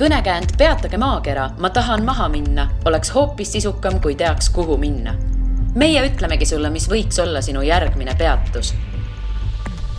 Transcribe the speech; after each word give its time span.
kõnekäänd 0.00 0.56
Peatage 0.58 0.96
maakera, 0.96 1.50
ma 1.58 1.68
tahan 1.70 2.04
maha 2.04 2.28
minna, 2.32 2.70
oleks 2.88 3.10
hoopis 3.14 3.52
sisukam, 3.52 4.00
kui 4.00 4.14
teaks, 4.16 4.48
kuhu 4.50 4.76
minna. 4.76 5.14
meie 5.74 6.06
ütlemegi 6.08 6.46
sulle, 6.46 6.70
mis 6.70 6.88
võiks 6.88 7.20
olla 7.22 7.42
sinu 7.44 7.62
järgmine 7.62 8.14
peatus 8.18 8.72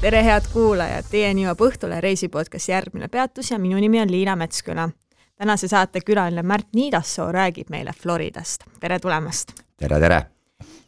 tere, 0.01 0.23
head 0.25 0.49
kuulajad, 0.53 1.05
teieni 1.11 1.45
jõuab 1.45 1.61
Õhtule 1.61 2.01
reisipodcast 2.01 2.69
Järgmine 2.69 3.07
peatus 3.07 3.51
ja 3.51 3.59
minu 3.59 3.77
nimi 3.77 4.01
on 4.01 4.11
Liina 4.11 4.35
Metsküla. 4.35 4.89
tänase 5.37 5.67
saate 5.67 6.01
külaline 6.01 6.43
Märt 6.43 6.73
Niidassoo 6.75 7.31
räägib 7.31 7.69
meile 7.69 7.93
Floridast. 7.93 8.63
tere 8.79 8.99
tulemast! 8.99 9.51
tere, 9.77 9.99
tere! 9.99 10.25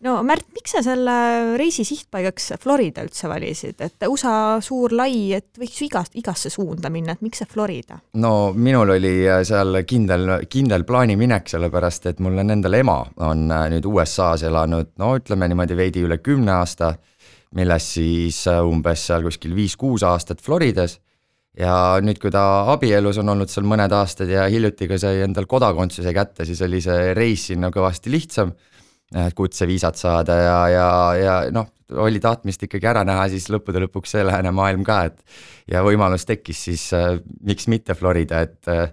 No 0.04 0.18
Märt, 0.26 0.48
miks 0.56 0.74
sa 0.76 0.82
selle 0.84 1.14
reisi 1.60 1.86
sihtpaigaks 1.88 2.54
Florida 2.62 3.04
üldse 3.06 3.30
valisid, 3.32 3.80
et 3.84 4.08
USA 4.08 4.60
suur, 4.64 4.94
lai, 4.96 5.32
et 5.36 5.60
võiks 5.60 5.80
ju 5.80 5.88
igast, 5.88 6.18
igasse 6.20 6.52
suunda 6.54 6.92
minna, 6.94 7.16
et 7.16 7.24
miks 7.26 7.44
see 7.44 7.50
Florida? 7.50 8.00
no 8.20 8.52
minul 8.56 8.96
oli 8.98 9.14
seal 9.48 9.82
kindel, 9.88 10.36
kindel 10.52 10.86
plaaniminek, 10.88 11.48
sellepärast 11.54 12.12
et 12.12 12.22
mul 12.24 12.44
on 12.44 12.56
endal 12.58 12.80
ema 12.80 13.00
on 13.30 13.48
äh, 13.52 13.70
nüüd 13.74 13.88
USA-s 13.90 14.46
elanud, 14.50 14.94
no 15.02 15.16
ütleme 15.20 15.50
niimoodi 15.52 15.80
veidi 15.80 16.04
üle 16.08 16.20
kümne 16.24 16.58
aasta, 16.60 16.94
millest 17.58 17.98
siis 18.00 18.44
äh, 18.52 18.62
umbes 18.66 19.08
seal 19.08 19.26
kuskil 19.26 19.56
viis-kuus 19.56 20.06
aastat 20.08 20.42
Floridas. 20.44 21.00
Ja 21.54 22.00
nüüd, 22.02 22.18
kui 22.18 22.32
ta 22.34 22.66
abielus 22.74 23.20
on 23.22 23.30
olnud 23.30 23.52
seal 23.52 23.68
mõned 23.70 23.94
aastad 23.94 24.32
ja 24.32 24.48
hiljuti 24.50 24.88
ka 24.90 24.98
sai 24.98 25.20
endal 25.22 25.46
kodakondsuse 25.46 26.10
kätte, 26.16 26.48
siis 26.50 26.64
oli 26.66 26.80
see 26.82 27.12
reis 27.14 27.44
sinna 27.52 27.70
kõvasti 27.70 28.10
lihtsam 28.10 28.56
kutseviisat 29.36 30.00
saada 30.00 30.36
ja, 30.40 30.58
ja, 30.74 30.88
ja 31.20 31.36
noh, 31.54 31.68
oli 32.02 32.20
tahtmist 32.20 32.64
ikkagi 32.66 32.88
ära 32.90 33.04
näha 33.08 33.28
siis 33.32 33.50
lõppude 33.54 33.84
lõpuks 33.86 34.16
see 34.16 34.26
lääne 34.26 34.54
maailm 34.56 34.86
ka, 34.88 35.04
et 35.10 35.20
ja 35.72 35.84
võimalus 35.86 36.26
tekkis 36.30 36.66
siis 36.70 36.86
äh, 36.98 37.18
miks 37.46 37.68
mitte 37.72 37.96
Florida, 37.98 38.44
et 38.46 38.72
äh, 38.72 38.88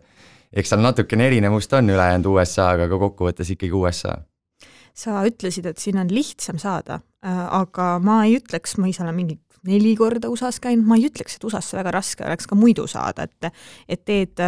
eks 0.52 0.72
seal 0.72 0.82
natukene 0.84 1.28
erinevust 1.30 1.72
on 1.78 1.92
ülejäänud 1.94 2.30
USA-ga, 2.34 2.88
aga 2.88 3.00
kokkuvõttes 3.00 3.54
ikkagi 3.54 3.76
USA. 3.76 4.18
sa 4.94 5.22
ütlesid, 5.26 5.66
et 5.66 5.78
siin 5.78 6.00
on 6.02 6.10
lihtsam 6.12 6.58
saada 6.58 7.00
äh,, 7.24 7.46
aga 7.60 7.94
ma 8.02 8.24
ei 8.26 8.36
ütleks, 8.40 8.76
ma 8.78 8.90
ise 8.90 9.04
olen 9.04 9.16
mingi 9.16 9.38
neli 9.68 9.92
korda 9.96 10.30
USA-s 10.32 10.60
käinud, 10.60 10.86
ma 10.88 10.96
ei 10.96 11.06
ütleks, 11.10 11.36
et 11.36 11.44
USA-sse 11.44 11.76
väga 11.76 11.92
raske 11.92 12.24
oleks 12.24 12.48
ka 12.48 12.56
muidu 12.56 12.86
saada, 12.88 13.28
et 13.28 13.52
et 13.88 14.04
teed, 14.04 14.40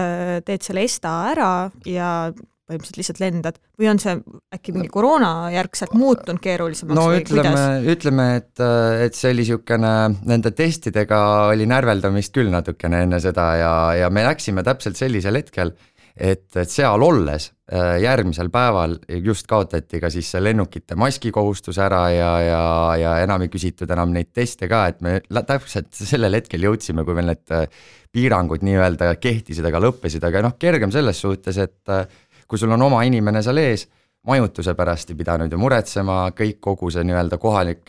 teed 0.47 0.65
selle 0.65 0.85
ESTA 0.87 1.13
ära 1.35 1.53
ja 1.87 2.33
põhimõtteliselt 2.73 3.01
lihtsalt 3.01 3.23
lendad? 3.23 3.61
Või 3.79 3.91
on 3.93 4.01
see 4.03 4.17
äkki 4.57 4.75
mingi 4.77 4.91
koroona 4.93 5.53
järgselt 5.55 5.95
muutunud 5.99 6.43
keerulisemaks 6.43 6.99
no 6.99 7.07
või 7.13 7.23
ütleme, 7.23 7.65
ütleme, 7.93 8.29
et, 8.41 8.65
et 9.07 9.19
see 9.19 9.31
oli 9.33 9.43
niisugune, 9.45 9.95
nende 10.29 10.53
testidega 10.57 11.23
oli 11.53 11.69
närveldamist 11.71 12.35
küll 12.35 12.53
natukene 12.53 13.05
enne 13.07 13.19
seda 13.23 13.49
ja, 13.61 13.73
ja 14.05 14.13
me 14.13 14.25
läksime 14.27 14.65
täpselt 14.67 15.01
sellisel 15.01 15.41
hetkel, 15.41 15.75
et, 16.17 16.45
et 16.57 16.71
seal 16.71 17.03
olles 17.03 17.49
äh, 17.73 17.97
järgmisel 18.03 18.51
päeval 18.53 18.99
just 19.25 19.49
kaotati 19.51 20.01
ka 20.03 20.11
siis 20.13 20.29
see 20.35 20.43
lennukite 20.43 20.97
maskikohustus 21.01 21.81
ära 21.83 22.03
ja, 22.13 22.31
ja, 22.45 22.63
ja 23.01 23.15
enam 23.25 23.47
ei 23.47 23.53
küsitud 23.53 23.91
enam 23.91 24.13
neid 24.15 24.33
teste 24.35 24.69
ka, 24.71 24.85
et 24.93 25.01
me 25.05 25.21
täpselt 25.33 25.93
sellel 25.97 26.37
hetkel 26.37 26.69
jõudsime, 26.69 27.07
kui 27.07 27.17
veel 27.17 27.33
need 27.33 27.57
äh, 27.57 27.67
piirangud 28.13 28.65
nii-öelda 28.67 29.15
kehtisid, 29.21 29.65
aga 29.69 29.81
lõppesid, 29.87 30.25
aga 30.29 30.45
noh, 30.45 30.57
kergem 30.61 30.93
selles 30.93 31.21
suhtes, 31.25 31.59
et 31.63 31.93
äh, 31.93 32.05
kui 32.53 32.61
sul 32.61 32.75
on 32.77 32.83
oma 32.85 32.99
inimene 33.09 33.41
seal 33.41 33.57
ees, 33.63 33.87
majutuse 34.29 34.75
pärast 34.77 35.09
ei 35.09 35.17
pidanud 35.17 35.49
ju 35.49 35.57
muretsema, 35.57 36.27
kõik, 36.37 36.59
kogu 36.61 36.91
see 36.93 37.01
nii-öelda 37.09 37.39
kohalik 37.41 37.89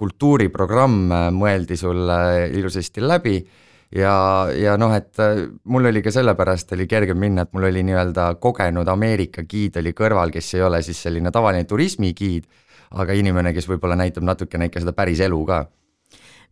kultuuriprogramm 0.00 1.12
mõeldi 1.36 1.76
sul 1.76 2.08
ilusasti 2.56 3.04
läbi 3.04 3.34
ja, 3.92 4.14
ja 4.56 4.78
noh, 4.80 4.94
et 4.96 5.20
mul 5.68 5.90
oli 5.92 6.00
ka 6.00 6.12
sellepärast 6.14 6.72
oli 6.72 6.88
kergem 6.88 7.20
minna, 7.20 7.44
et 7.44 7.52
mul 7.52 7.68
oli 7.68 7.84
nii-öelda 7.84 8.30
kogenud 8.40 8.88
Ameerika 8.88 9.44
giid 9.44 9.76
oli 9.82 9.92
kõrval, 9.92 10.32
kes 10.32 10.54
ei 10.56 10.64
ole 10.64 10.80
siis 10.86 11.04
selline 11.04 11.28
tavaline 11.34 11.68
turismigiid, 11.68 12.48
aga 12.96 13.12
inimene, 13.12 13.52
kes 13.52 13.68
võib-olla 13.68 14.00
näitab 14.00 14.24
natukene 14.24 14.70
ikka 14.72 14.86
seda 14.86 14.96
päris 14.96 15.20
elu 15.28 15.44
ka 15.52 15.66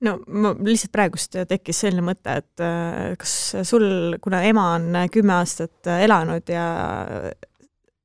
no 0.05 0.17
ma 0.27 0.53
lihtsalt 0.59 0.93
praegust 0.93 1.39
tekkis 1.49 1.85
selline 1.85 2.05
mõte, 2.05 2.37
et 2.43 2.65
äh, 2.65 3.15
kas 3.21 3.33
sul, 3.69 4.19
kuna 4.23 4.43
ema 4.49 4.69
on 4.77 4.91
kümme 5.13 5.39
aastat 5.39 5.89
elanud 5.97 6.53
ja 6.53 6.67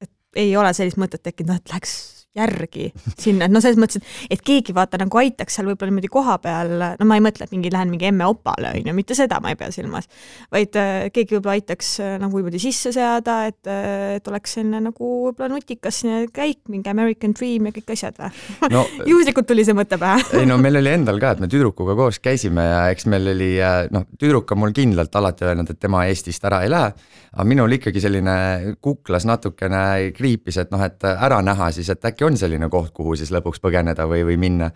et 0.02 0.12
ei 0.40 0.56
ole 0.58 0.72
sellist 0.78 1.00
mõtet 1.02 1.24
tekkinud, 1.26 1.52
noh 1.52 1.62
et 1.62 1.74
läheks 1.74 2.21
järgi 2.38 2.88
sinna, 3.20 3.46
et 3.46 3.52
noh, 3.52 3.60
selles 3.64 3.80
mõttes, 3.80 4.00
et, 4.00 4.36
et 4.38 4.42
keegi 4.46 4.72
vaata 4.76 5.00
nagu 5.02 5.20
aitaks 5.20 5.58
seal 5.58 5.68
võib-olla 5.68 5.92
niimoodi 5.92 6.10
kohapeal, 6.12 6.72
no 7.00 7.08
ma 7.08 7.18
ei 7.20 7.24
mõtle, 7.24 7.44
et 7.44 7.52
mingi 7.52 7.72
lähen 7.74 7.92
mingi 7.92 8.08
emme 8.08 8.28
opale, 8.30 8.72
on 8.72 8.88
ju, 8.88 8.94
mitte 8.96 9.18
seda 9.18 9.42
ma 9.44 9.52
ei 9.52 9.60
pea 9.60 9.68
silmas, 9.76 10.08
vaid 10.54 10.78
äh, 10.80 11.10
keegi 11.12 11.36
võib-olla 11.36 11.58
aitaks 11.60 11.90
äh, 12.00 12.14
nagu 12.22 12.40
niimoodi 12.40 12.62
sisse 12.64 12.94
seada, 12.96 13.42
et, 13.52 13.60
äh, 13.68 14.16
et 14.20 14.32
oleks 14.32 14.56
selline 14.56 14.80
nagu 14.88 15.10
võib-olla 15.28 15.52
nutikas 15.58 16.00
käik, 16.32 16.62
mingi 16.72 16.92
American 16.92 17.36
Dream 17.36 17.68
ja 17.68 17.76
kõik 17.76 17.92
asjad 17.98 18.22
või? 18.22 18.32
No, 18.72 18.86
juhuslikult 19.12 19.50
tuli 19.52 19.68
see 19.68 19.76
mõte 19.76 20.00
pähe. 20.00 20.24
Ei 20.40 20.48
no 20.48 20.56
meil 20.62 20.80
oli 20.80 20.94
endal 20.96 21.20
ka, 21.20 21.34
et 21.36 21.44
me 21.44 21.52
tüdrukuga 21.52 21.98
koos 22.00 22.22
käisime 22.24 22.64
ja 22.70 22.82
eks 22.96 23.10
meil 23.12 23.28
oli 23.34 23.52
noh, 23.92 24.08
tüdruk 24.16 24.56
on 24.56 24.64
mul 24.64 24.76
kindlalt 24.76 25.20
alati 25.20 25.50
öelnud, 25.50 25.76
et 25.76 25.84
tema 25.84 26.06
Eestist 26.08 26.48
ära 26.48 26.64
ei 26.64 26.72
lähe, 26.72 26.96
aga 27.32 27.48
minul 27.48 27.76
ikkagi 27.76 28.04
selline 28.04 28.38
kuklas 28.84 29.28
natukene 29.28 30.14
kriipis, 30.16 30.64
et 30.64 30.72
noh, 30.72 30.80
et 30.88 31.04
ära 31.12 31.42
näha 31.44 31.72
siis, 31.76 31.92
et 31.92 32.08
äkki 32.08 32.21
äkki 32.22 32.28
on 32.28 32.38
selline 32.38 32.70
koht, 32.70 32.94
kuhu 32.94 33.16
siis 33.18 33.32
lõpuks 33.34 33.62
põgeneda 33.62 34.06
või, 34.06 34.24
või 34.26 34.38
minna. 34.38 34.72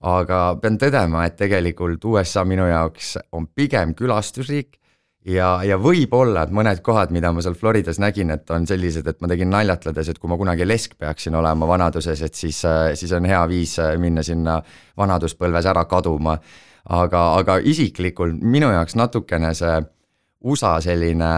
aga 0.00 0.56
pean 0.60 0.78
tõdema, 0.78 1.26
et 1.26 1.36
tegelikult 1.36 2.04
USA 2.04 2.44
minu 2.44 2.66
jaoks 2.66 3.18
on 3.32 3.46
pigem 3.46 3.94
külastusriik 3.94 4.78
ja, 5.24 5.60
ja 5.64 5.76
võib-olla, 5.76 6.44
et 6.44 6.50
mõned 6.50 6.80
kohad, 6.80 7.10
mida 7.12 7.32
ma 7.32 7.42
seal 7.42 7.54
Floridas 7.54 7.98
nägin, 7.98 8.30
et 8.30 8.50
on 8.50 8.66
sellised, 8.66 9.06
et 9.06 9.20
ma 9.20 9.28
tegin 9.28 9.50
naljatledes, 9.50 10.08
et 10.08 10.18
kui 10.18 10.28
ma 10.28 10.36
kunagi 10.36 10.64
lesk 10.64 10.96
peaksin 10.98 11.34
olema 11.34 11.66
vanaduses, 11.68 12.22
et 12.22 12.34
siis, 12.34 12.62
siis 12.94 13.12
on 13.12 13.24
hea 13.24 13.42
viis 13.48 13.76
minna 13.98 14.22
sinna 14.22 14.60
vanaduspõlves 14.96 15.66
ära 15.66 15.84
kaduma. 15.84 16.38
aga, 16.84 17.34
aga 17.36 17.58
isiklikult 17.58 18.40
minu 18.40 18.70
jaoks 18.72 18.96
natukene 18.96 19.54
see 19.54 19.82
USA 20.44 20.80
selline 20.80 21.32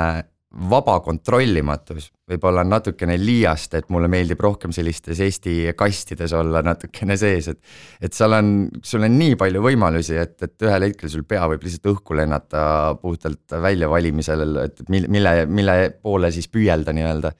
vaba 0.52 0.98
kontrollimatus. 1.00 2.10
Võib-olla 2.28 2.62
on 2.64 2.70
natukene 2.72 3.16
liiast, 3.20 3.74
et 3.76 3.88
mulle 3.92 4.08
meeldib 4.12 4.40
rohkem 4.40 4.72
sellistes 4.72 5.20
Eesti 5.24 5.72
kastides 5.76 6.32
olla 6.36 6.62
natukene 6.64 7.16
sees, 7.20 7.48
et 7.52 7.60
et 8.08 8.16
seal 8.16 8.36
on, 8.36 8.52
sul 8.84 9.04
on 9.06 9.16
nii 9.18 9.36
palju 9.40 9.62
võimalusi, 9.64 10.16
et, 10.20 10.36
et 10.44 10.66
ühel 10.68 10.88
hetkel 10.88 11.12
sul 11.12 11.24
pea 11.28 11.46
võib 11.50 11.64
lihtsalt 11.64 11.92
õhku 11.94 12.16
lennata 12.18 12.64
puhtalt 13.00 13.56
väljavalimisel, 13.64 14.44
et 14.64 14.84
mille, 14.92 15.08
mille, 15.12 15.34
mille 15.46 15.78
poole 16.02 16.32
siis 16.34 16.48
püüelda 16.52 16.94
nii-öelda 16.96 17.32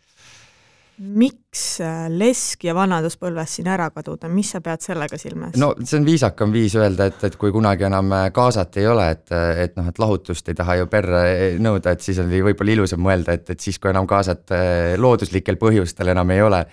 miks 0.99 1.63
äh, 1.81 2.07
lesk 2.13 2.67
ja 2.67 2.75
vanaduspõlves 2.77 3.57
siin 3.57 3.69
ära 3.73 3.89
kaduda, 3.95 4.29
mis 4.31 4.53
sa 4.55 4.61
pead 4.65 4.85
sellega 4.85 5.19
silmas? 5.19 5.57
no 5.61 5.73
see 5.81 5.99
on 5.99 6.07
viisakam 6.07 6.53
viis 6.55 6.77
öelda, 6.79 7.09
et, 7.11 7.25
et 7.29 7.37
kui 7.41 7.53
kunagi 7.55 7.87
enam 7.89 8.13
äh, 8.17 8.27
kaasat 8.35 8.77
ei 8.83 8.89
ole, 8.91 9.09
et, 9.17 9.27
et 9.65 9.77
noh, 9.79 9.89
et 9.89 10.03
lahutust 10.03 10.53
ei 10.53 10.59
taha 10.59 10.79
ju 10.83 10.89
perre 10.93 11.23
nõuda, 11.63 11.97
et 11.97 12.05
siis 12.05 12.21
oli 12.23 12.43
võib-olla 12.45 12.77
ilusam 12.77 13.03
mõelda, 13.05 13.39
et, 13.39 13.55
et 13.55 13.65
siis, 13.65 13.81
kui 13.81 13.93
enam 13.93 14.09
kaasat 14.11 14.53
äh, 14.55 14.95
looduslikel 15.01 15.59
põhjustel 15.61 16.13
enam 16.13 16.35
ei 16.35 16.45
ole 16.45 16.65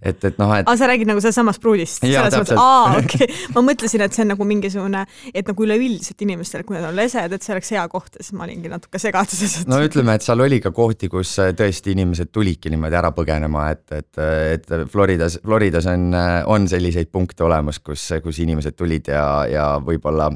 et, 0.00 0.24
et 0.24 0.38
noh, 0.40 0.52
et. 0.56 0.66
aa, 0.68 0.76
sa 0.78 0.88
räägid 0.90 1.08
nagu 1.10 1.22
sealsamast 1.22 1.62
pruudist? 1.62 2.02
selles 2.02 2.36
mõttes, 2.36 2.58
aa, 2.60 2.96
okei 3.00 3.28
okay., 3.28 3.38
ma 3.54 3.62
mõtlesin, 3.66 4.04
et 4.06 4.16
see 4.16 4.24
on 4.26 4.32
nagu 4.34 4.48
mingisugune, 4.48 5.04
et 5.32 5.48
nagu 5.50 5.66
üleüldiselt 5.66 6.26
inimestel, 6.26 6.66
kui 6.68 6.78
nad 6.78 6.88
on 6.90 6.96
lesed, 6.98 7.36
et 7.36 7.46
see 7.46 7.54
oleks 7.56 7.72
hea 7.76 7.86
koht 7.92 8.18
ja 8.18 8.26
siis 8.26 8.36
ma 8.36 8.46
olingi 8.46 8.72
natuke 8.72 9.00
segaduses 9.02 9.62
et.... 9.62 9.70
no 9.70 9.80
ütleme, 9.84 10.16
et 10.18 10.26
seal 10.26 10.44
oli 10.44 10.60
ka 10.64 10.72
kohti, 10.76 11.10
kus 11.12 11.36
äh, 11.42 11.52
tõesti 11.56 11.96
inimesed 11.96 12.32
tulidki 12.34 12.72
niimoodi 12.72 13.00
ära 13.00 13.12
põgenema, 13.16 13.68
et, 13.74 13.84
et, 13.96 14.22
et 14.58 14.70
Floridas, 14.92 15.40
Floridas 15.44 15.88
on, 15.92 16.08
on 16.52 16.70
selliseid 16.70 17.12
punkte 17.12 17.46
olemas, 17.46 17.80
kus, 17.84 18.08
kus 18.24 18.40
inimesed 18.44 18.76
tulid 18.78 19.12
ja, 19.12 19.26
ja 19.50 19.66
võib-olla 19.82 20.30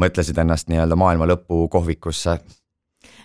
mõtlesid 0.00 0.38
ennast 0.42 0.70
nii-öelda 0.70 0.98
maailma 0.98 1.28
lõpu 1.30 1.66
kohvikusse 1.70 2.38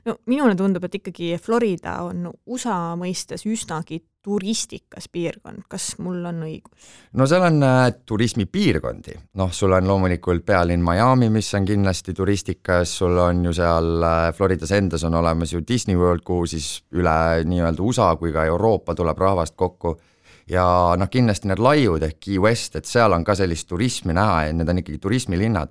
no 0.06 0.16
minule 0.30 0.56
tundub, 0.58 0.86
et 0.86 1.00
ikkagi 1.00 1.34
Florida 1.42 2.00
on 2.08 2.30
USA 2.50 2.96
mõistes 3.00 3.46
üsnagi 3.50 4.02
turistikas 4.30 5.08
piirkond, 5.12 5.66
kas 5.72 5.96
mul 6.04 6.22
on 6.30 6.44
õigus? 6.46 6.90
no 7.18 7.26
seal 7.30 7.46
on 7.48 7.64
äh, 7.66 7.86
turismipiirkondi, 8.06 9.16
noh, 9.42 9.54
sul 9.56 9.74
on 9.78 9.88
loomulikult 9.90 10.46
pealinn 10.46 10.84
Miami, 10.86 11.32
mis 11.34 11.50
on 11.58 11.66
kindlasti 11.66 12.14
turistikas, 12.18 12.94
sul 13.02 13.18
on 13.24 13.42
ju 13.48 13.56
seal 13.58 14.06
äh, 14.06 14.28
Floridas 14.38 14.74
endas 14.78 15.06
on 15.08 15.18
olemas 15.18 15.54
ju 15.56 15.64
Disney 15.66 15.98
World, 15.98 16.22
kuhu 16.28 16.46
siis 16.50 16.70
üle 16.94 17.18
nii-öelda 17.50 17.86
USA 17.86 18.12
kui 18.20 18.34
ka 18.36 18.46
Euroopa 18.50 18.96
tuleb 18.96 19.18
rahvast 19.18 19.58
kokku. 19.58 19.98
Ja 20.50 20.66
noh, 20.98 21.10
kindlasti 21.14 21.50
need 21.50 21.62
laiud 21.62 22.04
ehk 22.06 22.18
Key 22.26 22.40
West, 22.42 22.76
et 22.80 22.88
seal 22.90 23.14
on 23.14 23.26
ka 23.26 23.36
sellist 23.38 23.68
turismi 23.70 24.16
näha 24.18 24.48
ja 24.48 24.54
need 24.58 24.70
on 24.72 24.82
ikkagi 24.82 24.98
turismilinnad 25.02 25.70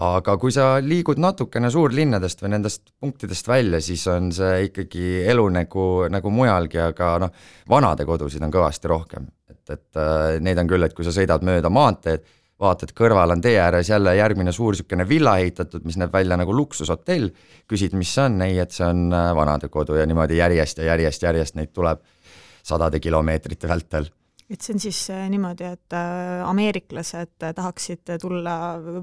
aga 0.00 0.36
kui 0.40 0.52
sa 0.54 0.78
liigud 0.80 1.20
natukene 1.20 1.68
suurlinnadest 1.72 2.40
või 2.40 2.54
nendest 2.54 2.92
punktidest 3.00 3.48
välja, 3.48 3.82
siis 3.84 4.06
on 4.08 4.30
see 4.32 4.66
ikkagi 4.70 5.26
elu 5.28 5.46
nagu, 5.52 5.86
nagu 6.12 6.32
mujalgi, 6.32 6.80
aga 6.80 7.12
noh, 7.26 7.32
vanadekodusid 7.68 8.44
on 8.46 8.52
kõvasti 8.54 8.90
rohkem, 8.90 9.26
et, 9.50 9.62
et 9.68 10.00
äh, 10.00 10.36
neid 10.40 10.60
on 10.62 10.70
küll, 10.70 10.86
et 10.86 10.94
kui 10.96 11.04
sa 11.04 11.12
sõidad 11.14 11.44
mööda 11.44 11.72
maanteed, 11.72 12.24
vaatad, 12.60 12.92
kõrval 12.96 13.36
on 13.36 13.42
tee 13.44 13.56
ääres 13.60 13.88
jälle 13.88 14.14
järgmine 14.16 14.52
suur 14.52 14.74
niisugune 14.74 15.06
villa 15.08 15.38
ehitatud, 15.40 15.84
mis 15.88 15.96
näeb 16.00 16.12
välja 16.12 16.36
nagu 16.40 16.54
luksushotell, 16.56 17.30
küsid, 17.68 17.96
mis 17.96 18.12
see 18.16 18.24
on, 18.28 18.40
ei, 18.44 18.56
et 18.62 18.72
see 18.76 18.86
on 18.88 19.08
äh, 19.12 19.30
vanadekodu 19.36 20.00
ja 20.00 20.08
niimoodi 20.08 20.40
järjest 20.40 20.80
ja 20.80 20.94
järjest, 20.94 21.28
järjest 21.28 21.60
neid 21.60 21.74
tuleb 21.76 22.00
sadade 22.64 23.00
kilomeetrite 23.00 23.68
vältel 23.68 24.08
et 24.50 24.64
see 24.64 24.74
on 24.74 24.82
siis 24.82 24.98
äh, 25.14 25.26
niimoodi, 25.30 25.66
et 25.76 25.94
äh, 25.94 26.42
ameeriklased 26.42 27.44
äh, 27.46 27.52
tahaksid 27.54 28.16
tulla 28.20 28.54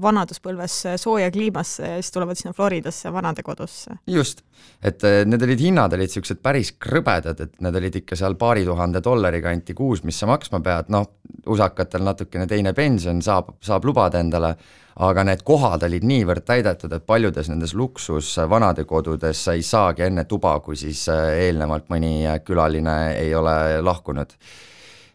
vanaduspõlves 0.02 0.76
sooja 1.00 1.30
kliimasse 1.32 1.94
ja 1.94 2.02
siis 2.02 2.12
tulevad 2.12 2.38
sinna 2.38 2.52
Floridasse 2.56 3.12
vanadekodusse. 3.12 3.96
just, 4.12 4.44
et 4.84 5.02
need 5.24 5.46
olid, 5.46 5.62
hinnad 5.64 5.96
olid 5.96 6.08
niisugused 6.08 6.42
päris 6.44 6.74
krõbedad, 6.76 7.40
et 7.40 7.56
need 7.64 7.80
olid 7.80 7.96
ikka 8.02 8.18
seal 8.20 8.36
paari 8.40 8.66
tuhande 8.68 9.00
dollari 9.04 9.40
kanti 9.44 9.76
kuus, 9.76 10.04
mis 10.04 10.20
sa 10.20 10.28
maksma 10.28 10.60
pead, 10.64 10.92
noh, 10.92 11.08
usakatel 11.48 12.04
natukene 12.04 12.46
teine 12.48 12.74
pension 12.76 13.24
saab, 13.24 13.54
saab 13.64 13.88
lubada 13.88 14.20
endale, 14.20 14.54
aga 15.00 15.24
need 15.24 15.44
kohad 15.48 15.84
olid 15.86 16.04
niivõrd 16.04 16.44
täidetud, 16.44 16.92
et 16.92 17.06
paljudes 17.06 17.48
nendes 17.48 17.72
luksus 17.78 18.34
vanadekodudes 18.50 19.44
sa 19.48 19.56
ei 19.56 19.62
saagi 19.64 20.08
enne 20.10 20.26
tuba, 20.28 20.58
kui 20.60 20.76
siis 20.76 21.06
eelnevalt 21.08 21.88
mõni 21.88 22.26
külaline 22.44 22.98
ei 23.16 23.32
ole 23.38 23.78
lahkunud 23.80 24.34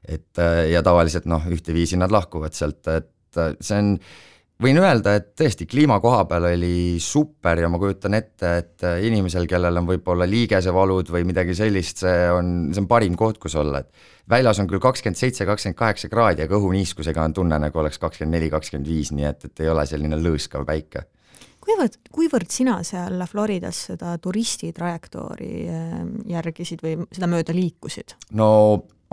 et 0.07 0.39
äh, 0.41 0.67
ja 0.73 0.83
tavaliselt 0.83 1.27
noh, 1.29 1.43
ühteviisi 1.51 1.97
nad 1.99 2.11
lahkuvad 2.11 2.55
sealt, 2.55 2.87
et 2.91 3.39
äh, 3.39 3.53
see 3.63 3.79
on, 3.79 3.91
võin 4.63 4.79
öelda, 4.79 5.15
et 5.19 5.31
tõesti 5.39 5.67
kliima 5.69 5.99
koha 6.03 6.23
peal 6.29 6.47
oli 6.51 6.99
super 7.03 7.59
ja 7.59 7.69
ma 7.71 7.79
kujutan 7.81 8.17
ette, 8.17 8.51
et 8.59 8.85
äh, 8.87 8.99
inimesel, 9.07 9.47
kellel 9.49 9.81
on 9.81 9.87
võib-olla 9.89 10.27
liigesevalud 10.29 11.11
või 11.13 11.25
midagi 11.29 11.55
sellist, 11.57 12.03
see 12.03 12.27
on, 12.31 12.53
see 12.73 12.83
on 12.83 12.89
parim 12.91 13.17
koht, 13.19 13.39
kus 13.43 13.57
olla, 13.59 13.83
et 13.83 14.29
väljas 14.29 14.61
on 14.63 14.69
küll 14.71 14.83
kakskümmend 14.83 15.19
seitse, 15.19 15.47
kakskümmend 15.47 15.79
kaheksa 15.79 16.11
kraadi, 16.11 16.45
aga 16.45 16.59
õhuniiskusega 16.59 17.25
on 17.25 17.35
tunne, 17.39 17.59
nagu 17.63 17.83
oleks 17.83 17.99
kakskümmend 18.03 18.39
neli, 18.39 18.51
kakskümmend 18.53 18.89
viis, 18.91 19.11
nii 19.15 19.27
et, 19.31 19.49
et 19.49 19.65
ei 19.65 19.71
ole 19.73 19.87
selline 19.89 20.19
lõõskav 20.19 20.67
päike 20.67 21.07
kuivõrd, 21.63 21.93
kuivõrd 22.11 22.51
sina 22.51 22.73
seal 22.83 23.21
Floridas 23.29 23.85
seda 23.87 24.17
turistitrajektoori 24.19 25.53
järgisid 26.27 26.83
või 26.83 26.97
seda 27.07 27.29
mööda 27.31 27.55
liikusid? 27.55 28.17
no 28.35 28.49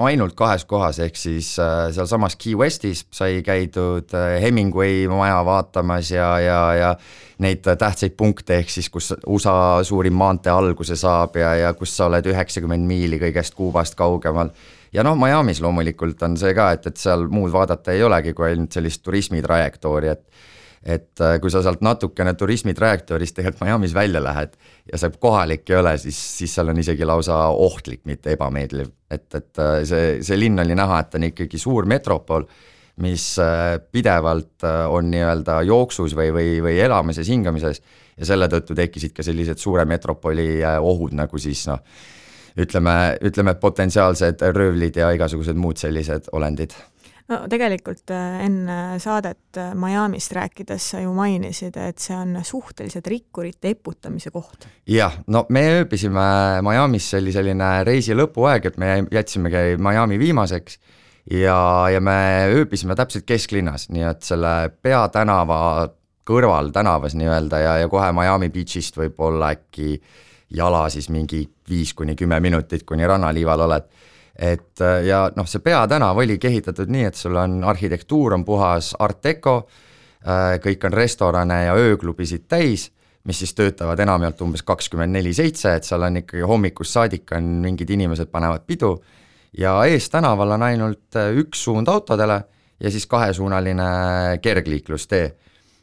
ainult 0.07 0.35
kahes 0.39 0.65
kohas, 0.69 0.99
ehk 1.03 1.17
siis 1.19 1.53
äh, 1.61 1.89
sealsamas 1.95 2.37
Key 2.41 2.57
Westis 2.59 3.05
sai 3.15 3.41
käidud 3.47 4.13
äh, 4.17 4.37
Hemingway 4.43 5.07
maja 5.11 5.41
vaatamas 5.45 6.11
ja, 6.11 6.31
ja, 6.41 6.61
ja 6.75 6.91
neid 7.41 7.65
tähtsaid 7.65 8.17
punkte, 8.19 8.61
ehk 8.61 8.73
siis 8.73 8.91
kus 8.93 9.13
USA 9.27 9.81
suurim 9.87 10.17
maantee 10.17 10.53
alguse 10.53 10.97
saab 10.97 11.37
ja, 11.41 11.55
ja 11.59 11.73
kus 11.75 11.97
sa 11.97 12.11
oled 12.11 12.27
üheksakümmend 12.33 12.87
miili 12.87 13.21
kõigest 13.23 13.57
Kuubast 13.57 13.97
kaugemal. 13.99 14.53
ja 14.93 15.05
noh, 15.07 15.19
Miami's 15.19 15.61
loomulikult 15.61 16.23
on 16.27 16.37
see 16.41 16.55
ka, 16.55 16.71
et, 16.77 16.87
et 16.87 17.01
seal 17.01 17.27
muud 17.29 17.53
vaadata 17.53 17.93
ei 17.93 18.05
olegi, 18.05 18.35
kui 18.37 18.51
ainult 18.51 18.73
sellist 18.77 19.03
turismitrajektoori, 19.07 20.09
et 20.09 20.27
et 20.81 21.21
äh, 21.21 21.37
kui 21.41 21.53
sa 21.53 21.61
sealt 21.61 21.83
natukene 21.85 22.33
turismi 22.41 22.73
trajektoorist 22.77 23.37
tegelikult 23.37 23.67
Miami's 23.67 23.93
välja 23.95 24.23
lähed 24.25 24.55
ja 24.89 24.99
sa 24.99 25.11
kohalik 25.13 25.69
ei 25.69 25.77
ole, 25.77 25.93
siis, 26.01 26.19
siis 26.39 26.55
seal 26.57 26.73
on 26.73 26.81
isegi 26.81 27.05
lausa 27.05 27.37
ohtlik, 27.53 28.01
mitte 28.09 28.33
ebameeldiv. 28.33 28.89
et, 29.11 29.27
et 29.35 29.61
äh, 29.61 29.81
see, 29.85 30.13
see 30.25 30.39
linn 30.41 30.61
oli 30.63 30.77
näha, 30.79 31.01
et 31.01 31.11
ta 31.13 31.21
on 31.21 31.29
ikkagi 31.29 31.61
suur 31.61 31.89
metropol, 31.91 32.47
mis 33.05 33.27
äh, 33.45 33.77
pidevalt 33.93 34.65
on 34.89 35.11
nii-öelda 35.13 35.61
jooksus 35.69 36.17
või, 36.17 36.33
või, 36.33 36.55
või 36.65 36.79
elamises, 36.81 37.29
hingamises 37.29 37.83
ja 38.17 38.29
selle 38.33 38.49
tõttu 38.53 38.77
tekkisid 38.77 39.13
ka 39.17 39.25
sellised 39.25 39.61
suure 39.61 39.85
metropoli 39.89 40.63
ohud, 40.65 41.13
nagu 41.17 41.41
siis 41.41 41.67
noh, 41.69 41.85
ütleme, 42.61 42.97
ütleme 43.25 43.55
potentsiaalsed 43.61 44.49
röövlid 44.57 44.97
ja 44.97 45.13
igasugused 45.17 45.61
muud 45.61 45.81
sellised 45.81 46.33
olendid 46.33 46.73
no 47.31 47.41
tegelikult 47.51 48.11
äh, 48.15 48.41
enne 48.47 48.77
saadet 49.03 49.59
äh, 49.61 49.73
Miami'st 49.79 50.35
rääkides 50.37 50.89
sa 50.95 51.03
ju 51.03 51.13
mainisid, 51.15 51.77
et 51.81 52.03
see 52.03 52.17
on 52.17 52.39
suhteliselt 52.47 53.07
rikkurite 53.11 53.75
eputamise 53.75 54.33
koht. 54.35 54.67
jah, 54.89 55.21
no 55.27 55.45
me 55.49 55.65
ööbisime 55.81 56.25
Miami's, 56.67 57.11
see 57.11 57.21
oli 57.23 57.35
selline 57.35 57.71
reisi 57.87 58.17
lõpuaeg, 58.17 58.71
et 58.73 58.81
me 58.83 58.97
jätsimegi 59.13 59.79
Miami 59.79 60.19
viimaseks 60.21 60.81
ja, 61.39 61.61
ja 61.93 62.01
me 62.03 62.19
ööbisime 62.51 62.97
täpselt 62.99 63.29
kesklinnas, 63.29 63.89
nii 63.95 64.09
et 64.11 64.27
selle 64.27 64.55
peatänava 64.83 65.61
kõrval 66.31 66.71
tänavas 66.75 67.17
nii-öelda 67.19 67.63
ja, 67.63 67.79
ja 67.85 67.89
kohe 67.91 68.11
Miami 68.17 68.51
beach'ist 68.53 68.99
võib-olla 68.99 69.55
äkki 69.57 69.97
jala 70.51 70.89
siis 70.91 71.09
mingi 71.11 71.45
viis 71.71 71.95
kuni 71.95 72.17
kümme 72.19 72.41
minutit, 72.43 72.83
kuni 72.87 73.07
rannaliival 73.07 73.67
oled 73.67 73.87
et 74.41 74.81
äh, 74.81 75.05
ja 75.05 75.27
noh, 75.37 75.49
see 75.49 75.61
peatänav 75.61 76.19
oligi 76.23 76.49
ehitatud 76.49 76.89
nii, 76.91 77.05
et 77.11 77.19
sul 77.19 77.37
on 77.37 77.61
arhitektuur 77.69 78.39
on 78.39 78.45
puhas 78.49 78.95
art 78.99 79.21
deco, 79.27 79.57
äh, 80.25 80.57
kõik 80.65 80.87
on 80.89 80.97
restorane 80.97 81.59
ja 81.67 81.77
ööklubisid 81.77 82.47
täis, 82.49 82.89
mis 83.29 83.43
siis 83.43 83.53
töötavad 83.53 84.01
enamjaolt 84.01 84.41
umbes 84.41 84.65
kakskümmend 84.65 85.13
neli 85.13 85.35
seitse, 85.37 85.75
et 85.77 85.85
seal 85.85 86.07
on 86.09 86.23
ikkagi 86.23 86.47
hommikust 86.49 86.97
saadik 86.97 87.35
on 87.37 87.59
mingid 87.67 87.93
inimesed 87.93 88.33
panevad 88.33 88.65
pidu. 88.67 88.95
Ja 89.59 89.75
eestänaval 89.85 90.57
on 90.57 90.65
ainult 90.65 91.21
äh, 91.21 91.35
üks 91.37 91.67
suund 91.67 91.91
autodele 91.93 92.41
ja 92.81 92.91
siis 92.91 93.05
kahesuunaline 93.11 93.91
kergliiklustee. 94.41 95.27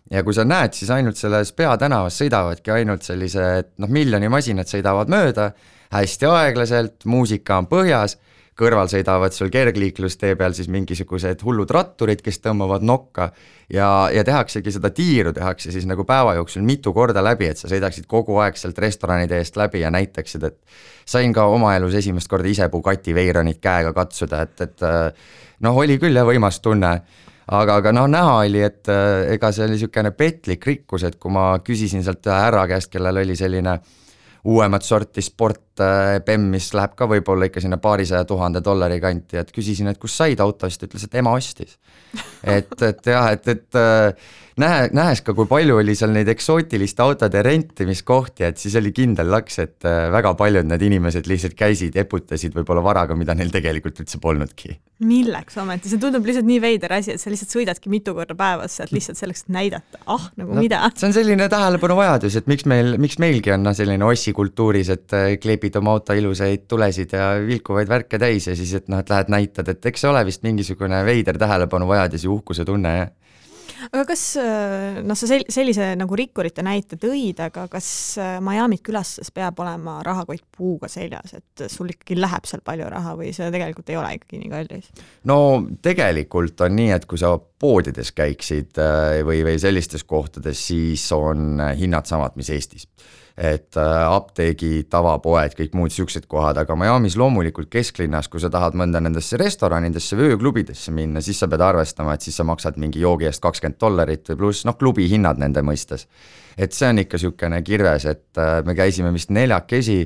Ja 0.10 0.24
kui 0.24 0.34
sa 0.34 0.48
näed, 0.48 0.74
siis 0.74 0.90
ainult 0.96 1.20
selles 1.20 1.52
peatänavas 1.54 2.18
sõidavadki 2.18 2.72
ainult 2.74 3.06
sellised 3.06 3.76
noh, 3.78 3.92
miljoni 3.92 4.32
masinad 4.32 4.72
sõidavad 4.72 5.12
mööda, 5.12 5.52
hästi 5.92 6.30
aeglaselt, 6.32 7.06
muusika 7.06 7.60
on 7.60 7.68
põhjas 7.70 8.16
kõrval 8.58 8.90
sõidavad 8.90 9.36
sul 9.36 9.52
kergliiklustee 9.54 10.36
peal 10.40 10.56
siis 10.58 10.70
mingisugused 10.74 11.44
hullud 11.46 11.70
ratturid, 11.74 12.24
kes 12.26 12.40
tõmbavad 12.44 12.86
nokka 12.86 13.30
ja, 13.74 14.10
ja 14.14 14.24
tehaksegi 14.28 14.74
seda 14.74 14.92
tiiru, 14.96 15.34
tehakse 15.36 15.72
siis 15.74 15.86
nagu 15.90 16.06
päeva 16.08 16.34
jooksul 16.40 16.66
mitu 16.68 16.94
korda 16.96 17.24
läbi, 17.24 17.52
et 17.52 17.62
sa 17.62 17.70
sõidaksid 17.72 18.08
kogu 18.10 18.40
aeg 18.44 18.58
sealt 18.58 18.80
restoranide 18.82 19.38
eest 19.38 19.60
läbi 19.60 19.84
ja 19.84 19.92
näitaksid, 19.94 20.48
et 20.50 20.58
sain 21.06 21.36
ka 21.36 21.46
oma 21.52 21.76
elus 21.78 21.98
esimest 22.00 22.32
korda 22.32 22.50
ise 22.50 22.70
Bugatti 22.74 23.16
Veyronit 23.16 23.62
käega 23.62 23.94
katsuda, 23.96 24.42
et, 24.48 24.66
et 24.66 24.88
noh, 25.66 25.78
oli 25.78 26.00
küll 26.02 26.18
jah 26.18 26.28
võimas 26.28 26.60
tunne 26.64 26.96
aga, 27.48 27.78
aga 27.78 27.94
noh, 27.94 28.10
näha 28.12 28.42
oli, 28.42 28.66
et 28.66 28.90
ega 29.36 29.54
see 29.54 29.68
oli 29.68 29.78
niisugune 29.78 30.12
petlik 30.18 30.66
rikkus, 30.66 31.06
et 31.08 31.22
kui 31.22 31.32
ma 31.32 31.54
küsisin 31.64 32.04
sealt 32.04 32.26
ühe 32.26 32.42
härra 32.42 32.66
käest, 32.74 32.92
kellel 32.92 33.22
oli 33.22 33.38
selline 33.38 33.78
äh, 33.78 33.96
uuemat 34.48 34.84
sorti 34.84 35.22
sport 35.22 35.67
BEM, 35.80 36.48
äh, 36.48 36.52
mis 36.58 36.72
läheb 36.78 36.96
ka 36.98 37.08
võib-olla 37.10 37.50
ikka 37.50 37.64
sinna 37.64 37.80
paarisaja 37.82 38.26
tuhande 38.30 38.64
dollari 38.66 39.00
kanti, 39.04 39.40
et 39.42 39.54
küsisin, 39.56 39.92
et 39.92 40.02
kust 40.02 40.20
said 40.20 40.42
auto, 40.44 40.70
siis 40.70 40.82
ta 40.82 40.90
ütles, 40.90 41.08
et 41.08 41.16
ema 41.22 41.36
ostis. 41.38 41.78
et, 42.58 42.76
et 42.82 43.14
jah, 43.14 43.32
et, 43.36 43.48
et 43.56 43.80
äh, 43.80 44.30
nähe, 44.62 44.88
nähes 44.96 45.22
ka, 45.26 45.34
kui 45.38 45.48
palju 45.50 45.78
oli 45.82 45.96
seal 45.98 46.14
neid 46.16 46.30
eksootiliste 46.32 47.04
autode 47.06 47.42
rentimiskohti, 47.46 48.46
et 48.48 48.60
siis 48.62 48.76
oli 48.80 48.92
kindel 48.96 49.30
laks, 49.32 49.60
et 49.64 49.88
äh, 49.88 50.08
väga 50.14 50.34
paljud 50.40 50.68
need 50.68 50.86
inimesed 50.90 51.30
lihtsalt 51.30 51.58
käisid, 51.58 51.98
eputasid 52.00 52.56
võib-olla 52.58 52.84
varaga, 52.86 53.18
mida 53.18 53.36
neil 53.38 53.54
tegelikult 53.54 54.02
üldse 54.04 54.22
polnudki. 54.24 54.78
milleks 54.98 55.60
ometi, 55.62 55.92
see 55.92 56.02
tundub 56.02 56.26
lihtsalt 56.26 56.48
nii 56.48 56.62
veider 56.62 56.96
asi, 56.98 57.14
et 57.14 57.22
sa 57.22 57.30
lihtsalt 57.30 57.54
sõidadki 57.54 57.92
mitu 57.94 58.16
korda 58.18 58.34
päevas 58.38 58.80
sealt 58.80 58.94
lihtsalt 58.96 59.20
selleks, 59.20 59.46
et 59.46 59.54
näidata, 59.54 60.02
ah, 60.10 60.30
nagu 60.40 60.56
no, 60.56 60.64
mida. 60.64 60.82
see 60.98 61.10
on 61.12 61.14
selline 61.14 61.50
tähelepanuvajadus, 61.54 62.40
et 62.42 62.50
miks 62.50 62.66
meil, 62.70 62.96
miks 63.02 63.20
meilgi 63.22 63.54
on 63.54 63.68
noh, 63.68 63.78
selline 63.78 64.08
ossi 64.10 64.34
kultuuris, 64.34 64.90
et 64.96 65.18
kleebid 65.68 65.80
oma 65.82 65.98
auto 65.98 66.16
ilusaid 66.16 66.68
tulesid 66.68 67.14
ja 67.14 67.36
vilkuvaid 67.44 67.90
värke 67.90 68.20
täis 68.20 68.48
ja 68.48 68.56
siis, 68.56 68.74
et 68.74 68.88
noh, 68.88 69.00
et 69.00 69.10
lähed 69.10 69.30
näitad, 69.30 69.68
et 69.68 69.86
eks 69.86 70.02
see 70.02 70.10
ole 70.10 70.26
vist 70.26 70.44
mingisugune 70.44 71.04
veider 71.06 71.38
tähelepanuvajadus 71.38 72.24
ja 72.24 72.32
uhkuse 72.32 72.66
tunne 72.66 72.98
ja 72.98 73.08
aga 73.92 74.06
kas 74.10 74.22
äh, 74.42 75.02
noh, 75.06 75.18
sa 75.18 75.28
sel-, 75.30 75.46
sellise 75.54 75.92
nagu 76.00 76.16
rikkurite 76.18 76.64
näite 76.66 76.98
tõid, 76.98 77.40
aga 77.44 77.68
kas 77.70 77.90
äh, 78.18 78.38
Miami't 78.42 78.82
külastades 78.86 79.30
peab 79.36 79.60
olema 79.62 80.00
rahakott 80.06 80.46
puuga 80.58 80.90
seljas, 80.90 81.36
et 81.38 81.68
sul 81.70 81.92
ikkagi 81.94 82.18
läheb 82.18 82.48
seal 82.50 82.64
palju 82.66 82.90
raha 82.90 83.14
või 83.20 83.34
see 83.36 83.52
tegelikult 83.54 83.92
ei 83.92 84.00
ole 84.00 84.16
ikkagi 84.18 84.42
nii 84.42 84.52
kallis? 84.56 84.90
no 85.30 85.38
tegelikult 85.84 86.66
on 86.66 86.76
nii, 86.80 86.90
et 86.96 87.06
kui 87.06 87.22
sa 87.22 87.36
poodides 87.38 88.12
käiksid 88.18 88.82
äh, 88.82 89.22
või, 89.28 89.44
või 89.46 89.62
sellistes 89.62 90.08
kohtades, 90.08 90.68
siis 90.72 91.06
on 91.16 91.62
hinnad 91.78 92.10
samad, 92.10 92.40
mis 92.40 92.52
Eestis 92.56 92.90
et 93.38 93.78
äh, 93.78 93.96
apteegid, 94.10 94.88
tavapoed, 94.90 95.54
kõik 95.60 95.76
muud 95.78 95.94
siuksed 95.94 96.26
kohad, 96.30 96.58
aga 96.58 96.74
Miami's 96.80 97.20
loomulikult 97.22 97.70
kesklinnas, 97.70 98.32
kui 98.34 98.42
sa 98.42 98.50
tahad 98.50 98.74
mõnda 98.80 98.98
nendesse 99.04 99.38
restoranidesse 99.38 100.18
või 100.18 100.32
ööklubidesse 100.32 100.94
minna, 100.96 101.22
siis 101.22 101.38
sa 101.44 101.50
pead 101.52 101.62
arvestama, 101.62 102.16
et 102.18 102.26
siis 102.26 102.40
sa 102.40 102.48
maksad 102.50 102.80
mingi 102.82 103.04
joogi 103.04 103.30
eest 103.30 103.44
kakskümmend 103.46 103.78
dollarit 103.82 104.34
või 104.34 104.42
pluss 104.42 104.66
noh, 104.66 104.78
klubi 104.80 105.06
hinnad 105.12 105.38
nende 105.38 105.62
mõistes. 105.62 106.08
et 106.58 106.74
see 106.74 106.90
on 106.90 106.98
ikka 106.98 107.20
niisugune 107.20 107.62
kirves, 107.62 108.06
et 108.10 108.42
äh, 108.42 108.64
me 108.66 108.74
käisime 108.74 109.14
vist 109.14 109.30
neljakesi 109.30 110.00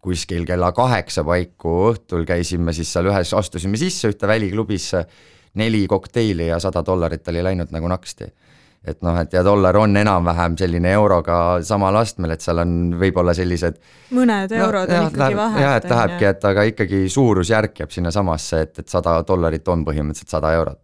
kuskil 0.00 0.46
kella 0.48 0.72
kaheksa 0.72 1.24
paiku 1.24 1.92
õhtul 1.92 2.24
käisime 2.24 2.72
siis 2.72 2.88
seal 2.92 3.12
ühes, 3.12 3.34
astusime 3.36 3.76
sisse 3.76 4.08
ühte 4.08 4.26
väliklubisse, 4.26 5.04
neli 5.60 5.84
kokteili 5.86 6.48
ja 6.48 6.56
sada 6.58 6.80
dollarit 6.86 7.28
oli 7.28 7.44
läinud 7.44 7.76
nagu 7.76 7.92
naksti 7.92 8.32
et 8.86 9.02
noh, 9.04 9.16
et 9.20 9.32
ja 9.36 9.42
dollar 9.44 9.76
on 9.76 9.96
enam-vähem 10.00 10.56
selline 10.58 10.92
euroga 10.96 11.36
samal 11.66 11.98
astmel, 12.00 12.32
et 12.34 12.44
seal 12.44 12.62
on 12.62 12.76
võib-olla 13.00 13.34
sellised 13.36 13.76
mõned 14.16 14.52
eurod 14.56 14.88
no, 14.88 15.00
on 15.00 15.10
ikkagi 15.10 15.36
vahet. 15.36 15.64
jah, 15.64 15.74
et 15.80 15.88
lähebki, 15.92 16.28
et 16.30 16.46
aga 16.50 16.64
ikkagi 16.70 17.00
suurusjärk 17.12 17.82
jääb 17.82 17.92
sinnasamasse, 17.92 18.62
et, 18.64 18.78
et 18.80 18.88
sada 18.88 19.18
dollarit 19.28 19.68
on 19.68 19.84
põhimõtteliselt 19.84 20.32
sada 20.32 20.54
eurot. 20.56 20.80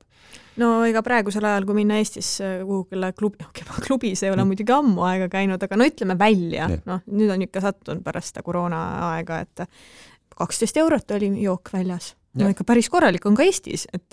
no 0.61 0.73
ega 0.89 1.01
praegusel 1.07 1.49
ajal, 1.49 1.65
kui 1.69 1.79
minna 1.81 1.97
Eestisse 2.03 2.51
kuhugile 2.67 3.15
klubi, 3.17 3.41
okei 3.49 3.65
okay,, 3.65 3.87
klubis 3.89 4.27
ei 4.27 4.33
ole 4.35 4.43
mm. 4.43 4.53
muidugi 4.53 4.77
ammu 4.77 5.09
aega 5.09 5.31
käinud, 5.33 5.65
aga 5.65 5.81
no 5.81 5.89
ütleme 5.89 6.19
välja, 6.21 6.69
noh, 6.85 7.01
nüüd 7.09 7.33
on 7.33 7.49
ikka 7.49 7.65
sattunud 7.65 8.05
pärast 8.05 8.35
seda 8.35 8.45
koroonaaega, 8.45 9.41
et 9.47 9.67
kaksteist 10.37 10.77
eurot 10.85 11.17
oli 11.17 11.33
jook 11.47 11.73
väljas. 11.73 12.13
No 12.41 12.51
ikka 12.53 12.67
päris 12.69 12.91
korralik 12.93 13.27
on 13.29 13.37
ka 13.39 13.47
Eestis, 13.47 13.87
et, 13.95 14.09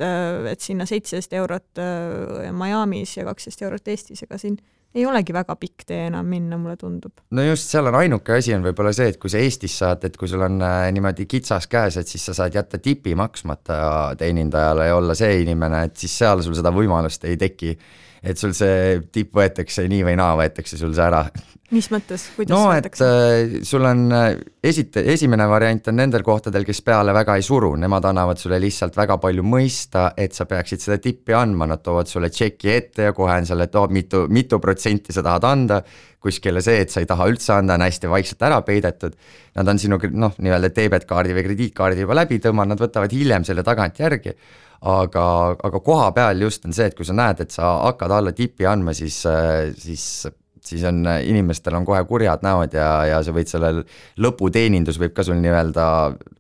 et 0.52 0.64
sinna 0.64 0.88
seitseteist 0.90 1.34
eurot 1.40 1.82
äh, 1.82 2.52
Miami's 2.56 3.18
ja 3.18 3.28
kaksteist 3.28 3.62
eurot 3.66 3.88
Eestis, 3.94 4.24
ega 4.26 4.40
siin 4.42 4.58
ei 4.94 5.06
olegi 5.10 5.34
väga 5.34 5.56
pikk 5.58 5.88
tee 5.90 6.04
enam 6.08 6.28
minna, 6.30 6.58
mulle 6.62 6.76
tundub. 6.78 7.24
no 7.34 7.46
just, 7.46 7.70
seal 7.72 7.90
on 7.90 7.98
ainuke 7.98 8.38
asi 8.38 8.54
on 8.56 8.66
võib-olla 8.66 8.94
see, 8.96 9.10
et 9.14 9.20
kui 9.22 9.32
sa 9.32 9.42
Eestis 9.42 9.78
saad, 9.82 10.06
et 10.08 10.18
kui 10.20 10.30
sul 10.30 10.44
on 10.46 10.60
äh, 10.62 10.88
niimoodi 10.94 11.26
kitsas 11.30 11.68
käes, 11.72 11.98
et 12.00 12.10
siis 12.10 12.26
sa 12.30 12.38
saad 12.38 12.56
jätta 12.56 12.80
tipi 12.84 13.16
maksmata 13.18 13.78
teenindajale 14.20 14.90
ja 14.92 14.98
olla 15.00 15.18
see 15.18 15.42
inimene, 15.44 15.86
et 15.90 15.98
siis 16.00 16.18
seal 16.22 16.44
sul 16.46 16.58
seda 16.58 16.74
võimalust 16.76 17.26
ei 17.30 17.40
teki. 17.42 17.78
Et 18.24 18.40
sul 18.40 18.54
see 18.56 19.02
tipp 19.12 19.36
võetakse 19.36 19.86
nii 19.92 20.06
või 20.08 20.16
naa, 20.20 20.38
võetakse 20.40 20.80
sul 20.80 20.96
see 20.96 21.04
ära. 21.06 21.26
Mis 21.74 21.88
mõttes, 21.90 22.28
kuidas 22.36 22.54
no 22.54 22.70
et 22.76 22.86
äh, 23.02 23.56
sul 23.66 23.86
on 23.90 24.04
äh, 24.14 24.36
esite-, 24.70 25.02
esimene 25.10 25.48
variant 25.50 25.88
on 25.90 25.98
nendel 25.98 26.22
kohtadel, 26.26 26.68
kes 26.68 26.84
peale 26.86 27.16
väga 27.16 27.38
ei 27.40 27.46
suru, 27.46 27.72
nemad 27.82 28.06
annavad 28.06 28.38
sulle 28.38 28.60
lihtsalt 28.62 28.96
väga 29.00 29.18
palju 29.22 29.46
mõista, 29.48 30.12
et 30.20 30.38
sa 30.38 30.46
peaksid 30.50 30.84
seda 30.84 31.00
tippi 31.02 31.34
andma, 31.38 31.66
nad 31.72 31.82
toovad 31.84 32.12
sulle 32.12 32.30
tšeki 32.30 32.74
ette 32.76 33.08
ja 33.10 33.16
kohe 33.18 33.40
on 33.42 33.50
seal, 33.50 33.66
et 33.66 33.78
oo, 33.80 33.88
mitu, 33.90 34.26
mitu 34.30 34.60
protsenti 34.62 35.16
sa 35.16 35.26
tahad 35.26 35.48
anda, 35.50 35.82
kuskile 36.24 36.62
see, 36.64 36.84
et 36.86 36.94
sa 36.94 37.02
ei 37.02 37.10
taha 37.10 37.26
üldse 37.32 37.56
anda, 37.56 37.80
on 37.80 37.88
hästi 37.88 38.12
vaikselt 38.12 38.46
ära 38.46 38.62
peidetud. 38.64 39.18
Nad 39.58 39.74
on 39.74 39.82
sinu 39.82 39.98
noh, 40.14 40.38
nii-öelda 40.38 40.70
debetkaardi 40.78 41.34
või 41.36 41.48
krediitkaardi 41.50 42.06
juba 42.06 42.22
läbi 42.22 42.38
tõmmanud, 42.44 42.78
nad 42.78 42.86
võtavad 42.86 43.18
hiljem 43.18 43.48
selle 43.48 43.66
tagantjärgi 43.66 44.38
aga, 44.84 45.26
aga 45.64 45.80
koha 45.84 46.12
peal 46.16 46.42
just 46.44 46.66
on 46.68 46.76
see, 46.76 46.90
et 46.90 46.96
kui 46.98 47.08
sa 47.08 47.16
näed, 47.16 47.44
et 47.46 47.52
sa 47.56 47.78
hakkad 47.86 48.12
alla 48.12 48.34
tipi 48.36 48.68
andma, 48.68 48.96
siis, 48.98 49.22
siis 49.80 50.08
siis 50.64 50.84
on, 50.88 51.04
inimestel 51.28 51.76
on 51.76 51.86
kohe 51.86 52.00
kurjad 52.08 52.44
näod 52.46 52.76
ja, 52.78 52.88
ja 53.10 53.20
sa 53.24 53.34
võid 53.36 53.52
sellel 53.52 53.82
lõputeenindus 54.24 55.00
võib 55.02 55.16
ka 55.16 55.26
sul 55.28 55.40
nii-öelda 55.44 55.86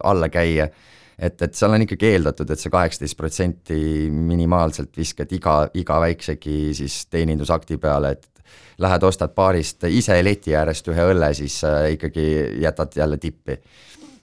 alla 0.09 0.29
käia. 0.31 0.69
et, 1.17 1.41
et 1.41 1.55
seal 1.55 1.75
on 1.75 1.83
ikkagi 1.85 2.13
eeldatud, 2.13 2.49
et 2.49 2.59
see 2.59 2.71
kaheksateist 2.73 3.17
protsenti 3.17 3.79
minimaalselt 4.11 4.95
viskad 4.97 5.31
iga, 5.35 5.57
iga 5.73 5.99
väiksegi 6.03 6.73
siis 6.77 7.05
teenindusakti 7.11 7.77
peale, 7.77 8.15
et 8.15 8.29
lähed, 8.79 9.03
ostad 9.03 9.35
baarist 9.35 9.83
ise 9.91 10.17
leti 10.23 10.55
äärest 10.55 10.87
ühe 10.91 11.09
õlle, 11.11 11.33
siis 11.37 11.59
äh, 11.67 11.93
ikkagi 11.97 12.27
jätad 12.63 12.95
jälle 12.97 13.17
tippi 13.17 13.59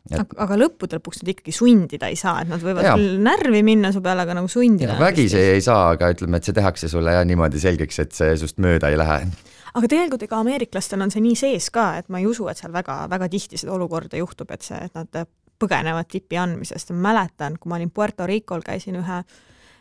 et.... 0.08 0.34
aga 0.44 0.58
lõppude 0.58 0.98
lõpuks 0.98 1.22
nad 1.22 1.32
ikkagi 1.34 1.54
sundida 1.54 2.10
ei 2.10 2.18
saa, 2.18 2.40
et 2.44 2.50
nad 2.50 2.62
võivad 2.64 2.88
ja. 2.88 2.96
küll 2.98 3.20
närvi 3.24 3.62
minna 3.66 3.92
su 3.94 4.02
peale, 4.04 4.24
aga 4.26 4.38
nagu 4.40 4.50
sundida. 4.50 4.96
vägisi 5.00 5.38
ei 5.56 5.64
saa, 5.64 5.92
aga 5.96 6.12
ütleme, 6.14 6.40
et 6.40 6.48
see 6.48 6.56
tehakse 6.56 6.90
sulle 6.92 7.14
jah 7.18 7.26
niimoodi 7.28 7.62
selgeks, 7.62 8.02
et 8.04 8.16
see 8.16 8.36
sinust 8.40 8.60
mööda 8.62 8.92
ei 8.92 9.00
lähe 9.00 9.24
aga 9.70 9.86
tegelikult 9.86 10.24
ega 10.26 10.40
ameeriklastel 10.42 11.04
on 11.04 11.12
see 11.12 11.22
nii 11.24 11.36
sees 11.38 11.68
ka, 11.74 11.92
et 12.00 12.08
ma 12.10 12.22
ei 12.22 12.26
usu, 12.26 12.48
et 12.50 12.58
seal 12.58 12.72
väga, 12.74 13.04
väga 13.10 13.28
tihti 13.30 13.60
seda 13.60 13.76
olukorda 13.76 14.18
juhtub, 14.18 14.50
et 14.54 14.66
see, 14.66 14.80
et 14.82 14.96
nad 14.98 15.28
põgenevad 15.60 16.08
tipi 16.10 16.38
andmisest, 16.40 16.92
ma 16.96 17.10
mäletan, 17.10 17.58
kui 17.60 17.70
ma 17.70 17.78
olin 17.78 17.92
Puerto 17.94 18.26
Ricol, 18.26 18.64
käisin 18.66 18.98
ühe 19.00 19.20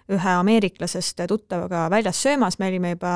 ühe 0.09 0.31
ameeriklasest 0.39 1.21
tuttavaga 1.29 1.85
väljas 1.91 2.21
söömas, 2.23 2.57
me 2.59 2.69
olime 2.71 2.95
juba 2.95 3.13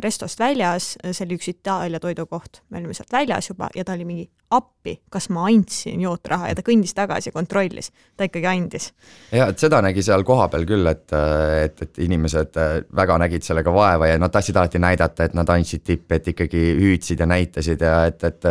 restost 0.00 0.40
väljas, 0.40 0.94
see 1.04 1.26
oli 1.26 1.36
üks 1.36 1.50
Itaalia 1.52 2.00
toidukoht, 2.00 2.62
me 2.70 2.80
olime 2.80 2.96
sealt 2.96 3.12
väljas 3.12 3.50
juba 3.50 3.68
ja 3.76 3.84
ta 3.84 3.96
oli 3.96 4.06
mingi 4.08 4.28
appi, 4.56 4.94
kas 5.12 5.26
ma 5.34 5.44
andsin 5.50 6.00
jootraha 6.00 6.48
ja 6.48 6.56
ta 6.56 6.64
kõndis 6.64 6.94
tagasi 6.96 7.28
ja 7.28 7.34
kontrollis, 7.34 7.90
ta 8.16 8.24
ikkagi 8.24 8.48
andis. 8.48 8.86
ja 9.34 9.50
et 9.52 9.60
seda 9.60 9.82
nägi 9.84 10.00
seal 10.04 10.24
kohapeal 10.24 10.64
küll, 10.68 10.88
et, 10.88 11.04
et, 11.66 11.82
et 11.84 12.00
inimesed 12.06 12.56
väga 12.96 13.18
nägid 13.24 13.44
sellega 13.44 13.74
vaeva 13.74 14.08
ja 14.08 14.16
nad 14.20 14.32
tahtsid 14.32 14.56
alati 14.56 14.80
näidata, 14.80 15.28
et 15.28 15.36
nad 15.36 15.52
andsid 15.52 15.84
tippi, 15.84 16.16
et 16.16 16.32
ikkagi 16.32 16.64
hüüdsid 16.80 17.20
ja 17.20 17.28
näitasid 17.28 17.84
ja 17.84 18.00
et, 18.08 18.24
et 18.24 18.48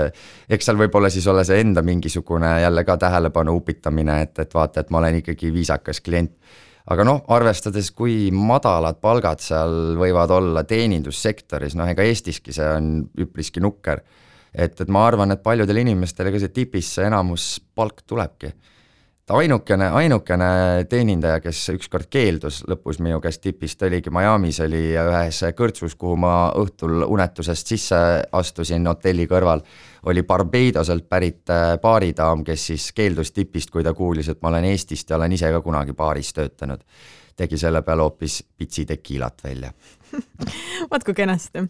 eks 0.54 0.70
seal 0.70 0.78
võib 0.78 1.02
olla 1.02 1.10
siis 1.10 1.26
olla 1.28 1.42
see 1.48 1.58
enda 1.66 1.82
mingisugune 1.82 2.60
jälle 2.62 2.86
ka 2.86 3.00
tähelepanu 3.02 3.58
upitamine, 3.58 4.22
et, 4.28 4.46
et 4.46 4.54
vaata, 4.54 4.86
et 4.86 4.94
ma 4.94 5.02
olen 5.02 5.24
ikkagi 5.24 5.50
viisakas 5.54 6.06
klient 6.06 6.38
aga 6.88 7.04
noh, 7.04 7.24
arvestades, 7.36 7.92
kui 7.92 8.30
madalad 8.32 9.02
palgad 9.04 9.44
seal 9.44 9.98
võivad 10.00 10.32
olla 10.32 10.64
teenindussektoris, 10.68 11.76
noh 11.76 11.90
ega 11.92 12.06
Eestiski 12.08 12.56
see 12.56 12.70
on 12.78 12.94
üpriski 13.20 13.64
nukker. 13.64 14.02
et, 14.54 14.80
et 14.82 14.88
ma 14.88 15.06
arvan, 15.06 15.32
et 15.32 15.44
paljudele 15.44 15.84
inimestele 15.84 16.32
ka 16.32 16.40
see 16.40 16.54
tipisse 16.56 17.04
enamus 17.04 17.58
palk 17.76 18.02
tulebki 18.08 18.54
ainukene, 19.36 19.90
ainukene 19.92 20.50
teenindaja, 20.90 21.42
kes 21.44 21.60
ükskord 21.74 22.08
keeldus 22.12 22.62
lõpus 22.70 23.02
minu 23.04 23.20
käest 23.24 23.42
tipist, 23.44 23.82
oligi 23.84 24.12
Miami's 24.14 24.62
oli 24.64 24.94
ühes 24.96 25.42
kõrtsus, 25.58 25.98
kuhu 26.00 26.16
ma 26.24 26.36
õhtul 26.56 27.04
unetusest 27.04 27.74
sisse 27.74 28.00
astusin 28.32 28.88
hotelli 28.88 29.28
kõrval, 29.28 29.66
oli 30.06 30.24
Barbadoselt 30.24 31.10
pärit 31.10 31.50
äh, 31.50 31.78
baaridaam, 31.82 32.44
kes 32.44 32.68
siis 32.72 32.92
keeldus 32.94 33.32
tipist, 33.32 33.72
kui 33.72 33.84
ta 33.84 33.94
kuulis, 33.94 34.30
et 34.30 34.42
ma 34.42 34.54
olen 34.54 34.70
Eestist 34.72 35.10
ja 35.10 35.18
olen 35.18 35.34
ise 35.34 35.52
ka 35.52 35.62
kunagi 35.62 35.94
baaris 35.94 36.34
töötanud. 36.34 36.84
tegi 37.38 37.58
selle 37.58 37.82
peale 37.86 38.02
hoopis 38.02 38.44
pitsi 38.58 38.86
tekiilat 38.86 39.44
välja 39.44 39.72
vot 40.92 41.04
kui 41.04 41.14
kenasti. 41.14 41.64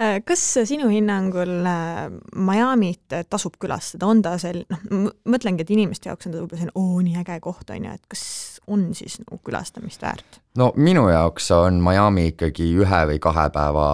Äh, 0.00 0.18
kas 0.26 0.42
sinu 0.64 0.88
hinnangul 0.88 1.66
äh, 1.68 2.08
Miami't 2.36 3.16
tasub 3.30 3.58
külastada, 3.60 4.08
on 4.08 4.22
ta 4.24 4.36
sel-, 4.40 4.64
noh, 4.70 5.10
mõtlengi, 5.30 5.64
et 5.64 5.72
inimeste 5.74 6.10
jaoks 6.10 6.28
on 6.28 6.34
ta 6.34 6.42
võib-olla 6.42 6.60
selline 6.60 6.76
oo, 6.80 7.00
nii 7.04 7.18
äge 7.22 7.38
koht, 7.44 7.70
on 7.70 7.88
ju, 7.88 7.96
et 7.98 8.06
kas 8.10 8.24
on 8.70 8.86
siis 8.96 9.18
nagu 9.22 9.40
külastamist 9.44 10.04
väärt? 10.04 10.40
no 10.58 10.70
minu 10.76 11.08
jaoks 11.10 11.50
on 11.56 11.80
Miami 11.84 12.30
ikkagi 12.32 12.70
ühe 12.80 13.02
või 13.10 13.20
kahe 13.22 13.48
päeva 13.54 13.88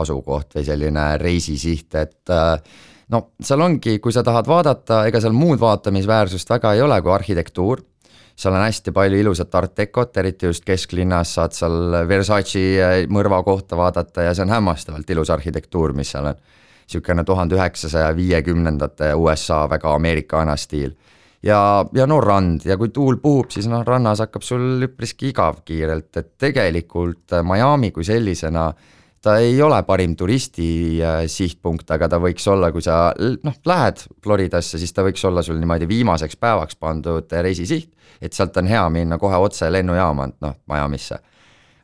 asukoht 0.00 0.56
või 0.58 0.66
selline 0.66 1.06
reisisiht, 1.22 1.94
et 2.00 2.34
no 3.12 3.20
seal 3.40 3.60
ongi, 3.60 3.98
kui 3.98 4.12
sa 4.12 4.22
tahad 4.22 4.46
vaadata, 4.48 5.04
ega 5.08 5.20
seal 5.20 5.36
muud 5.36 5.60
vaatamisväärsust 5.60 6.50
väga 6.50 6.74
ei 6.74 6.82
ole 6.82 7.00
kui 7.02 7.12
arhitektuur 7.12 7.82
seal 8.36 8.54
on 8.54 8.64
hästi 8.64 8.92
palju 8.92 9.18
ilusat 9.22 9.54
art 9.54 9.76
decot, 9.78 10.16
eriti 10.16 10.46
just 10.46 10.64
kesklinnas 10.66 11.36
saad 11.38 11.54
seal 11.54 12.00
Versace 12.08 13.06
mõrva 13.12 13.40
kohta 13.46 13.78
vaadata 13.78 14.28
ja 14.28 14.34
see 14.34 14.44
on 14.46 14.54
hämmastavalt 14.56 15.10
ilus 15.10 15.30
arhitektuur, 15.30 15.94
mis 15.94 16.10
seal 16.14 16.32
on. 16.32 16.44
niisugune 16.84 17.24
tuhande 17.24 17.56
üheksasaja 17.56 18.10
viiekümnendate 18.16 19.14
USA 19.14 19.62
väga 19.70 19.94
ameerikana 19.94 20.56
stiil. 20.56 20.92
ja, 21.42 21.84
ja 21.92 22.06
no 22.06 22.20
rand 22.20 22.64
ja 22.64 22.76
kui 22.76 22.88
tuul 22.88 23.16
puhub, 23.16 23.50
siis 23.50 23.66
noh, 23.66 23.84
rannas 23.86 24.20
hakkab 24.20 24.42
sul 24.42 24.82
üpriski 24.82 25.28
igav 25.28 25.62
kiirelt, 25.64 26.16
et 26.16 26.32
tegelikult 26.38 27.38
Miami 27.42 27.90
kui 27.90 28.04
sellisena 28.04 28.72
ta 29.24 29.38
ei 29.40 29.56
ole 29.64 29.78
parim 29.88 30.12
turisti 30.16 30.68
äh, 31.00 31.22
sihtpunkt, 31.32 31.88
aga 31.96 32.10
ta 32.12 32.20
võiks 32.20 32.44
olla, 32.52 32.68
kui 32.72 32.84
sa 32.84 33.08
noh, 33.16 33.56
lähed 33.66 34.04
Floridasse, 34.22 34.78
siis 34.78 34.92
ta 34.92 35.04
võiks 35.06 35.24
olla 35.24 35.42
sul 35.42 35.56
niimoodi 35.60 35.88
viimaseks 35.88 36.36
päevaks 36.36 36.76
pandud 36.76 37.32
reisisiht 37.32 37.94
et 38.24 38.32
sealt 38.32 38.56
on 38.56 38.68
hea 38.68 38.82
minna 38.90 39.18
kohe 39.18 39.38
otse 39.40 39.70
lennujaama, 39.72 40.28
noh, 40.40 40.58
Miami'sse. 40.70 41.18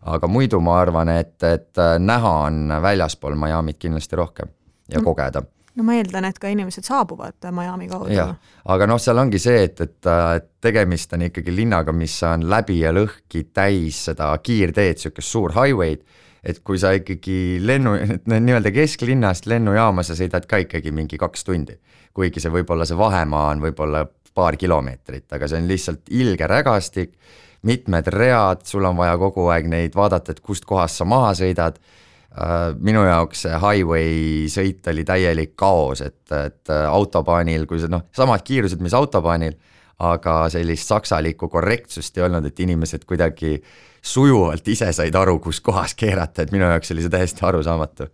aga 0.00 0.28
muidu 0.28 0.61
ma 0.64 0.78
arvan, 0.80 1.09
et, 1.12 1.37
et 1.44 1.78
äh, 1.78 1.97
näha 2.00 2.35
on 2.47 2.76
väljaspool 2.82 3.37
Miami't 3.37 3.78
kindlasti 3.78 4.16
rohkem 4.16 4.49
ja 4.88 4.99
mm. 4.99 5.04
kogeda 5.04 5.42
no 5.76 5.85
ma 5.87 5.94
eeldan, 5.97 6.25
et 6.25 6.38
ka 6.40 6.49
inimesed 6.50 6.85
saabuvad 6.85 7.50
Miami 7.54 7.88
kaudu. 7.88 8.16
aga 8.75 8.88
noh, 8.88 8.99
seal 9.00 9.20
ongi 9.20 9.38
see, 9.38 9.62
et, 9.68 9.80
et 9.80 10.49
tegemist 10.61 11.12
on 11.16 11.26
ikkagi 11.28 11.54
linnaga, 11.54 11.92
mis 11.92 12.16
on 12.26 12.49
läbi 12.50 12.80
ja 12.80 12.94
lõhki 12.97 13.47
täis 13.54 14.00
seda 14.11 14.32
kiirteed, 14.42 14.99
niisugust 14.99 15.37
suur 15.37 15.54
highway'd, 15.56 16.02
et 16.44 16.62
kui 16.64 16.78
sa 16.80 16.92
ikkagi 16.97 17.61
lennu, 17.61 17.97
nii-öelda 18.30 18.73
kesklinnast 18.73 19.49
lennujaama 19.50 20.04
sa 20.06 20.16
sõidad 20.16 20.47
ka 20.49 20.62
ikkagi 20.64 20.92
mingi 20.92 21.18
kaks 21.20 21.44
tundi. 21.44 21.76
kuigi 22.14 22.40
see 22.42 22.50
võib-olla 22.50 22.85
see 22.88 22.99
vahemaa 22.99 23.50
on 23.52 23.61
võib-olla 23.62 24.02
paar 24.35 24.56
kilomeetrit, 24.56 25.28
aga 25.32 25.49
see 25.49 25.61
on 25.61 25.68
lihtsalt 25.70 26.11
ilge 26.11 26.47
rägastik, 26.50 27.14
mitmed 27.66 28.09
read, 28.14 28.64
sul 28.66 28.87
on 28.88 28.97
vaja 28.99 29.16
kogu 29.20 29.49
aeg 29.52 29.68
neid 29.70 29.97
vaadata, 29.97 30.32
et 30.32 30.40
kust 30.40 30.64
kohast 30.68 31.00
sa 31.00 31.06
maha 31.09 31.32
sõidad. 31.37 31.76
Äh, 32.30 32.70
minu 32.78 33.02
jaoks 33.04 33.44
see 33.44 33.59
highway 33.59 34.47
sõit 34.52 34.87
oli 34.92 35.04
täielik 35.04 35.56
kaos, 35.59 36.00
et, 36.06 36.23
et 36.30 36.70
äh, 36.70 36.87
autobaanil, 36.88 37.66
kui 37.66 37.82
see 37.82 37.90
noh, 37.90 38.06
samad 38.16 38.44
kiirused, 38.47 38.80
mis 38.82 38.94
autobaanil, 38.94 39.56
aga 40.00 40.35
sellist 40.52 40.88
saksalikku 40.88 41.50
korrektsust 41.52 42.16
ei 42.16 42.25
olnud, 42.25 42.47
et 42.47 42.62
inimesed 42.64 43.04
kuidagi 43.04 43.59
sujuvalt 44.02 44.69
ise 44.69 44.92
said 44.97 45.14
aru, 45.14 45.38
kus 45.42 45.61
kohas 45.64 45.95
keerata, 45.99 46.42
et 46.45 46.54
minu 46.54 46.69
jaoks 46.69 46.95
oli 46.95 47.04
see 47.04 47.12
täiesti 47.12 47.45
arusaamatu. 47.47 48.09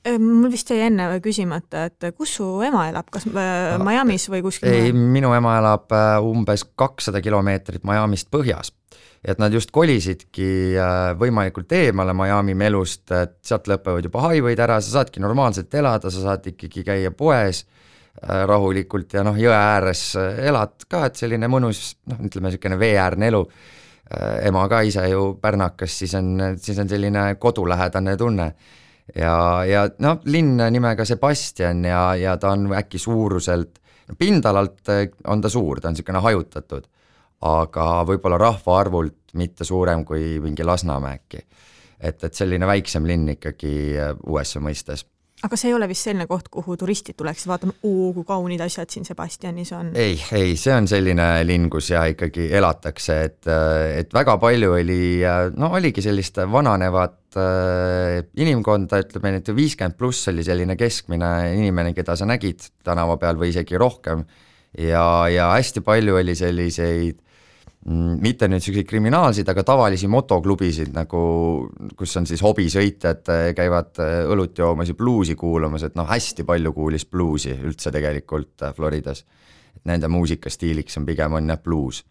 Mul 0.00 0.48
vist 0.48 0.70
jäi 0.72 0.86
enne 0.86 1.10
küsimata, 1.20 1.84
et 1.90 2.14
kus 2.16 2.38
su 2.38 2.44
ema 2.64 2.86
elab, 2.88 3.10
kas 3.12 3.26
äh, 3.28 3.74
Miami's 3.84 4.30
või 4.32 4.40
kuskil 4.46 4.72
ei, 4.72 4.92
minu 4.96 5.34
ema 5.36 5.58
elab 5.60 5.92
äh, 5.92 6.14
umbes 6.24 6.64
kakssada 6.78 7.20
kilomeetrit 7.20 7.84
Miami'st 7.84 8.30
põhjas. 8.32 8.72
et 9.20 9.36
nad 9.38 9.52
just 9.52 9.68
kolisidki 9.70 10.78
äh, 10.80 11.10
võimalikult 11.20 11.72
eemale 11.76 12.14
Miami 12.16 12.54
melust, 12.56 13.04
et 13.12 13.36
sealt 13.44 13.68
lõpevad 13.68 14.08
juba 14.08 14.22
highway'd 14.24 14.62
ära, 14.64 14.80
sa 14.80 15.02
saadki 15.02 15.20
normaalselt 15.20 15.74
elada, 15.74 16.10
sa 16.10 16.24
saad 16.24 16.48
ikkagi 16.48 16.84
käia 16.84 17.10
poes 17.12 17.66
rahulikult 18.20 19.12
ja 19.14 19.22
noh, 19.24 19.36
jõe 19.38 19.52
ääres 19.54 20.16
elad 20.16 20.88
ka, 20.88 21.04
et 21.06 21.20
selline 21.20 21.48
mõnus 21.48 21.94
noh, 22.08 22.24
ütleme 22.24 22.48
niisugune 22.48 22.80
veeäärne 22.80 23.28
elu 23.28 23.44
ema 24.42 24.66
ka 24.68 24.80
ise 24.86 25.04
ju 25.08 25.34
pärnakas, 25.42 25.98
siis 25.98 26.14
on, 26.18 26.38
siis 26.58 26.78
on 26.78 26.88
selline 26.88 27.34
kodulähedane 27.38 28.16
tunne. 28.16 28.52
ja, 29.14 29.64
ja 29.66 29.84
noh, 29.98 30.20
linn 30.24 30.62
nimega 30.70 31.04
Sebastian 31.04 31.84
ja, 31.84 32.14
ja 32.14 32.36
ta 32.36 32.50
on 32.54 32.68
äkki 32.74 32.98
suuruselt, 32.98 33.78
pindalalt 34.18 34.90
on 35.26 35.40
ta 35.40 35.48
suur, 35.48 35.80
ta 35.80 35.88
on 35.88 35.94
niisugune 35.94 36.22
hajutatud, 36.22 36.86
aga 37.46 37.86
võib-olla 38.06 38.38
rahvaarvult 38.38 39.34
mitte 39.34 39.64
suurem 39.64 40.04
kui 40.04 40.38
mingi 40.42 40.66
Lasnamäe 40.66 41.20
äkki. 41.20 41.46
et, 42.00 42.24
et 42.24 42.34
selline 42.34 42.66
väiksem 42.66 43.06
linn 43.06 43.28
ikkagi 43.36 43.94
USA 44.26 44.60
mõistes 44.60 45.06
aga 45.46 45.56
see 45.56 45.70
ei 45.70 45.74
ole 45.76 45.88
vist 45.88 46.04
selline 46.04 46.26
koht, 46.28 46.50
kuhu 46.52 46.76
turistid 46.80 47.16
tuleksid 47.18 47.48
vaatama, 47.48 47.72
oo 47.88 48.10
kui 48.16 48.26
kaunid 48.28 48.60
asjad 48.64 48.90
siin 48.92 49.06
Sebastianis 49.08 49.72
on. 49.76 49.92
ei, 49.98 50.18
ei, 50.36 50.52
see 50.60 50.74
on 50.74 50.88
selline 50.90 51.28
linn, 51.48 51.70
kus 51.72 51.90
ja 51.94 52.04
ikkagi 52.10 52.50
elatakse, 52.56 53.16
et, 53.28 53.50
et 54.02 54.12
väga 54.14 54.36
palju 54.42 54.74
oli, 54.76 55.00
no 55.56 55.72
oligi 55.78 56.04
sellist 56.04 56.42
vananevat 56.52 57.40
äh, 57.40 58.20
inimkonda, 58.42 59.00
ütleme 59.06 59.34
nüüd 59.38 59.50
viiskümmend 59.56 59.96
pluss 60.00 60.28
oli 60.32 60.44
selline 60.46 60.76
keskmine 60.80 61.32
inimene, 61.56 61.94
keda 61.96 62.18
sa 62.18 62.28
nägid 62.28 62.68
tänava 62.86 63.16
peal 63.22 63.40
või 63.40 63.54
isegi 63.54 63.80
rohkem. 63.80 64.26
ja, 64.76 65.04
ja 65.32 65.50
hästi 65.56 65.82
palju 65.86 66.20
oli 66.20 66.36
selliseid 66.36 67.18
mitte 67.88 68.44
nüüd 68.48 68.60
niisuguseid 68.60 68.88
kriminaalseid, 68.88 69.48
aga 69.48 69.62
tavalisi 69.64 70.08
motoklubisid 70.12 70.92
nagu, 70.92 71.20
kus 71.96 72.12
on 72.20 72.28
siis 72.28 72.42
hobisõitjad, 72.44 73.22
äh, 73.32 73.44
käivad 73.56 74.02
äh, 74.04 74.16
õlut 74.28 74.58
joomas 74.58 74.92
ja 74.92 74.96
bluusi 74.98 75.36
kuulamas, 75.38 75.86
et 75.88 75.96
noh, 75.96 76.08
hästi 76.08 76.44
palju 76.44 76.74
kuulis 76.76 77.06
bluusi 77.08 77.56
üldse 77.56 77.92
tegelikult 77.94 78.66
äh, 78.66 78.74
Floridas. 78.76 79.24
et 79.76 79.84
nende 79.86 80.08
muusikastiiliks 80.08 80.98
on 80.98 81.06
pigem 81.06 81.32
on 81.32 81.48
jah 81.48 81.58
bluus. 81.62 82.04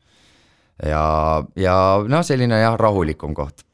ja, 0.86 1.44
ja 1.56 1.76
noh, 2.08 2.24
selline 2.26 2.62
jah, 2.64 2.78
rahulikum 2.80 3.34
koht 3.38 3.69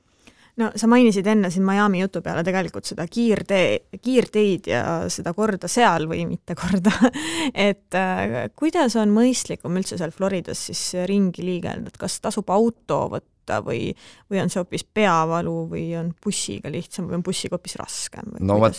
no 0.62 0.70
sa 0.76 0.88
mainisid 0.92 1.28
enne 1.28 1.52
siin 1.54 1.66
Miami 1.68 2.02
jutu 2.04 2.22
peale 2.26 2.44
tegelikult 2.48 2.88
seda 2.88 3.08
kiirtee, 3.12 4.00
kiirteid 4.02 4.70
ja 4.72 4.84
seda 5.12 5.34
korda 5.36 5.70
seal 5.72 6.08
või 6.12 6.24
mitte 6.30 6.56
korda. 6.58 6.94
Et 7.68 7.98
äh, 8.00 8.36
kuidas 8.56 8.98
on 9.00 9.14
mõistlikum 9.16 9.76
üldse 9.80 10.00
seal 10.00 10.16
Floridas 10.16 10.68
siis 10.70 10.84
ringi 11.10 11.46
liigelda, 11.46 11.92
et 11.92 12.00
kas 12.02 12.20
tasub 12.24 12.50
auto 12.54 13.06
võtta, 13.12 13.35
võtta 13.46 13.62
või, 13.64 13.94
või 14.30 14.42
on 14.42 14.50
see 14.50 14.60
hoopis 14.60 14.84
peavalu 14.94 15.68
või 15.70 15.86
on 15.98 16.12
bussiga 16.24 16.70
lihtsam 16.70 17.08
või 17.08 17.20
on 17.20 17.24
bussiga 17.24 17.56
hoopis 17.56 17.76
raskem? 17.78 18.34
no 18.40 18.60
vot, 18.60 18.78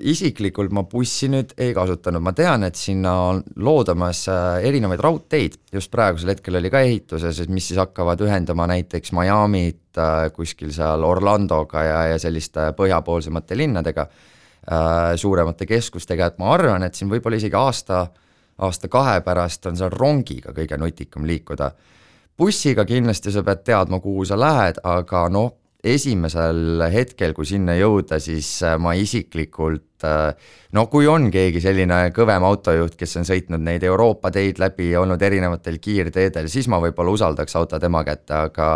isiklikult 0.00 0.72
ma 0.72 0.82
bussi 0.84 1.28
nüüd 1.28 1.54
ei 1.58 1.72
kasutanud, 1.74 2.22
ma 2.22 2.32
tean, 2.32 2.64
et 2.64 2.76
sinna 2.76 3.14
on 3.30 3.42
loodamas 3.56 4.26
äh, 4.28 4.64
erinevaid 4.68 5.00
raudteid, 5.00 5.58
just 5.72 5.90
praegusel 5.90 6.34
hetkel 6.34 6.58
oli 6.58 6.70
ka 6.70 6.80
ehituses, 6.80 7.46
mis 7.48 7.68
siis 7.68 7.78
hakkavad 7.78 8.20
ühendama 8.20 8.66
näiteks 8.68 9.12
Miami't 9.12 9.98
äh, 9.98 10.30
kuskil 10.34 10.72
seal 10.74 11.04
Orlandoga 11.04 11.84
ja, 11.84 12.00
ja 12.14 12.18
selliste 12.18 12.72
põhjapoolsemate 12.76 13.56
linnadega, 13.58 14.08
äh, 14.66 15.12
suuremate 15.16 15.66
keskustega, 15.66 16.32
et 16.32 16.40
ma 16.42 16.54
arvan, 16.56 16.86
et 16.86 16.98
siin 16.98 17.10
võib-olla 17.10 17.38
isegi 17.38 17.58
aasta 17.58 18.08
aasta-kahe 18.58 19.20
pärast 19.22 19.68
on 19.70 19.76
seal 19.78 19.92
rongiga 19.94 20.50
kõige 20.50 20.74
nutikam 20.82 21.22
liikuda 21.28 21.68
bussiga 22.38 22.84
kindlasti 22.86 23.32
sa 23.34 23.42
pead 23.46 23.64
teadma, 23.66 24.00
kuhu 24.02 24.26
sa 24.28 24.38
lähed, 24.38 24.78
aga 24.86 25.26
noh, 25.32 25.50
esimesel 25.84 26.82
hetkel, 26.90 27.34
kui 27.36 27.46
sinna 27.46 27.76
jõuda, 27.78 28.18
siis 28.22 28.48
äh, 28.66 28.74
ma 28.82 28.94
isiklikult 28.98 30.06
äh, 30.06 30.32
no 30.74 30.86
kui 30.90 31.06
on 31.06 31.28
keegi 31.30 31.62
selline 31.62 32.00
kõvem 32.14 32.46
autojuht, 32.48 32.96
kes 32.98 33.20
on 33.20 33.28
sõitnud 33.28 33.62
neid 33.62 33.86
Euroopa 33.86 34.32
teid 34.34 34.58
läbi, 34.58 34.90
olnud 34.98 35.22
erinevatel 35.22 35.78
kiirteedel, 35.82 36.50
siis 36.50 36.66
ma 36.70 36.80
võib-olla 36.82 37.14
usaldaks 37.14 37.56
auto 37.60 37.78
tema 37.78 38.02
kätte, 38.06 38.42
aga 38.48 38.72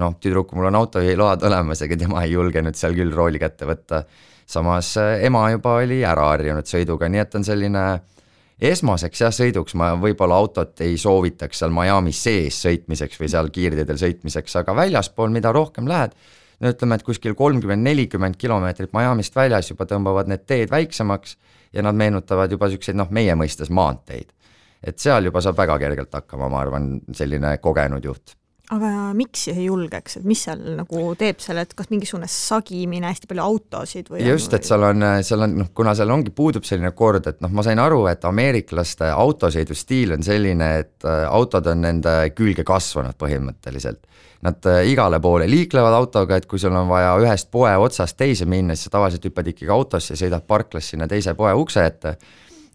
noh, 0.00 0.16
tüdruk, 0.22 0.54
mul 0.56 0.70
on 0.70 0.80
autojuhiload 0.80 1.44
olemas, 1.44 1.84
ega 1.84 1.98
tema 2.00 2.24
ei 2.24 2.32
julgenud 2.32 2.78
seal 2.78 2.96
küll 2.96 3.12
rooli 3.12 3.40
kätte 3.42 3.68
võtta. 3.68 4.04
samas 4.50 4.96
äh, 4.96 5.20
ema 5.28 5.50
juba 5.50 5.76
oli 5.82 6.00
ära 6.04 6.32
harjunud 6.32 6.66
sõiduga, 6.66 7.08
nii 7.08 7.20
et 7.20 7.34
on 7.36 7.44
selline 7.44 7.84
äh, 7.92 8.19
esmaseks 8.60 9.22
jah, 9.24 9.32
sõiduks 9.34 9.76
ma 9.78 9.92
võib-olla 10.00 10.36
autot 10.40 10.80
ei 10.84 10.98
soovitaks 11.00 11.62
seal 11.62 11.72
Miami 11.74 12.12
sees 12.16 12.60
sõitmiseks 12.64 13.20
või 13.20 13.30
seal 13.32 13.50
kiirteedel 13.54 14.00
sõitmiseks, 14.00 14.56
aga 14.60 14.74
väljaspool, 14.76 15.32
mida 15.34 15.52
rohkem 15.56 15.88
lähed, 15.88 16.16
no 16.60 16.74
ütleme, 16.74 16.98
et 16.98 17.06
kuskil 17.06 17.36
kolmkümmend, 17.38 17.84
nelikümmend 17.86 18.36
kilomeetrit 18.40 18.92
Miami'st 18.96 19.36
väljas 19.36 19.72
juba 19.72 19.88
tõmbavad 19.88 20.28
need 20.30 20.44
teed 20.48 20.72
väiksemaks 20.72 21.36
ja 21.72 21.86
nad 21.86 21.96
meenutavad 21.96 22.52
juba 22.52 22.68
niisuguseid 22.68 22.98
noh, 22.98 23.08
meie 23.10 23.36
mõistes 23.38 23.70
maanteid. 23.70 24.32
et 24.80 24.98
seal 24.98 25.24
juba 25.28 25.40
saab 25.44 25.58
väga 25.60 25.78
kergelt 25.78 26.14
hakkama, 26.14 26.48
ma 26.48 26.60
arvan, 26.64 26.92
selline 27.12 27.58
kogenud 27.60 28.04
juht 28.04 28.39
aga 28.70 28.90
miks 29.18 29.48
ei 29.50 29.64
julgeks, 29.64 30.20
et 30.20 30.26
mis 30.28 30.40
seal 30.46 30.60
nagu 30.78 31.02
teeb 31.18 31.40
selle, 31.42 31.64
et 31.66 31.72
kas 31.74 31.88
mingisugune 31.90 32.28
sagimine, 32.30 33.08
hästi 33.10 33.26
palju 33.30 33.42
autosid 33.42 34.10
või 34.12 34.22
just, 34.22 34.54
et 34.54 34.66
seal 34.66 34.86
on, 34.86 35.06
seal 35.26 35.42
on 35.46 35.56
noh, 35.64 35.70
kuna 35.74 35.94
seal 35.98 36.12
ongi, 36.14 36.30
puudub 36.34 36.66
selline 36.66 36.92
kord, 36.96 37.26
et 37.26 37.40
noh, 37.42 37.50
ma 37.54 37.64
sain 37.66 37.82
aru, 37.82 38.04
et 38.10 38.24
ameeriklaste 38.28 39.10
autosõidustiil 39.10 40.14
on 40.14 40.26
selline, 40.26 40.70
et 40.84 41.08
äh, 41.08 41.24
autod 41.26 41.66
on 41.72 41.82
nende 41.82 42.14
külge 42.36 42.66
kasvanud 42.66 43.18
põhimõtteliselt. 43.18 44.04
Nad 44.46 44.70
äh, 44.70 44.84
igale 44.92 45.18
poole 45.20 45.50
liiklevad 45.50 45.98
autoga, 45.98 46.38
et 46.38 46.46
kui 46.50 46.62
sul 46.62 46.76
on 46.76 46.86
vaja 46.88 47.16
ühest 47.20 47.50
poe 47.50 47.74
otsast 47.82 48.20
teise 48.20 48.46
minna, 48.46 48.78
siis 48.78 48.86
sa 48.86 48.96
tavaliselt 49.00 49.26
hüppad 49.26 49.50
ikkagi 49.50 49.74
autosse 49.74 50.14
ja 50.14 50.22
sõidad 50.22 50.46
parklas 50.46 50.94
sinna 50.94 51.10
teise 51.10 51.34
poe 51.34 51.52
ukse 51.58 51.84
ette 51.90 52.16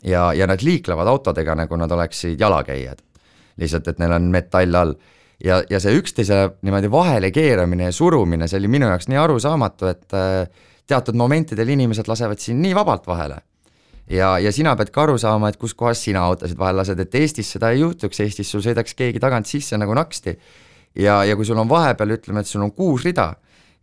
ja, 0.04 0.28
ja 0.36 0.52
nad 0.52 0.60
liiklevad 0.62 1.08
autodega, 1.08 1.56
nagu 1.64 1.80
nad 1.80 1.92
oleksid 1.92 2.40
jalakäijad. 2.40 3.00
lihtsalt, 3.56 3.88
et 3.88 4.00
neil 4.04 4.12
on 4.12 4.26
metall 4.28 4.76
all 4.76 4.98
ja, 5.44 5.62
ja 5.70 5.80
see 5.82 5.96
üksteise 6.00 6.40
niimoodi 6.66 6.92
vahele 6.92 7.32
keeramine 7.36 7.90
ja 7.90 7.96
surumine, 7.96 8.48
see 8.48 8.60
oli 8.62 8.72
minu 8.72 8.90
jaoks 8.92 9.10
nii 9.12 9.20
arusaamatu, 9.20 9.90
et 9.92 10.16
äh, 10.16 10.72
teatud 10.88 11.18
momentidel 11.18 11.70
inimesed 11.76 12.08
lasevad 12.08 12.42
sind 12.42 12.64
nii 12.64 12.76
vabalt 12.78 13.08
vahele. 13.08 13.42
ja, 14.10 14.38
ja 14.40 14.52
sina 14.52 14.76
pead 14.76 14.92
ka 14.94 15.04
aru 15.04 15.18
saama, 15.18 15.50
et 15.50 15.58
kus 15.58 15.74
kohas 15.74 16.04
sina 16.04 16.26
autosid 16.26 16.58
vahele 16.58 16.84
lased, 16.84 17.00
et 17.00 17.16
Eestis 17.16 17.50
seda 17.56 17.72
ei 17.74 17.82
juhtuks, 17.82 18.20
Eestis 18.20 18.52
sul 18.52 18.62
sõidaks 18.62 18.94
keegi 18.96 19.20
tagant 19.20 19.50
sisse 19.50 19.78
nagu 19.78 19.94
naksti. 19.94 20.38
ja, 20.96 21.24
ja 21.24 21.36
kui 21.36 21.46
sul 21.46 21.58
on 21.58 21.70
vahepeal, 21.70 22.18
ütleme, 22.20 22.40
et 22.40 22.48
sul 22.48 22.62
on 22.62 22.72
kuus 22.72 23.04
rida 23.06 23.34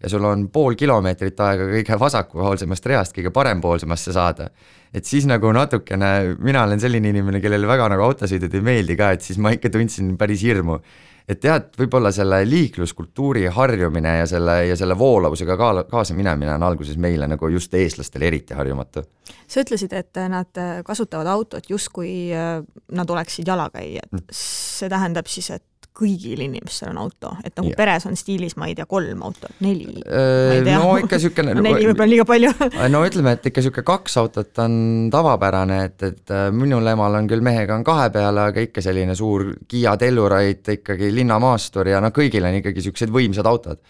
ja 0.03 0.09
sul 0.09 0.25
on 0.25 0.49
pool 0.51 0.75
kilomeetrit 0.79 1.41
aega 1.41 1.67
kõige 1.71 1.99
vasakpoolsemast 1.99 2.87
reast 2.87 3.17
kõige 3.17 3.31
parempoolsemasse 3.31 4.15
saada, 4.15 4.49
et 4.93 5.09
siis 5.09 5.25
nagu 5.29 5.53
natukene, 5.57 6.37
mina 6.43 6.67
olen 6.67 6.81
selline 6.83 7.13
inimene, 7.13 7.41
kellele 7.41 7.69
väga 7.69 7.89
nagu 7.95 8.05
autosõidud 8.11 8.59
ei 8.59 8.67
meeldi 8.67 8.99
ka, 8.99 9.15
et 9.17 9.25
siis 9.25 9.41
ma 9.41 9.55
ikka 9.57 9.73
tundsin 9.73 10.15
päris 10.21 10.45
hirmu 10.45 10.81
et 11.29 11.45
et 11.47 11.77
võib-olla 11.79 12.11
selle 12.15 12.41
liikluskultuuri 12.49 13.47
harjumine 13.55 14.17
ja 14.19 14.27
selle, 14.29 14.57
ja 14.69 14.77
selle 14.79 14.97
voolavusega 14.99 15.57
ka 15.59 15.71
kaasa 15.91 16.17
minemine 16.19 16.55
on 16.57 16.67
alguses 16.67 16.99
meile 17.01 17.29
nagu 17.31 17.49
just 17.53 17.75
eestlastele 17.75 18.27
eriti 18.27 18.57
harjumatu. 18.59 19.05
sa 19.47 19.63
ütlesid, 19.63 19.93
et 19.93 20.23
nad 20.29 20.63
kasutavad 20.85 21.31
autot 21.31 21.71
justkui 21.71 22.33
äh, 22.35 22.63
nad 22.93 23.11
oleksid 23.11 23.49
jalakäijad, 23.49 24.11
mm. 24.11 24.27
see 24.31 24.91
tähendab 24.91 25.31
siis, 25.31 25.51
et 25.51 25.65
kõigil 25.97 26.41
inimestel 26.41 26.91
on 26.93 27.01
auto, 27.05 27.35
et 27.45 27.53
nagu 27.59 27.69
ja. 27.69 27.77
peres 27.77 28.07
on 28.09 28.17
stiilis, 28.17 28.55
ma 28.61 28.69
ei 28.71 28.77
tea, 28.77 28.87
kolm 28.89 29.23
autot, 29.27 29.53
neli 29.65 30.01
äh,? 30.01 30.63
no 30.73 30.95
ikka 31.01 31.19
niisugune 31.19 31.55
neli 31.59 31.89
võib-olla 31.91 32.09
liiga 32.09 32.27
palju 32.29 32.53
no 32.93 33.03
ütleme, 33.07 33.35
et 33.37 33.51
ikka 33.51 33.61
niisugune 33.61 33.87
kaks 33.91 34.17
autot 34.23 34.63
on 34.65 34.79
tavapärane, 35.13 35.83
et, 35.91 36.07
et 36.09 36.35
äh, 36.35 36.47
minul 36.57 36.89
emal 36.95 37.19
on 37.21 37.29
küll 37.31 37.45
mehega 37.45 37.77
on 37.77 37.85
kahe 37.87 38.09
peale, 38.15 38.49
aga 38.53 38.65
ikka 38.65 38.85
selline 38.85 39.17
suur 39.19 39.51
Kiia 39.69 39.95
Telluride 40.01 40.79
ikkagi 40.79 41.13
linnamaastur 41.13 41.93
ja 41.93 42.01
noh, 42.03 42.15
kõigil 42.17 42.49
on 42.49 42.61
ikkagi 42.63 42.81
niisugused 42.81 43.13
võimsad 43.13 43.49
autod. 43.51 43.83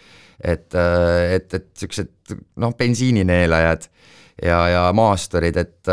et, 0.43 0.67
äh, 0.75 1.37
et, 1.37 1.47
et 1.53 1.69
niisugused 1.71 2.37
noh, 2.59 2.75
bensiinineelajad 2.77 3.87
ja, 4.41 4.59
ja 4.69 4.85
maasturid, 4.95 5.57
et, 5.61 5.91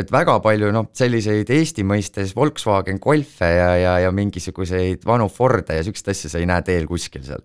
et 0.00 0.12
väga 0.12 0.38
palju 0.44 0.70
noh, 0.74 0.90
selliseid 0.96 1.50
Eesti 1.54 1.84
mõistes 1.86 2.34
Volkswagen 2.36 3.00
Golfe 3.02 3.50
ja, 3.56 3.72
ja, 3.80 3.96
ja 4.06 4.12
mingisuguseid 4.14 5.06
vanu 5.06 5.28
Forde 5.32 5.80
ja 5.80 5.86
siukseid 5.86 6.12
asju 6.14 6.32
sa 6.32 6.42
ei 6.42 6.48
näe 6.50 6.62
teel 6.66 6.86
kuskil 6.90 7.24
seal. 7.26 7.42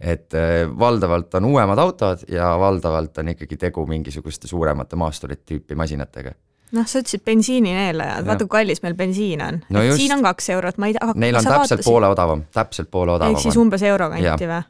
et 0.00 0.34
äh, 0.34 0.64
valdavalt 0.78 1.34
on 1.38 1.44
uuemad 1.52 1.78
autod 1.78 2.26
ja 2.28 2.54
valdavalt 2.58 3.18
on 3.22 3.30
ikkagi 3.36 3.56
tegu 3.56 3.86
mingisuguste 3.86 4.50
suuremate 4.50 4.96
maasturit 4.96 5.44
tüüpi 5.46 5.78
masinatega 5.78 6.34
noh, 6.74 6.86
sa 6.88 7.00
ütlesid 7.00 7.22
bensiinineelajad, 7.26 8.26
vaata 8.26 8.46
kui 8.46 8.58
kallis 8.58 8.82
meil 8.82 8.96
bensiin 8.98 9.42
on 9.44 9.60
no. 9.70 9.84
siin 9.94 10.16
on 10.16 10.24
kaks 10.26 10.50
eurot, 10.56 10.78
ma 10.82 10.90
ei 10.90 10.96
tea. 10.96 11.14
Neil 11.14 11.38
on 11.38 11.44
täpselt 11.44 11.60
vaatasid? 11.60 11.86
poole 11.86 12.10
odavam, 12.10 12.46
täpselt 12.54 12.90
poole 12.90 13.14
odavam. 13.14 13.36
ehk 13.36 13.46
siis 13.46 13.58
umbes 13.60 13.84
euro 13.86 14.10
kanti 14.10 14.48
või? 14.50 14.62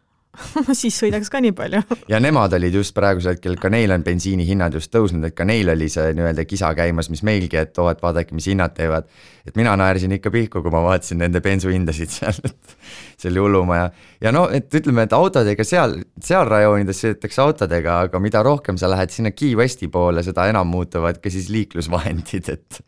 siis 0.80 0.96
sõidaks 0.98 1.30
ka 1.32 1.40
nii 1.42 1.54
palju. 1.56 1.82
ja 2.12 2.20
nemad 2.22 2.54
olid 2.58 2.74
just 2.74 2.94
praegusel 2.96 3.36
hetkel, 3.36 3.56
ka 3.60 3.70
neil 3.72 3.94
on 3.94 4.04
bensiinihinnad 4.06 4.76
just 4.78 4.92
tõusnud, 4.94 5.24
et 5.28 5.36
ka 5.36 5.46
neil 5.48 5.72
oli 5.72 5.88
see 5.92 6.14
nii-öelda 6.16 6.46
kisa 6.48 6.72
käimas, 6.76 7.10
mis 7.12 7.24
meilgi, 7.26 7.58
et 7.60 7.78
oo, 7.82 7.88
et 7.92 8.02
vaadake, 8.02 8.34
mis 8.36 8.48
hinnad 8.50 8.74
teevad. 8.76 9.08
et 9.44 9.56
mina 9.60 9.74
naersin 9.76 10.12
ikka 10.16 10.30
pihku, 10.32 10.62
kui 10.64 10.72
ma 10.72 10.80
vaatasin 10.86 11.18
nende 11.20 11.42
bensuhindasid 11.44 12.12
seal, 12.14 12.38
et 12.48 12.76
see 13.20 13.28
oli 13.28 13.42
hulluma 13.44 13.76
ja, 13.76 13.90
ja 14.24 14.32
no, 14.32 14.46
et 14.48 14.72
ütleme, 14.74 15.04
et 15.04 15.12
autodega 15.12 15.66
seal, 15.68 15.98
seal 16.22 16.48
rajoonides 16.48 17.02
sõidetakse 17.04 17.42
autodega, 17.44 17.98
aga 18.08 18.22
mida 18.24 18.42
rohkem 18.46 18.80
sa 18.80 18.88
lähed 18.88 19.12
sinna 19.12 19.34
Key 19.36 19.52
Westi 19.58 19.90
poole, 19.92 20.24
seda 20.24 20.48
enam 20.48 20.70
muutuvad 20.72 21.20
ka 21.20 21.32
siis 21.32 21.50
liiklusvahendid, 21.52 22.50
et 22.56 22.80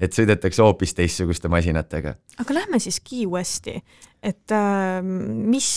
et 0.00 0.16
sõidetakse 0.16 0.62
hoopis 0.64 0.94
teistsuguste 0.96 1.50
masinatega. 1.52 2.14
aga 2.40 2.54
lähme 2.56 2.80
siis 2.82 3.00
Key 3.04 3.26
Westi, 3.30 3.78
et 4.20 4.52
äh, 4.52 5.00
mis, 5.02 5.68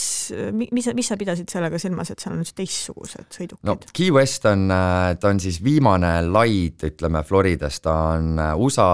mis, 0.51 0.87
mis 0.95 1.07
sa 1.07 1.15
pidasid 1.19 1.51
sellega 1.51 1.79
silmas, 1.79 2.11
et 2.11 2.19
seal 2.19 2.35
on 2.35 2.41
nüüd 2.43 2.51
teistsugused 2.57 3.29
sõidukid? 3.31 3.63
no 3.67 3.77
Key 3.95 4.11
West 4.15 4.47
on, 4.49 4.67
äh, 4.73 5.13
ta 5.19 5.31
on 5.31 5.39
siis 5.43 5.61
viimane 5.63 6.17
laid, 6.27 6.83
ütleme 6.91 7.23
Floridas, 7.27 7.79
ta 7.83 7.95
on 8.17 8.35
äh, 8.43 8.51
USA 8.59 8.89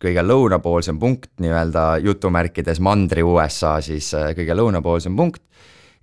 kõige 0.00 0.22
lõunapoolsem 0.24 1.00
punkt 1.02 1.32
nii-öelda 1.42 1.98
jutumärkides 2.04 2.80
mandri 2.80 3.26
USA 3.26 3.76
siis 3.84 4.12
äh, 4.14 4.30
kõige 4.38 4.56
lõunapoolsem 4.56 5.18
punkt. 5.18 5.42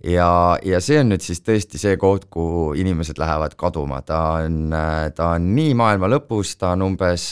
Ja, 0.04 0.60
ja 0.62 0.78
see 0.84 1.00
on 1.02 1.10
nüüd 1.10 1.24
siis 1.26 1.40
tõesti 1.42 1.80
see 1.82 1.96
koht, 1.98 2.28
kuhu 2.30 2.76
inimesed 2.78 3.18
lähevad 3.18 3.56
kaduma, 3.58 4.04
ta 4.06 4.44
on, 4.44 4.70
ta 5.18 5.32
on 5.34 5.48
nii 5.56 5.72
maailma 5.80 6.12
lõpus, 6.12 6.52
ta 6.62 6.76
on 6.76 6.84
umbes 6.92 7.32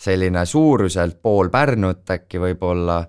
selline 0.00 0.42
suuruselt 0.48 1.20
pool 1.22 1.52
Pärnut 1.52 2.10
äkki 2.10 2.40
võib-olla 2.42 3.04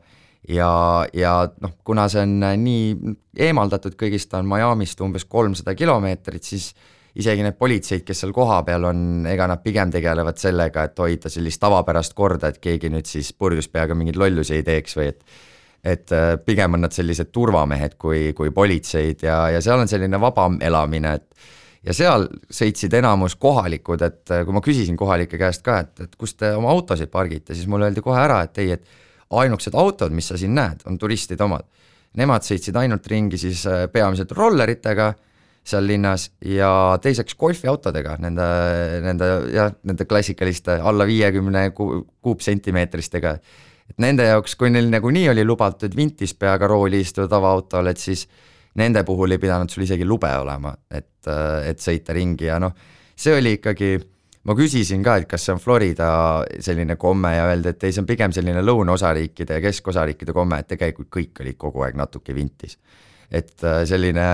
ja, 0.50 0.72
ja 1.14 1.36
noh, 1.62 1.76
kuna 1.84 2.08
see 2.12 2.24
on 2.26 2.40
äh, 2.48 2.56
nii 2.60 3.14
eemaldatud 3.48 3.98
kõigist, 4.00 4.32
ta 4.32 4.42
on 4.42 4.50
Miami'st 4.50 5.04
umbes 5.06 5.28
kolmsada 5.30 5.76
kilomeetrit, 5.78 6.44
siis 6.44 6.72
isegi 7.16 7.44
need 7.44 7.58
politseid, 7.60 8.04
kes 8.08 8.24
seal 8.24 8.34
kohapeal 8.36 8.88
on, 8.88 9.06
ega 9.28 9.48
nad 9.52 9.62
pigem 9.64 9.92
tegelevad 9.92 10.40
sellega, 10.40 10.88
et 10.88 11.00
hoida 11.04 11.32
sellist 11.32 11.60
tavapärast 11.62 12.16
korda, 12.16 12.52
et 12.52 12.62
keegi 12.64 12.92
nüüd 12.92 13.10
siis 13.10 13.34
purjus 13.36 13.68
peaga 13.72 13.98
mingeid 13.98 14.20
lollusi 14.20 14.60
ei 14.60 14.68
teeks 14.68 15.00
või 15.00 15.10
et 15.14 15.26
et 15.82 16.12
äh, 16.14 16.36
pigem 16.46 16.78
on 16.78 16.84
nad 16.86 16.94
sellised 16.94 17.32
turvamehed 17.34 17.96
kui, 17.98 18.36
kui 18.38 18.52
politseid 18.54 19.24
ja, 19.26 19.48
ja 19.50 19.62
seal 19.66 19.82
on 19.82 19.90
selline 19.90 20.20
vabam 20.22 20.60
elamine, 20.62 21.16
et 21.18 21.90
ja 21.90 21.96
seal 21.98 22.28
sõitsid 22.54 22.94
enamus 23.00 23.34
kohalikud, 23.42 24.04
et 24.06 24.34
äh, 24.34 24.44
kui 24.46 24.54
ma 24.54 24.62
küsisin 24.62 24.98
kohalike 25.00 25.40
käest 25.42 25.66
ka, 25.66 25.80
et, 25.82 26.04
et 26.06 26.14
kus 26.20 26.36
te 26.38 26.54
oma 26.58 26.70
autosid 26.70 27.10
pargite, 27.10 27.58
siis 27.58 27.66
mulle 27.66 27.90
öeldi 27.90 28.04
kohe 28.06 28.20
ära, 28.22 28.44
et 28.46 28.62
ei, 28.62 28.78
et 28.78 28.86
ainukesed 29.40 29.76
autod, 29.78 30.14
mis 30.16 30.28
sa 30.32 30.38
siin 30.40 30.56
näed, 30.58 30.84
on 30.90 30.98
turistide 31.00 31.44
omad. 31.46 31.68
Nemad 32.20 32.44
sõitsid 32.44 32.76
ainult 32.76 33.06
ringi 33.08 33.40
siis 33.40 33.64
äh, 33.70 33.86
peamiselt 33.92 34.34
rolleritega 34.36 35.14
seal 35.64 35.86
linnas 35.86 36.32
ja 36.46 36.98
teiseks 37.02 37.36
golfiautodega, 37.40 38.16
nende, 38.22 38.46
nende 39.06 39.28
jah, 39.54 39.70
nende 39.86 40.08
klassikaliste 40.10 40.80
alla 40.82 41.06
viiekümne 41.06 41.68
kuupsentimeetristega. 41.76 43.36
et 43.92 44.00
nende 44.02 44.26
jaoks, 44.26 44.56
kui 44.56 44.72
neil 44.74 44.90
nagunii 44.90 45.30
oli 45.30 45.46
lubatud 45.46 45.96
vintis 45.96 46.34
peaga 46.34 46.68
rooli 46.68 47.02
istuda 47.06 47.28
tavaautol, 47.28 47.92
et 47.92 48.02
siis 48.02 48.26
nende 48.76 49.04
puhul 49.04 49.32
ei 49.32 49.38
pidanud 49.38 49.70
sul 49.70 49.84
isegi 49.84 50.06
lube 50.06 50.32
olema, 50.38 50.74
et, 50.90 51.28
et 51.68 51.80
sõita 51.80 52.16
ringi 52.16 52.48
ja 52.48 52.58
noh, 52.60 52.74
see 53.16 53.36
oli 53.38 53.58
ikkagi 53.60 53.98
ma 54.48 54.56
küsisin 54.58 55.04
ka, 55.06 55.20
et 55.22 55.30
kas 55.30 55.46
see 55.46 55.54
on 55.54 55.62
Florida 55.62 56.10
selline 56.64 56.98
komme 57.02 57.36
ja 57.36 57.46
öeldi, 57.52 57.76
et 57.76 57.86
ei, 57.86 57.94
see 57.94 58.02
on 58.04 58.10
pigem 58.10 58.34
selline 58.34 58.64
lõunaosariikide 58.66 59.60
ja 59.60 59.64
keskosariikide 59.68 60.34
komme, 60.34 60.62
et 60.62 60.72
tegelikult 60.72 61.12
kõik 61.14 61.44
olid 61.44 61.60
kogu 61.62 61.86
aeg 61.86 62.00
natuke 62.00 62.36
vintis. 62.36 62.78
et 63.32 63.64
äh, 63.64 63.84
selline 63.88 64.28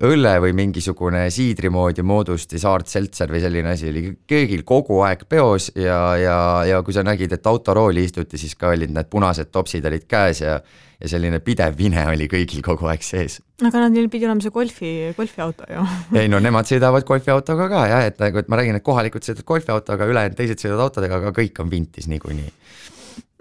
õlle 0.00 0.36
või 0.40 0.54
mingisugune 0.56 1.26
siidri 1.30 1.68
moodi 1.72 2.04
moodusti 2.06 2.58
saart 2.58 2.88
seltser 2.88 3.32
või 3.32 3.42
selline 3.44 3.74
asi 3.74 3.90
oli 3.90 4.04
köögil 4.28 4.64
kogu 4.64 5.02
aeg 5.04 5.26
peos 5.28 5.70
ja, 5.76 5.98
ja, 6.16 6.38
ja 6.68 6.80
kui 6.82 6.96
sa 6.96 7.04
nägid, 7.04 7.32
et 7.32 7.46
autorooli 7.46 8.06
istuti, 8.08 8.40
siis 8.40 8.56
ka 8.56 8.72
olid 8.72 8.94
need 8.94 9.10
punased 9.12 9.52
topsid 9.52 9.86
olid 9.90 10.08
käes 10.08 10.40
ja 10.44 10.60
ja 11.02 11.10
selline 11.10 11.40
pidev 11.42 11.74
vine 11.78 12.04
oli 12.06 12.28
kõigil 12.30 12.62
kogu 12.62 12.86
aeg 12.86 13.02
sees. 13.02 13.40
aga 13.62 13.88
neil 13.90 14.06
pidi 14.10 14.28
olema 14.28 14.44
see 14.44 14.54
golfi, 14.54 14.92
golfiauto 15.16 15.66
ju 15.66 15.82
ei 16.20 16.30
no 16.30 16.38
nemad 16.42 16.68
sõidavad 16.68 17.06
golfiautoga 17.08 17.68
ka 17.72 17.84
jah, 17.90 18.06
et 18.06 18.22
nagu, 18.22 18.38
et 18.38 18.50
ma 18.52 18.60
räägin, 18.60 18.78
et 18.78 18.86
kohalikud 18.86 19.26
sõidavad 19.26 19.48
golfiautoga, 19.50 20.08
ülejäänud 20.12 20.38
teised 20.38 20.62
sõidavad 20.62 20.86
autodega, 20.86 21.18
aga 21.18 21.34
kõik 21.34 21.58
on 21.64 21.72
vintis 21.72 22.06
niikuinii 22.12 22.52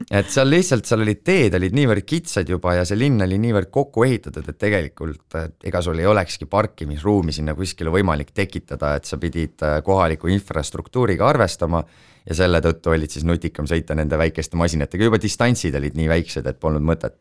et 0.10 0.30
seal 0.32 0.50
lihtsalt, 0.50 0.88
seal 0.88 1.04
olid 1.04 1.22
teed 1.28 1.56
olid 1.58 1.76
niivõrd 1.78 2.06
kitsad 2.08 2.50
juba 2.50 2.76
ja 2.78 2.86
see 2.88 3.00
linn 3.00 3.22
oli 3.26 3.38
niivõrd 3.42 3.72
kokku 3.74 4.06
ehitatud, 4.08 4.48
et 4.48 4.60
tegelikult 4.62 5.38
ega 5.68 5.82
sul 5.84 6.00
ei 6.02 6.08
olekski 6.10 6.48
parkimisruumi 6.52 7.36
sinna 7.36 7.56
kuskile 7.58 7.94
võimalik 7.94 8.34
tekitada, 8.36 8.96
et 8.98 9.10
sa 9.10 9.20
pidid 9.22 9.62
äh, 9.68 9.80
kohaliku 9.86 10.32
infrastruktuuriga 10.32 11.30
arvestama 11.30 11.84
ja 12.26 12.38
selle 12.38 12.62
tõttu 12.64 12.94
olid 12.94 13.12
siis 13.14 13.26
nutikam 13.28 13.70
sõita 13.70 13.98
nende 13.98 14.20
väikeste 14.20 14.60
masinatega, 14.60 15.10
juba 15.10 15.22
distantsid 15.22 15.76
olid 15.78 15.98
nii 15.98 16.10
väiksed, 16.12 16.48
et 16.48 16.60
polnud 16.62 16.86
mõtet 16.86 17.18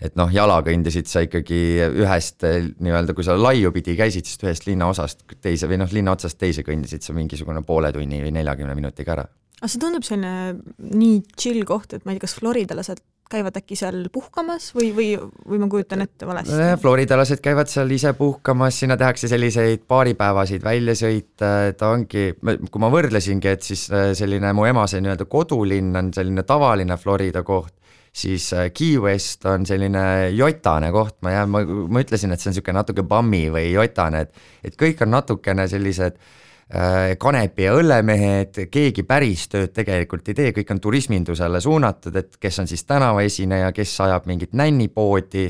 et 0.00 0.16
noh, 0.18 0.30
jala 0.32 0.60
kõndisid 0.66 1.10
sa 1.10 1.24
ikkagi 1.26 1.60
ühest 2.02 2.44
nii-öelda, 2.46 3.14
kui 3.16 3.26
sa 3.26 3.36
laiupidi 3.38 3.96
käisid, 3.98 4.28
siis 4.28 4.40
ühest 4.44 4.66
linnaosast 4.68 5.24
teise 5.42 5.68
või 5.70 5.80
noh, 5.82 5.92
linna 5.92 6.16
otsast 6.16 6.40
teise 6.40 6.64
kõndisid 6.66 7.04
sa 7.04 7.16
mingisugune 7.16 7.62
poole 7.66 7.92
tunni 7.94 8.22
või 8.24 8.34
neljakümne 8.38 8.76
minutiga 8.78 9.18
ära. 9.18 9.28
aga 9.60 9.68
see 9.68 9.82
tundub 9.82 10.06
selline 10.06 10.56
nii 10.78 11.22
chill 11.36 11.64
koht, 11.68 11.94
et 11.94 12.04
ma 12.04 12.12
ei 12.12 12.18
tea, 12.18 12.26
kas 12.26 12.38
floridalased 12.40 13.04
käivad 13.30 13.56
äkki 13.60 13.76
seal 13.78 14.08
puhkamas 14.12 14.70
või, 14.74 14.90
või, 14.94 15.08
või 15.46 15.60
ma 15.62 15.68
kujutan 15.70 16.02
ette 16.02 16.26
valesti? 16.26 16.56
floridalased 16.82 17.42
käivad 17.44 17.70
seal 17.70 17.90
ise 17.94 18.12
puhkamas, 18.18 18.80
sinna 18.82 18.96
tehakse 19.00 19.30
selliseid 19.30 19.84
paaripäevaseid 19.90 20.64
väljasõite, 20.64 21.50
ta 21.78 21.92
ongi, 21.94 22.30
kui 22.40 22.82
ma 22.82 22.90
võrdlesingi, 22.92 23.52
et 23.52 23.66
siis 23.66 23.86
äh, 23.94 24.10
selline 24.18 24.50
mu 24.56 24.66
ema 24.66 24.86
see 24.90 25.02
nii-öelda 25.04 25.28
kodulinn 25.30 25.94
on 26.00 26.10
selline 26.16 26.44
tavaline 26.48 26.98
Florida 26.98 27.44
koht, 27.46 27.76
siis 28.12 28.52
äh, 28.52 28.70
Key 28.74 28.98
West 29.02 29.44
on 29.46 29.66
selline 29.66 30.30
jotane 30.34 30.90
koht, 30.92 31.16
ma 31.22 31.34
jään, 31.36 31.50
ma, 31.50 31.62
ma 31.64 32.02
ütlesin, 32.02 32.32
et 32.32 32.42
see 32.42 32.50
on 32.50 32.56
niisugune 32.56 32.78
natuke 32.80 33.04
bammi 33.06 33.46
või 33.52 33.70
jotane, 33.72 34.26
et 34.26 34.70
et 34.70 34.76
kõik 34.78 35.02
on 35.06 35.12
natukene 35.14 35.66
sellised 35.70 36.16
äh, 36.18 37.16
kanepi 37.18 37.68
ja 37.68 37.74
õllemehed, 37.78 38.64
keegi 38.70 39.04
päris 39.08 39.46
tööd 39.52 39.74
tegelikult 39.76 40.28
ei 40.28 40.38
tee, 40.38 40.54
kõik 40.56 40.72
on 40.74 40.80
turismindusele 40.82 41.60
suunatud, 41.60 42.16
et 42.16 42.40
kes 42.40 42.62
on 42.62 42.70
siis 42.70 42.84
tänavaesineja, 42.88 43.72
kes 43.76 43.94
ajab 44.06 44.26
mingit 44.30 44.56
nännipoodi 44.58 45.46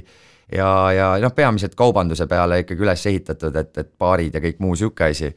ja, 0.53 0.71
ja 0.95 1.15
noh, 1.23 1.35
peamiselt 1.35 1.75
kaubanduse 1.79 2.29
peale 2.31 2.63
ikkagi 2.65 2.85
üles 2.85 3.07
ehitatud, 3.07 3.57
et, 3.57 3.73
et 3.79 3.91
baarid 3.99 4.37
ja 4.37 4.45
kõik 4.45 4.61
muu 4.61 4.77
niisugune 4.77 5.11
asi 5.11 5.33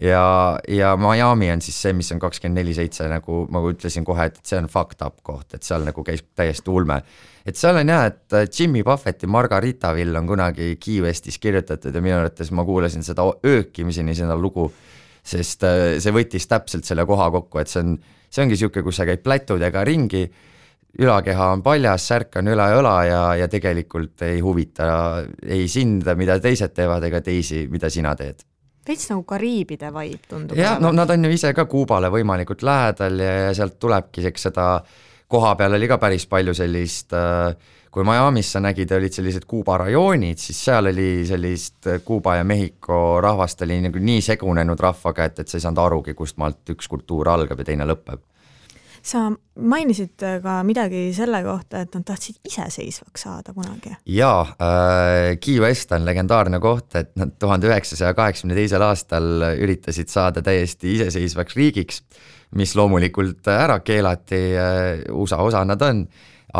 ja, 0.00 0.58
ja 0.68 0.96
Miami 0.96 1.50
on 1.52 1.62
siis 1.62 1.76
see, 1.82 1.92
mis 1.96 2.10
on 2.14 2.20
kakskümmend 2.22 2.60
neli 2.60 2.74
seitse, 2.76 3.06
nagu 3.10 3.44
ma 3.52 3.62
ütlesin 3.68 4.06
kohe, 4.06 4.30
et 4.30 4.40
see 4.46 4.58
on 4.60 4.68
fucked 4.70 5.04
up 5.04 5.20
koht, 5.26 5.52
et 5.56 5.66
seal 5.66 5.84
nagu 5.86 6.04
käis 6.06 6.24
täiesti 6.36 6.72
ulme. 6.72 7.00
et 7.46 7.56
seal 7.56 7.80
on 7.80 7.92
jah, 7.92 8.06
et 8.08 8.36
äh, 8.36 8.46
Jimmy 8.48 8.82
Buffetti 8.84 9.26
Margaritaville 9.26 10.18
on 10.18 10.28
kunagi 10.28 10.76
Key 10.80 11.02
Westis 11.04 11.38
kirjutatud 11.38 11.94
ja 11.94 12.00
minu 12.04 12.16
arvates 12.16 12.50
ma 12.50 12.64
kuulasin 12.64 13.04
seda 13.04 13.26
öökimiseni, 13.46 14.14
seda 14.16 14.36
lugu, 14.36 14.70
sest 15.22 15.64
äh, 15.68 15.98
see 16.00 16.14
võttis 16.16 16.48
täpselt 16.48 16.88
selle 16.88 17.06
koha 17.08 17.30
kokku, 17.36 17.60
et 17.60 17.68
see 17.68 17.84
on, 17.84 17.98
see 18.30 18.44
ongi 18.44 18.56
niisugune, 18.56 18.86
kus 18.86 19.00
sa 19.02 19.08
käid 19.08 19.24
plätudega 19.24 19.84
ringi, 19.84 20.24
ülakeha 21.00 21.52
on 21.54 21.62
paljas, 21.62 22.08
särk 22.08 22.40
on 22.40 22.50
üle 22.50 22.70
õla 22.80 22.94
ja, 23.06 23.24
ja 23.44 23.48
tegelikult 23.52 24.24
ei 24.26 24.40
huvita 24.42 24.86
ei 25.46 25.68
sind, 25.70 26.08
mida 26.18 26.40
teised 26.42 26.74
teevad, 26.74 27.04
ega 27.06 27.20
teisi, 27.24 27.66
mida 27.70 27.92
sina 27.92 28.16
teed 28.18 28.49
veits 28.90 29.10
nagu 29.12 29.24
Kariibide 29.28 29.92
vibe 29.94 30.22
tundub. 30.28 30.58
jah, 30.58 30.78
no 30.82 30.92
nad 30.94 31.10
on 31.10 31.28
ju 31.28 31.34
ise 31.36 31.54
ka 31.56 31.66
Kuubale 31.70 32.10
võimalikult 32.12 32.64
lähedal 32.66 33.20
ja, 33.22 33.34
ja 33.46 33.52
sealt 33.56 33.78
tulebki, 33.80 34.26
eks 34.30 34.48
seda, 34.50 34.70
koha 35.30 35.54
peal 35.58 35.78
oli 35.78 35.90
ka 35.90 36.00
päris 36.02 36.26
palju 36.30 36.54
sellist 36.58 37.14
äh, 37.16 37.54
kui 37.90 38.04
Miami's 38.06 38.52
sa 38.54 38.62
nägid, 38.62 38.92
olid 38.94 39.14
sellised 39.14 39.44
Kuuba 39.50 39.78
rajoonid, 39.82 40.38
siis 40.38 40.58
seal 40.64 40.90
oli 40.92 41.26
sellist 41.26 41.88
Kuuba 42.06 42.36
ja 42.38 42.44
Mehhiko 42.46 43.20
rahvast 43.22 43.64
oli 43.66 43.80
nagu 43.82 43.98
nii 43.98 44.22
segunenud 44.22 44.80
rahvaga, 44.80 45.26
et, 45.26 45.42
et 45.42 45.50
sa 45.50 45.58
ei 45.58 45.64
saanud 45.66 45.82
arugi, 45.82 46.14
kust 46.18 46.38
maalt 46.38 46.74
üks 46.74 46.90
kultuur 46.90 47.32
algab 47.32 47.62
ja 47.62 47.72
teine 47.72 47.88
lõpeb 47.90 48.22
sa 49.02 49.26
mainisid 49.60 50.20
ka 50.42 50.60
midagi 50.66 51.10
selle 51.16 51.42
kohta, 51.44 51.84
et 51.84 51.94
nad 51.96 52.06
tahtsid 52.06 52.40
iseseisvaks 52.48 53.26
saada 53.26 53.54
kunagi. 53.56 53.94
jaa 54.06 54.40
äh,, 54.42 55.36
Key 55.40 55.60
West 55.60 55.92
on 55.92 56.04
legendaarne 56.04 56.60
koht, 56.60 56.94
et 57.00 57.14
nad 57.20 57.36
tuhande 57.38 57.70
üheksasaja 57.70 58.14
kaheksakümne 58.16 58.58
teisel 58.58 58.84
aastal 58.84 59.46
üritasid 59.60 60.12
saada 60.12 60.42
täiesti 60.42 60.96
iseseisvaks 60.98 61.56
riigiks, 61.56 62.02
mis 62.56 62.74
loomulikult 62.76 63.48
ära 63.52 63.80
keelati 63.84 64.42
äh,, 64.56 64.90
USA 65.12 65.40
osa 65.44 65.64
nad 65.64 65.82
on, 65.86 66.04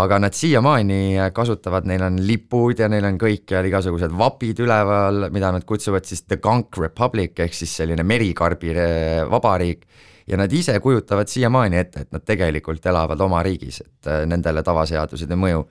aga 0.00 0.20
nad 0.22 0.36
siiamaani 0.36 1.30
kasutavad, 1.34 1.88
neil 1.90 2.04
on 2.06 2.20
lipud 2.26 2.78
ja 2.78 2.88
neil 2.88 3.08
on 3.08 3.18
kõikjal 3.18 3.66
igasugused 3.66 4.12
vapid 4.14 4.62
üleval, 4.62 5.26
mida 5.34 5.50
nad 5.54 5.66
kutsuvad 5.66 6.06
siis 6.06 6.22
The 6.28 6.38
Gunk 6.42 6.78
Republic 6.78 7.42
ehk 7.42 7.56
siis 7.56 7.74
selline 7.80 8.06
merikarbi 8.06 8.76
vabariik 9.30 9.88
ja 10.30 10.38
nad 10.38 10.52
ise 10.52 10.76
kujutavad 10.80 11.28
siiamaani 11.28 11.78
ette, 11.80 12.04
et 12.04 12.12
nad 12.14 12.24
tegelikult 12.26 12.86
elavad 12.86 13.20
oma 13.20 13.42
riigis, 13.42 13.80
et 13.84 14.10
äh, 14.10 14.22
nendele 14.30 14.62
tavaseadused 14.66 15.30
ei 15.30 15.42
mõju. 15.46 15.66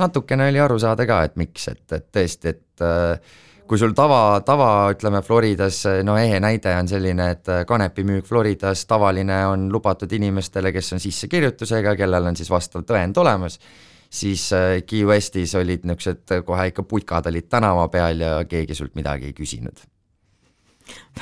natukene 0.00 0.48
oli 0.48 0.60
aru 0.60 0.78
saada 0.78 1.06
ka, 1.06 1.22
et 1.26 1.36
miks, 1.36 1.68
et, 1.68 1.84
et 1.92 2.06
tõesti, 2.12 2.54
et 2.54 2.84
äh, 2.86 3.36
kui 3.66 3.78
sul 3.78 3.92
tava, 3.94 4.40
tava 4.46 4.70
ütleme 4.94 5.22
Floridas, 5.22 5.84
no 6.04 6.16
ehe 6.18 6.40
näide 6.40 6.74
on 6.78 6.88
selline, 6.88 7.30
et 7.36 7.52
kanepimüük 7.66 8.26
Floridas 8.26 8.86
tavaline 8.86 9.44
on 9.46 9.68
lubatud 9.72 10.12
inimestele, 10.12 10.72
kes 10.72 10.92
on 10.96 11.02
sissekirjutusega, 11.02 11.94
kellel 11.96 12.32
on 12.32 12.38
siis 12.38 12.50
vastav 12.50 12.86
tõend 12.88 13.20
olemas 13.22 13.60
siis 14.10 14.48
Key 14.86 15.06
Westis 15.06 15.54
olid 15.54 15.86
niisugused 15.86 16.42
kohe 16.46 16.66
ikka 16.72 16.82
putkad 16.82 17.30
olid 17.30 17.46
tänava 17.46 17.86
peal 17.88 18.26
ja 18.26 18.32
keegi 18.44 18.74
sult 18.74 18.98
midagi 18.98 19.30
ei 19.30 19.36
küsinud 19.38 19.86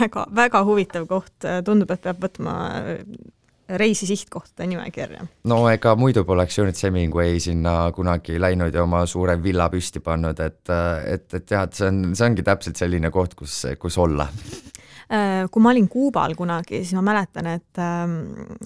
väga, 0.01 0.27
väga 0.35 0.63
huvitav 0.65 1.09
koht, 1.11 1.49
tundub, 1.65 1.91
et 1.91 2.07
peab 2.07 2.23
võtma 2.23 2.55
äh, 2.79 3.03
reisi 3.69 4.07
sihtkohtade 4.07 4.67
nimekirja. 4.67 5.27
no 5.45 5.59
ega 5.69 5.95
muidu 5.97 6.25
poleks 6.25 6.59
Ernest 6.59 6.83
Hemingway 6.87 7.41
sinna 7.41 7.93
kunagi 7.95 8.41
läinud 8.41 8.75
ja 8.75 8.83
oma 8.83 9.05
suure 9.07 9.37
villa 9.43 9.69
püsti 9.73 10.01
pannud, 10.05 10.41
et, 10.41 10.65
et, 11.05 11.29
et 11.35 11.51
jah, 11.51 11.69
et 11.69 11.77
see 11.77 11.91
on, 11.91 12.03
see 12.17 12.27
ongi 12.31 12.45
täpselt 12.47 12.81
selline 12.81 13.13
koht, 13.13 13.37
kus, 13.39 13.61
kus 13.81 13.99
olla. 14.01 14.29
Äh, 15.09 15.47
kui 15.53 15.65
ma 15.65 15.71
olin 15.73 15.87
Kuubal 15.89 16.35
kunagi, 16.37 16.83
siis 16.83 16.93
ma 16.97 17.01
mäletan, 17.07 17.47
et, 17.49 17.81
ähm, 17.81 18.19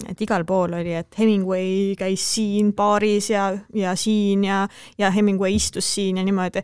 et 0.07 0.23
igal 0.23 0.43
pool 0.47 0.73
oli, 0.79 0.95
et 0.99 1.19
Hemingway 1.19 1.93
käis 1.99 2.25
siin 2.35 2.73
baaris 2.75 3.29
ja, 3.31 3.45
ja 3.75 3.95
siin 3.99 4.43
ja, 4.43 4.65
ja 4.99 5.11
Hemingway 5.11 5.55
istus 5.55 5.87
siin 5.95 6.19
ja 6.19 6.25
niimoodi 6.27 6.63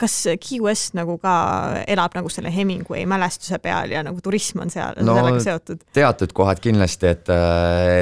kas 0.00 0.14
Key 0.42 0.60
West 0.64 0.96
nagu 0.98 1.18
ka 1.22 1.34
elab 1.86 2.16
nagu 2.16 2.30
selle 2.32 2.52
Hemingway 2.54 3.06
mälestuse 3.08 3.58
peal 3.62 3.94
ja 3.94 4.04
nagu 4.06 4.20
turism 4.24 4.64
on 4.64 4.72
seal 4.72 4.98
no, 5.00 5.16
sellega 5.18 5.42
seotud? 5.44 5.84
teatud 5.96 6.32
kohad 6.36 6.62
kindlasti, 6.64 7.12
et, 7.12 7.34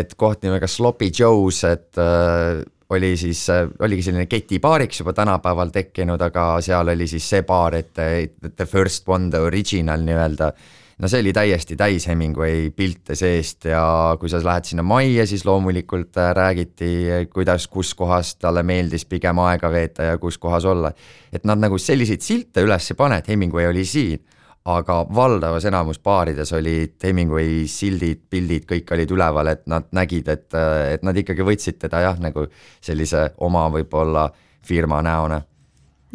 et 0.00 0.14
koht 0.18 0.44
nimega 0.46 0.68
Sloppy 0.70 1.11
Joe's, 1.14 1.62
et 1.68 2.00
äh, 2.00 2.62
oli 2.94 3.14
siis, 3.18 3.46
oligi 3.83 4.04
selline 4.07 4.26
ketibaariks 4.30 5.00
juba 5.00 5.14
tänapäeval 5.16 5.72
tekkinud, 5.74 6.20
aga 6.22 6.46
seal 6.64 6.92
oli 6.92 7.09
siis 7.11 7.26
see 7.30 7.42
baar, 7.46 7.78
et 7.80 7.92
the 7.94 8.66
first 8.66 9.09
one, 9.09 9.30
the 9.33 9.40
original 9.42 10.04
nii-öelda 10.04 10.52
no 10.98 11.11
see 11.11 11.22
oli 11.24 11.33
täiesti 11.35 11.76
täis 11.78 12.07
Hemingway 12.09 12.68
pilte 12.76 13.16
seest 13.18 13.66
ja 13.70 13.85
kui 14.20 14.30
sa 14.30 14.40
lähed 14.44 14.68
sinna 14.68 14.85
majja, 14.87 15.26
siis 15.26 15.44
loomulikult 15.46 16.18
äh, 16.20 16.30
räägiti, 16.37 16.90
kuidas, 17.33 17.66
kus 17.68 17.94
kohas 17.98 18.35
talle 18.37 18.62
meeldis 18.66 19.07
pigem 19.11 19.40
aega 19.42 19.70
veeta 19.72 20.11
ja 20.12 20.18
kus 20.18 20.38
kohas 20.38 20.64
olla. 20.64 20.92
et 21.33 21.44
nad 21.44 21.59
nagu 21.59 21.78
selliseid 21.78 22.22
silte 22.22 22.62
üles 22.62 22.90
ei 22.90 22.98
pane, 22.98 23.18
et 23.18 23.28
Hemingway 23.28 23.66
oli 23.70 23.85
siin, 23.85 24.22
aga 24.64 25.02
valdavas 25.14 25.64
enamus 25.68 25.98
baarides 26.00 26.52
olid 26.57 26.94
Hemingway 27.02 27.66
sildid, 27.68 28.22
pildid, 28.30 28.64
kõik 28.70 28.92
olid 28.96 29.11
üleval, 29.12 29.50
et 29.52 29.66
nad 29.68 29.90
nägid, 29.92 30.28
et, 30.33 30.48
et 30.94 31.02
nad 31.04 31.16
ikkagi 31.16 31.44
võtsid 31.44 31.83
teda 31.83 32.00
jah, 32.07 32.20
nagu 32.22 32.46
sellise 32.80 33.33
oma 33.44 33.66
võib-olla 33.72 34.28
firma 34.64 35.02
näona 35.04 35.42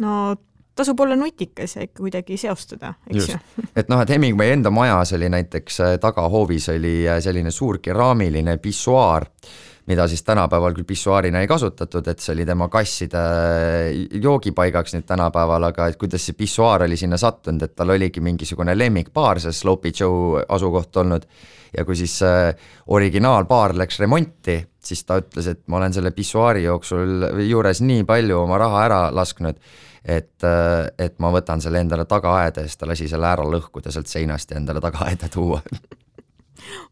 no 0.00 0.14
tasub 0.74 1.00
olla 1.00 1.16
nutikas 1.16 1.76
ja 1.76 1.86
ikka 1.86 2.02
kuidagi 2.02 2.36
seostada, 2.40 2.94
eks 3.10 3.28
ju. 3.28 3.38
et 3.80 3.90
noh, 3.90 4.00
et 4.02 4.12
Hemingway 4.14 4.54
enda 4.54 4.72
majas 4.74 5.14
oli 5.16 5.28
näiteks 5.32 5.80
äh, 5.80 5.96
tagahoovis 6.00 6.70
oli 6.74 6.94
äh, 7.08 7.18
selline 7.22 7.50
suur 7.50 7.80
keraamiline 7.82 8.56
pissuaar, 8.62 9.26
mida 9.90 10.06
siis 10.08 10.22
tänapäeval 10.22 10.74
küll 10.76 10.86
pissuaarina 10.86 11.42
ei 11.42 11.48
kasutatud, 11.50 12.06
et 12.08 12.22
see 12.22 12.34
oli 12.36 12.46
tema 12.46 12.68
kasside 12.72 13.20
äh, 13.20 14.20
joogipaigaks 14.22 14.96
nüüd 14.96 15.08
tänapäeval, 15.08 15.70
aga 15.72 15.90
et 15.90 16.00
kuidas 16.00 16.26
see 16.26 16.38
pissuaar 16.38 16.86
oli 16.86 16.98
sinna 17.00 17.18
sattunud, 17.20 17.66
et 17.66 17.76
tal 17.76 17.96
oligi 17.96 18.22
mingisugune 18.24 18.76
lemmikbaar, 18.78 19.42
see 19.42 19.56
Sloppy 19.56 19.92
Joe 20.00 20.44
asukoht 20.48 21.02
olnud 21.02 21.26
ja 21.76 21.84
kui 21.84 21.96
siis 21.98 22.20
äh, 22.26 22.54
originaalbaar 22.86 23.76
läks 23.78 24.00
remonti, 24.02 24.58
siis 24.86 25.04
ta 25.04 25.20
ütles, 25.20 25.46
et 25.50 25.62
ma 25.68 25.80
olen 25.80 25.92
selle 25.92 26.10
pissuaari 26.16 26.64
jooksul 26.64 27.28
juures 27.48 27.82
nii 27.84 28.04
palju 28.08 28.42
oma 28.42 28.58
raha 28.60 28.84
ära 28.88 29.00
lasknud 29.14 29.60
et, 30.04 30.36
äh, 30.44 30.88
et 30.98 31.18
ma 31.20 31.30
võtan 31.34 31.60
selle 31.62 31.82
endale 31.84 32.06
tagaaeda 32.08 32.64
ja 32.64 32.68
siis 32.68 32.80
ta 32.80 32.88
lasi 32.88 33.08
selle 33.10 33.28
ära 33.30 33.46
lõhkuda 33.46 33.92
sealt 33.92 34.10
seinast 34.10 34.52
ja 34.52 34.60
endale 34.60 34.82
tagaaeda 34.82 35.28
tuua 35.32 35.60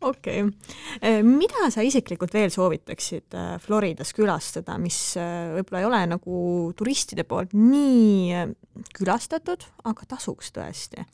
okei 0.04 0.42
okay., 0.44 0.52
äh, 1.00 1.20
mida 1.24 1.70
sa 1.72 1.84
isiklikult 1.84 2.34
veel 2.36 2.52
soovitaksid 2.52 3.36
äh, 3.36 3.54
Floridas 3.64 4.12
külastada, 4.16 4.76
mis 4.80 5.00
võib-olla 5.16 5.82
ei 5.82 5.88
ole 5.88 6.02
nagu 6.14 6.42
turistide 6.76 7.24
poolt 7.28 7.56
nii 7.56 8.44
külastatud, 8.98 9.64
aga 9.88 10.10
tasuks 10.16 10.52
tõesti? 10.56 11.06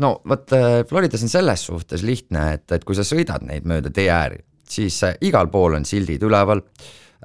no 0.00 0.18
vot, 0.28 0.54
Floridas 0.88 1.26
on 1.26 1.32
selles 1.32 1.66
suhtes 1.66 2.06
lihtne, 2.06 2.52
et, 2.60 2.68
et 2.78 2.86
kui 2.86 2.98
sa 2.98 3.06
sõidad 3.06 3.42
neid 3.46 3.66
mööda 3.68 3.92
tee 3.94 4.08
ääri, 4.12 4.44
siis 4.70 5.00
igal 5.20 5.50
pool 5.52 5.78
on 5.78 5.84
sildid 5.84 6.22
üleval 6.22 6.62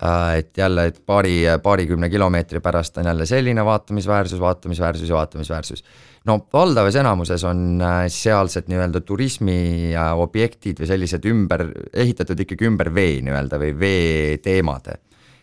Äh, 0.03 0.37
et 0.37 0.57
jälle, 0.57 0.89
et 0.89 0.97
paari, 1.05 1.45
paarikümne 1.63 2.09
kilomeetri 2.09 2.59
pärast 2.59 2.97
on 2.97 3.05
jälle 3.05 3.25
selline 3.25 3.65
vaatamisväärsus, 3.65 4.39
vaatamisväärsus 4.39 5.09
ja 5.09 5.15
vaatamisväärsus. 5.15 5.83
no 6.25 6.47
valdavas 6.53 6.95
enamuses 6.95 7.43
on 7.43 7.81
äh, 7.81 8.03
sealsed 8.07 8.67
nii-öelda 8.67 8.99
turismiobjektid 9.01 10.81
või 10.81 10.89
sellised 10.89 11.27
ümber, 11.31 11.63
ehitatud 11.93 12.43
ikkagi 12.43 12.67
ümber 12.67 12.91
vee 12.93 13.21
nii-öelda 13.23 13.59
või 13.61 13.71
veeteemade. 13.79 14.97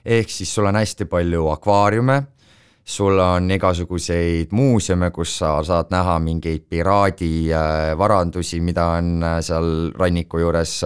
ehk 0.05 0.31
siis 0.31 0.55
sul 0.55 0.69
on 0.69 0.77
hästi 0.77 1.05
palju 1.09 1.49
akvaariume, 1.49 2.23
sul 2.85 3.19
on 3.19 3.51
igasuguseid 3.51 4.51
muuseume, 4.51 5.11
kus 5.15 5.39
sa 5.39 5.55
saad 5.65 5.93
näha 5.95 6.19
mingeid 6.19 6.65
piraadivarandusi, 6.69 8.61
mida 8.61 8.87
on 8.99 9.25
seal 9.41 9.93
ranniku 9.99 10.39
juures 10.43 10.81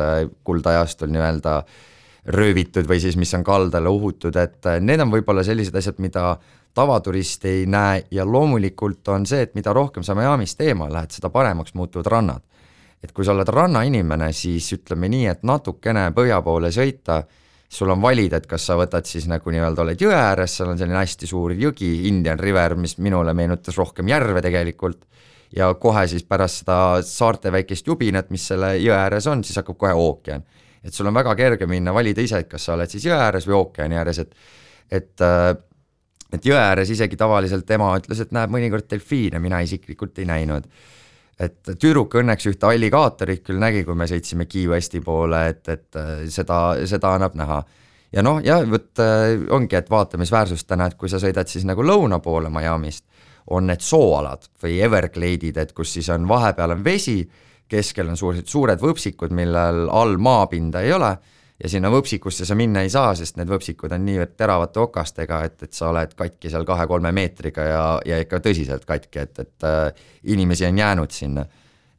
kuldajastul 0.45 1.09
nii-öelda 1.15 1.57
äh, 1.57 1.85
röövitud 2.27 2.89
või 2.89 3.01
siis 3.01 3.17
mis 3.17 3.35
on 3.35 3.45
kaldale 3.45 3.89
uhutud, 3.89 4.37
et 4.37 4.67
äh, 4.67 4.81
need 4.81 5.01
on 5.01 5.13
võib-olla 5.13 5.45
sellised 5.47 5.75
asjad, 5.79 6.01
mida 6.03 6.35
tavaturist 6.77 7.45
ei 7.49 7.65
näe 7.71 8.03
ja 8.11 8.27
loomulikult 8.27 9.09
on 9.15 9.27
see, 9.27 9.47
et 9.47 9.55
mida 9.55 9.73
rohkem 9.73 10.05
sa 10.05 10.17
Miami'st 10.19 10.61
eemal 10.67 10.93
lähed, 10.93 11.15
seda 11.15 11.31
paremaks 11.31 11.75
muutuvad 11.75 12.11
rannad. 12.13 12.43
et 13.05 13.13
kui 13.13 13.25
sa 13.25 13.35
oled 13.37 13.49
rannainimene, 13.53 14.33
siis 14.33 14.73
ütleme 14.73 15.07
nii, 15.09 15.27
et 15.31 15.43
natukene 15.47 16.09
põhja 16.17 16.41
poole 16.43 16.73
sõita, 16.75 17.21
sul 17.77 17.93
on 17.93 18.01
valida, 18.03 18.41
et 18.41 18.47
kas 18.49 18.67
sa 18.71 18.77
võtad 18.81 19.07
siis 19.09 19.27
nagu 19.29 19.53
nii-öelda 19.53 19.85
oled 19.85 20.01
jõe 20.01 20.15
ääres, 20.17 20.57
seal 20.57 20.73
on 20.73 20.81
selline 20.81 20.99
hästi 20.99 21.29
suur 21.29 21.53
jõgi, 21.57 21.91
Indian 22.09 22.41
River, 22.41 22.77
mis 22.81 22.97
minule 22.99 23.35
meenutas 23.37 23.77
rohkem 23.77 24.09
järve 24.09 24.43
tegelikult, 24.45 25.05
ja 25.57 25.69
kohe 25.81 26.07
siis 26.11 26.25
pärast 26.25 26.65
seda 26.65 26.79
saarte 27.07 27.53
väikest 27.53 27.87
jubinat, 27.87 28.33
mis 28.35 28.49
selle 28.49 28.77
jõe 28.81 28.97
ääres 28.97 29.29
on, 29.31 29.45
siis 29.45 29.61
hakkab 29.61 29.79
kohe 29.85 29.93
ookean 29.97 30.47
et 30.87 30.95
sul 30.95 31.09
on 31.11 31.17
väga 31.17 31.35
kerge 31.39 31.67
minna 31.67 31.95
valida 31.95 32.23
ise, 32.23 32.43
et 32.45 32.51
kas 32.51 32.69
sa 32.69 32.77
oled 32.77 32.91
siis 32.91 33.07
jõe 33.09 33.17
ääres 33.19 33.47
või 33.49 33.59
ookeani 33.59 33.99
ääres, 33.99 34.23
et 34.23 34.37
et 34.87 35.25
äh, 35.25 35.51
et 36.37 36.47
jõe 36.47 36.59
ääres 36.59 36.91
isegi 36.91 37.19
tavaliselt 37.19 37.71
ema 37.75 37.93
ütles, 37.99 38.21
et 38.23 38.35
näeb 38.35 38.53
mõnikord 38.55 38.87
delfiine, 38.91 39.41
mina 39.43 39.61
isiklikult 39.63 40.19
ei 40.19 40.27
näinud. 40.29 40.67
Et 41.41 41.73
tüdruk 41.77 42.15
õnneks 42.21 42.49
ühte 42.51 42.69
alligaatorit 42.69 43.43
küll 43.45 43.61
nägi, 43.61 43.85
kui 43.85 43.97
me 43.99 44.09
sõitsime 44.09 44.47
Key 44.49 44.69
Westi 44.71 45.03
poole, 45.05 45.43
et, 45.53 45.63
et 45.69 45.99
äh, 46.01 46.25
seda, 46.33 46.61
seda 46.89 47.13
annab 47.17 47.37
näha. 47.37 47.63
ja 48.13 48.23
noh, 48.25 48.41
jah, 48.45 48.65
vot 48.71 49.03
äh, 49.05 49.37
ongi, 49.53 49.77
et 49.77 49.91
vaatamisväärsustena, 49.91 50.87
et 50.87 50.99
kui 51.01 51.13
sa 51.13 51.21
sõidad 51.23 51.49
siis 51.51 51.67
nagu 51.69 51.85
lõuna 51.85 52.21
poole 52.25 52.53
Miami'st, 52.53 53.05
on 53.55 53.69
need 53.69 53.85
sooalad 53.85 54.49
või 54.63 54.81
Everglade'id, 54.83 55.59
et 55.61 55.73
kus 55.73 55.93
siis 55.95 56.09
on 56.11 56.27
vahepeal 56.29 56.75
on 56.75 56.85
vesi 56.85 57.21
keskel 57.69 58.09
on 58.11 58.19
suured, 58.19 58.47
suured 58.47 58.83
võpsikud, 58.83 59.33
millel 59.35 59.87
all 59.91 60.17
maapinda 60.23 60.83
ei 60.87 60.93
ole 60.95 61.13
ja 61.63 61.71
sinna 61.73 61.91
võpsikusse 61.93 62.47
sa 62.49 62.57
minna 62.59 62.83
ei 62.85 62.91
saa, 62.93 63.15
sest 63.19 63.39
need 63.41 63.51
võpsikud 63.51 63.93
on 63.97 64.05
niivõrd 64.07 64.35
teravate 64.37 64.83
okastega, 64.83 65.43
et, 65.49 65.63
et 65.69 65.73
sa 65.77 65.91
oled 65.93 66.13
katki 66.17 66.53
seal 66.53 66.67
kahe-kolme 66.69 67.13
meetriga 67.17 67.69
ja, 67.69 67.85
ja 68.07 68.21
ikka 68.25 68.43
tõsiselt 68.45 68.85
katki, 68.89 69.25
et, 69.25 69.41
et 69.47 69.69
äh, 69.69 70.07
inimesi 70.35 70.69
on 70.69 70.83
jäänud 70.85 71.17
sinna. 71.17 71.47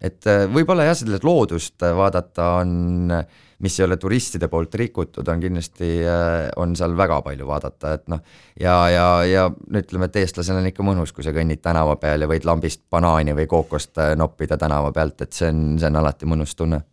et 0.02 0.28
äh, 0.28 0.46
võib-olla 0.52 0.86
jah, 0.89 0.98
seda 0.98 1.20
loodust 1.24 1.82
vaadata 1.82 2.52
on 2.62 3.12
mis 3.60 3.80
ei 3.80 3.86
ole 3.86 3.98
turistide 3.98 4.48
poolt 4.48 4.76
rikutud, 4.76 5.28
on 5.28 5.39
kindlasti, 5.41 5.89
äh, 6.06 6.50
on 6.62 6.76
seal 6.78 6.93
väga 6.98 7.22
palju 7.26 7.48
vaadata, 7.48 7.93
et 7.98 8.06
noh, 8.13 8.22
ja, 8.60 8.76
ja, 8.93 9.08
ja 9.26 9.48
ütleme, 9.50 10.10
et 10.10 10.20
eestlasel 10.22 10.60
on 10.60 10.70
ikka 10.70 10.86
mõnus, 10.86 11.13
kui 11.15 11.26
sa 11.26 11.34
kõnnid 11.36 11.63
tänava 11.63 11.96
peal 12.02 12.22
ja 12.22 12.30
võid 12.30 12.46
lambist 12.46 12.86
banaani 12.91 13.34
või 13.38 13.48
kookost 13.50 13.98
äh, 14.04 14.13
noppida 14.20 14.60
tänava 14.62 14.93
pealt, 14.93 15.26
et 15.26 15.34
see 15.34 15.50
on, 15.50 15.65
see 15.82 15.89
on 15.89 16.00
alati 16.04 16.30
mõnus 16.30 16.54
tunne. 16.58 16.84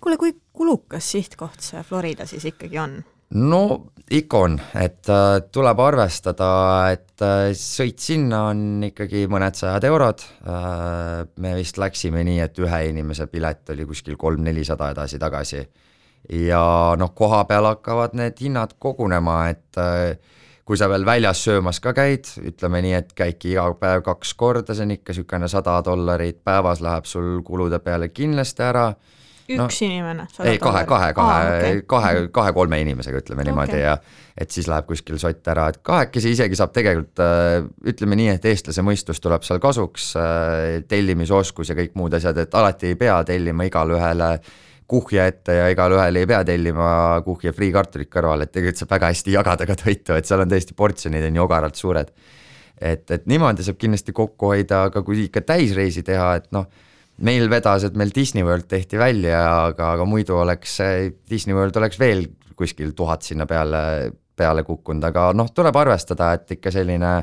Kuule, 0.00 0.16
kui 0.20 0.34
kulukas 0.52 1.10
sihtkoht 1.12 1.60
see 1.64 1.82
Florida 1.86 2.26
siis 2.26 2.44
ikkagi 2.50 2.78
on? 2.78 3.00
no 3.34 3.62
ikka 4.10 4.38
on, 4.46 4.56
et 4.74 5.08
äh, 5.12 5.36
tuleb 5.52 5.80
arvestada, 5.84 6.48
et 6.90 7.22
äh, 7.22 7.52
sõit 7.54 8.02
sinna 8.02 8.48
on 8.50 8.82
ikkagi 8.90 9.26
mõned 9.30 9.58
sajad 9.58 9.86
eurod 9.86 10.24
äh,. 10.42 11.28
me 11.36 11.54
vist 11.58 11.78
läksime 11.78 12.24
nii, 12.26 12.40
et 12.46 12.58
ühe 12.58 12.82
inimese 12.90 13.28
pilet 13.30 13.70
oli 13.74 13.86
kuskil 13.86 14.18
kolm-nelisada 14.18 14.90
edasi-tagasi 14.96 15.62
ja 16.48 16.64
noh, 16.98 17.14
koha 17.16 17.44
peal 17.48 17.70
hakkavad 17.70 18.18
need 18.18 18.42
hinnad 18.42 18.74
kogunema, 18.82 19.44
et 19.54 19.78
kui 20.70 20.78
sa 20.78 20.86
veel 20.86 21.02
väljas 21.02 21.40
söömas 21.42 21.80
ka 21.82 21.90
käid, 21.96 22.28
ütleme 22.46 22.78
nii, 22.84 22.92
et 22.94 23.08
käidki 23.18 23.56
iga 23.56 23.64
päev 23.74 24.04
kaks 24.06 24.36
korda, 24.38 24.76
see 24.76 24.84
on 24.86 24.92
ikka 24.94 25.10
niisugune 25.10 25.48
sada 25.50 25.80
dollarit 25.82 26.38
päevas 26.46 26.78
läheb 26.84 27.08
sul 27.10 27.40
kulude 27.42 27.80
peale 27.82 28.12
kindlasti 28.14 28.62
ära. 28.62 28.84
Üks 29.56 29.80
no, 29.82 29.88
inimene? 29.88 30.26
ei, 30.44 30.58
kahe, 30.62 30.84
kahe, 30.88 31.12
kahe 31.16 31.34
ah,, 31.36 31.50
okay. 31.58 31.82
kahe, 31.90 32.24
kahe-kolme 32.34 32.80
inimesega, 32.84 33.22
ütleme 33.24 33.44
niimoodi 33.48 33.76
okay. 33.76 33.84
ja 33.84 33.98
et 34.40 34.54
siis 34.54 34.70
läheb 34.70 34.86
kuskil 34.88 35.18
sott 35.20 35.46
ära, 35.52 35.68
et 35.72 35.80
kahekesi 35.84 36.32
isegi 36.36 36.56
saab 36.56 36.72
tegelikult 36.76 37.20
ütleme 37.92 38.16
nii, 38.20 38.30
et 38.38 38.48
eestlase 38.48 38.84
mõistus 38.86 39.20
tuleb 39.20 39.44
seal 39.44 39.60
kasuks, 39.60 40.14
tellimisoskus 40.88 41.72
ja 41.72 41.76
kõik 41.78 41.96
muud 41.98 42.16
asjad, 42.16 42.38
et 42.40 42.56
alati 42.56 42.92
ei 42.92 42.98
pea 43.00 43.20
tellima 43.28 43.68
igale 43.68 43.98
ühele 43.98 44.32
kuhja 44.90 45.28
ette 45.30 45.54
ja 45.54 45.68
igalühel 45.70 46.18
ei 46.18 46.26
pea 46.26 46.40
tellima 46.46 46.90
kuhja 47.24 47.52
friikartulit 47.54 48.10
kõrvale, 48.10 48.46
et 48.46 48.52
tegelikult 48.54 48.82
saab 48.82 48.94
väga 48.96 49.10
hästi 49.12 49.34
jagada 49.36 49.66
ka 49.68 49.76
toitu, 49.78 50.16
et 50.18 50.26
seal 50.26 50.42
on 50.42 50.50
tõesti 50.50 50.74
portsjonid 50.76 51.26
on 51.28 51.38
ju 51.38 51.44
ogaralt 51.44 51.78
suured. 51.78 52.10
et, 52.80 53.04
et 53.12 53.26
niimoodi 53.28 53.62
saab 53.62 53.78
kindlasti 53.78 54.12
kokku 54.16 54.54
hoida, 54.54 54.86
aga 54.88 55.02
kui 55.06 55.26
ikka 55.26 55.44
täisreisi 55.46 56.02
teha, 56.02 56.32
et 56.40 56.48
noh 56.56 56.66
meil 57.26 57.50
vedas, 57.52 57.84
et 57.84 57.96
meil 57.98 58.12
Disney 58.14 58.44
World 58.46 58.68
tehti 58.70 58.98
välja, 59.00 59.40
aga, 59.68 59.94
aga 59.96 60.06
muidu 60.08 60.38
oleks 60.40 60.78
Disney 61.30 61.56
World 61.56 61.76
oleks 61.80 62.00
veel 62.00 62.26
kuskil 62.56 62.92
tuhat 62.96 63.24
sinna 63.24 63.46
peale, 63.48 64.12
peale 64.36 64.64
kukkunud, 64.66 65.04
aga 65.08 65.30
noh, 65.36 65.48
tuleb 65.54 65.76
arvestada, 65.80 66.32
et 66.36 66.56
ikka 66.58 66.72
selline 66.74 67.14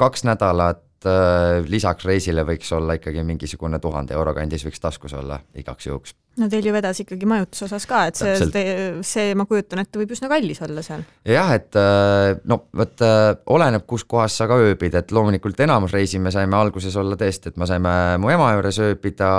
kaks 0.00 0.24
nädalat 0.28 0.80
äh, 1.08 1.60
lisaks 1.68 2.06
reisile 2.08 2.44
võiks 2.48 2.70
olla 2.76 2.96
ikkagi 2.98 3.24
mingisugune 3.26 3.78
tuhande 3.82 4.14
euro 4.16 4.34
kandis 4.36 4.64
võiks 4.66 4.82
taskus 4.82 5.14
olla 5.18 5.40
igaks 5.58 5.86
juhuks. 5.86 6.14
no 6.40 6.48
teil 6.52 6.66
ju 6.66 6.74
vedas 6.74 7.00
ikkagi 7.02 7.28
majutuse 7.28 7.66
osas 7.68 7.86
ka, 7.88 8.04
et 8.10 8.20
see, 8.20 8.76
see, 9.06 9.34
ma 9.38 9.46
kujutan 9.48 9.82
ette, 9.82 10.00
võib 10.00 10.14
üsna 10.16 10.30
kallis 10.32 10.62
olla 10.66 10.84
seal. 10.86 11.04
jah, 11.28 11.52
et 11.56 11.78
äh, 11.78 12.36
no 12.48 12.62
vot 12.78 13.04
äh, 13.06 13.32
oleneb, 13.56 13.86
kus 13.88 14.06
kohas 14.08 14.38
sa 14.38 14.48
ka 14.50 14.60
ööbid, 14.62 14.96
et 14.98 15.12
loomulikult 15.14 15.60
enamus 15.66 15.94
reisi 15.96 16.22
me 16.22 16.34
saime 16.34 16.58
alguses 16.58 16.96
olla 17.00 17.18
tõesti, 17.20 17.52
et 17.52 17.60
me 17.60 17.68
saime 17.68 17.96
mu 18.22 18.32
ema 18.32 18.54
juures 18.56 18.80
ööbida, 18.86 19.32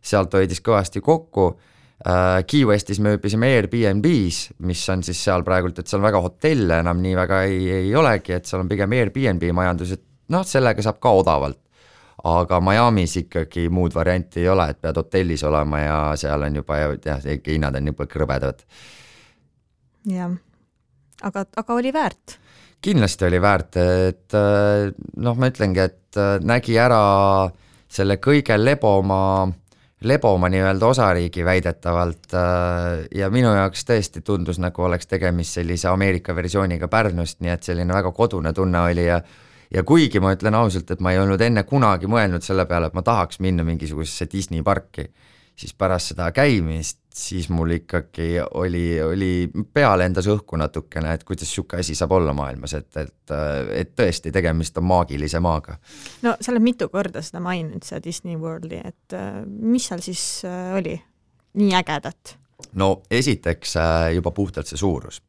sealt 0.00 0.34
hoidis 0.38 0.62
kõvasti 0.64 1.02
kokku 1.04 1.52
Key 2.00 2.64
Westis 2.64 2.96
me 3.00 3.12
ööbisime 3.12 3.50
Airbnb-s, 3.58 4.54
mis 4.64 4.82
on 4.88 5.02
siis 5.04 5.18
seal 5.20 5.42
praegult, 5.44 5.82
et 5.82 5.90
seal 5.90 6.00
väga 6.00 6.22
hotelle 6.24 6.78
enam 6.80 7.02
nii 7.02 7.12
väga 7.18 7.42
ei, 7.44 7.66
ei 7.82 7.90
olegi, 7.96 8.32
et 8.32 8.48
seal 8.48 8.62
on 8.62 8.70
pigem 8.70 8.94
Airbnb 8.96 9.44
majandus, 9.52 9.92
et 9.92 10.04
noh, 10.30 10.46
sellega 10.46 10.82
saab 10.84 11.00
ka 11.02 11.12
odavalt. 11.22 11.58
aga 12.20 12.58
Miami's 12.60 13.14
ikkagi 13.16 13.70
muud 13.72 13.94
varianti 13.96 14.42
ei 14.42 14.48
ole, 14.52 14.66
et 14.70 14.80
pead 14.80 14.98
hotellis 15.00 15.40
olema 15.48 15.78
ja 15.80 15.94
seal 16.20 16.42
on 16.44 16.58
juba 16.60 16.76
jah, 17.00 17.22
hinnad 17.46 17.78
on 17.78 17.86
juba 17.92 18.06
krõbedad. 18.06 18.60
jah, 20.08 20.36
aga, 21.22 21.46
aga 21.56 21.74
oli 21.74 21.92
väärt? 21.92 22.36
kindlasti 22.80 23.24
oli 23.24 23.40
väärt, 23.40 23.76
et 23.76 24.36
noh, 25.16 25.36
ma 25.36 25.48
ütlengi, 25.48 25.80
et 25.80 26.20
nägi 26.44 26.78
ära 26.80 27.00
selle 27.90 28.16
kõige 28.22 28.56
leboma 28.56 29.50
leboma 30.00 30.48
nii-öelda 30.48 30.86
osariigi 30.86 31.44
väidetavalt 31.44 32.32
ja 33.14 33.28
minu 33.30 33.52
jaoks 33.52 33.84
tõesti 33.84 34.22
tundus, 34.24 34.58
nagu 34.58 34.82
oleks 34.82 35.06
tegemist 35.06 35.58
sellise 35.58 35.88
Ameerika 35.88 36.34
versiooniga 36.36 36.88
Pärnust, 36.88 37.40
nii 37.44 37.52
et 37.52 37.68
selline 37.68 37.92
väga 37.92 38.12
kodune 38.16 38.52
tunne 38.56 38.80
oli 38.80 39.04
ja 39.04 39.20
ja 39.74 39.84
kuigi 39.86 40.20
ma 40.20 40.34
ütlen 40.34 40.56
ausalt, 40.58 40.90
et 40.90 41.02
ma 41.02 41.12
ei 41.14 41.20
olnud 41.22 41.40
enne 41.44 41.64
kunagi 41.68 42.10
mõelnud 42.10 42.44
selle 42.44 42.66
peale, 42.70 42.90
et 42.90 42.96
ma 42.96 43.04
tahaks 43.06 43.40
minna 43.44 43.64
mingisugusesse 43.66 44.26
Disney 44.32 44.64
parki, 44.66 45.06
siis 45.60 45.74
pärast 45.76 46.12
seda 46.12 46.30
käimist, 46.34 46.98
siis 47.14 47.48
mul 47.52 47.74
ikkagi 47.74 48.32
oli, 48.56 48.84
oli 49.02 49.32
pea 49.74 49.90
lendas 49.98 50.28
õhku 50.30 50.58
natukene, 50.58 51.12
et 51.14 51.24
kuidas 51.28 51.50
niisugune 51.50 51.84
asi 51.84 51.94
saab 51.98 52.14
olla 52.16 52.32
maailmas, 52.36 52.74
et, 52.78 52.90
et, 52.96 53.34
et 53.76 53.92
tõesti, 53.98 54.32
tegemist 54.32 54.78
on 54.80 54.88
maagilise 54.88 55.42
maaga. 55.42 55.76
no 56.24 56.34
sa 56.40 56.52
oled 56.54 56.64
mitu 56.64 56.88
korda 56.88 57.22
seda 57.22 57.42
maininud, 57.44 57.84
seda 57.86 58.02
Disney 58.04 58.38
Worldi, 58.40 58.82
et 58.92 59.18
mis 59.46 59.90
seal 59.90 60.02
siis 60.04 60.24
äh, 60.48 60.72
oli 60.78 60.96
nii 61.60 61.74
ägedat? 61.82 62.36
no 62.78 63.02
esiteks 63.10 63.76
äh, 63.80 64.08
juba 64.16 64.30
puhtalt 64.30 64.70
see 64.70 64.80
suurus. 64.80 65.20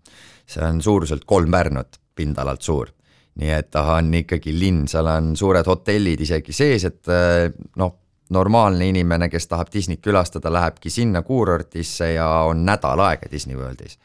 see 0.46 0.64
on 0.66 0.82
suuruselt 0.82 1.26
kolm 1.26 1.52
Pärnut, 1.52 2.00
pindalalt 2.16 2.62
suur 2.62 2.94
nii 3.40 3.52
et 3.56 3.70
ta 3.72 3.84
on 3.96 4.12
ikkagi 4.14 4.54
linn, 4.60 4.88
seal 4.92 5.08
on 5.08 5.32
suured 5.40 5.68
hotellid 5.68 6.22
isegi 6.22 6.54
sees, 6.56 6.86
et 6.90 7.12
eh, 7.12 7.48
noh, 7.80 7.96
normaalne 8.32 8.88
inimene, 8.88 9.28
kes 9.30 9.48
tahab 9.52 9.72
Disneyt 9.74 10.02
külastada, 10.04 10.52
lähebki 10.54 10.90
sinna 10.90 11.22
kuurortisse 11.22 12.14
ja 12.14 12.28
on 12.48 12.66
nädal 12.66 13.00
aega 13.00 13.32
Disney 13.32 13.58
Worldis. 13.58 14.00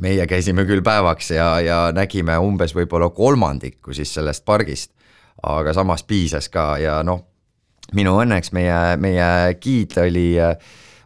meie 0.00 0.26
käisime 0.26 0.64
küll 0.64 0.80
päevaks 0.82 1.30
ja, 1.30 1.60
ja 1.60 1.92
nägime 1.92 2.38
umbes 2.38 2.72
võib-olla 2.74 3.10
kolmandikku 3.10 3.92
siis 3.94 4.14
sellest 4.14 4.44
pargist, 4.44 4.90
aga 5.42 5.74
samas 5.74 6.02
piisas 6.02 6.48
ka 6.48 6.78
ja 6.78 7.02
noh, 7.02 7.20
minu 7.92 8.16
õnneks 8.22 8.52
meie, 8.52 8.96
meie 8.96 9.54
giid 9.60 9.98
oli, 10.00 10.34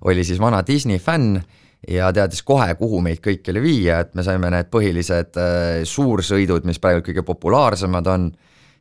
oli 0.05 0.25
siis 0.25 0.41
vana 0.41 0.63
Disney 0.67 0.99
fänn 0.99 1.41
ja 1.89 2.11
teadis 2.13 2.43
kohe, 2.47 2.75
kuhu 2.79 3.01
meid 3.05 3.21
kõiki 3.25 3.53
oli 3.53 3.63
viia, 3.63 4.01
et 4.03 4.15
me 4.19 4.25
saime 4.27 4.51
need 4.53 4.71
põhilised 4.73 5.39
äh, 5.41 5.85
suursõidud, 5.87 6.67
mis 6.67 6.81
praegu 6.83 7.05
kõige 7.07 7.25
populaarsemad 7.27 8.11
on, 8.13 8.31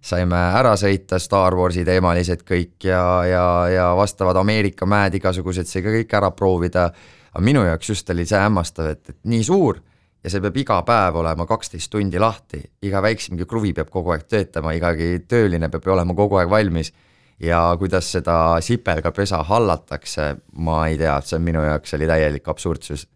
saime 0.06 0.38
ära 0.60 0.76
sõita, 0.78 1.20
Star 1.22 1.56
Warsi 1.58 1.86
teemalised 1.86 2.46
kõik 2.46 2.88
ja, 2.90 3.02
ja, 3.26 3.46
ja 3.72 3.88
vastavad 3.98 4.38
Ameerika 4.42 4.86
mäed, 4.90 5.18
igasugused, 5.18 5.70
ka 5.70 5.98
kõik 6.00 6.14
ära 6.18 6.32
proovida, 6.36 6.90
aga 7.34 7.44
minu 7.46 7.66
jaoks 7.66 7.90
just 7.94 8.10
oli 8.14 8.26
see 8.30 8.42
hämmastav, 8.42 8.92
et, 8.94 9.14
et 9.14 9.20
nii 9.30 9.44
suur 9.46 9.82
ja 10.26 10.32
see 10.34 10.42
peab 10.42 10.56
iga 10.58 10.80
päev 10.86 11.20
olema 11.22 11.46
kaksteist 11.50 11.92
tundi 11.94 12.22
lahti, 12.22 12.62
iga 12.86 13.02
väiksemgi 13.06 13.46
kruvi 13.50 13.74
peab 13.78 13.92
kogu 13.94 14.14
aeg 14.16 14.26
töötama, 14.30 14.74
igagi 14.78 15.20
tööline 15.30 15.70
peab 15.74 15.90
olema 15.94 16.18
kogu 16.18 16.42
aeg 16.42 16.50
valmis 16.50 16.94
ja 17.40 17.76
kuidas 17.80 18.12
seda 18.12 18.58
sipelgapesa 18.62 19.44
hallatakse, 19.44 20.36
ma 20.54 20.86
ei 20.88 20.98
tea, 20.98 21.16
see 21.26 21.40
minu 21.44 21.64
jaoks 21.66 21.94
oli 21.98 22.08
täielik 22.08 22.48
absurdsus. 22.48 23.08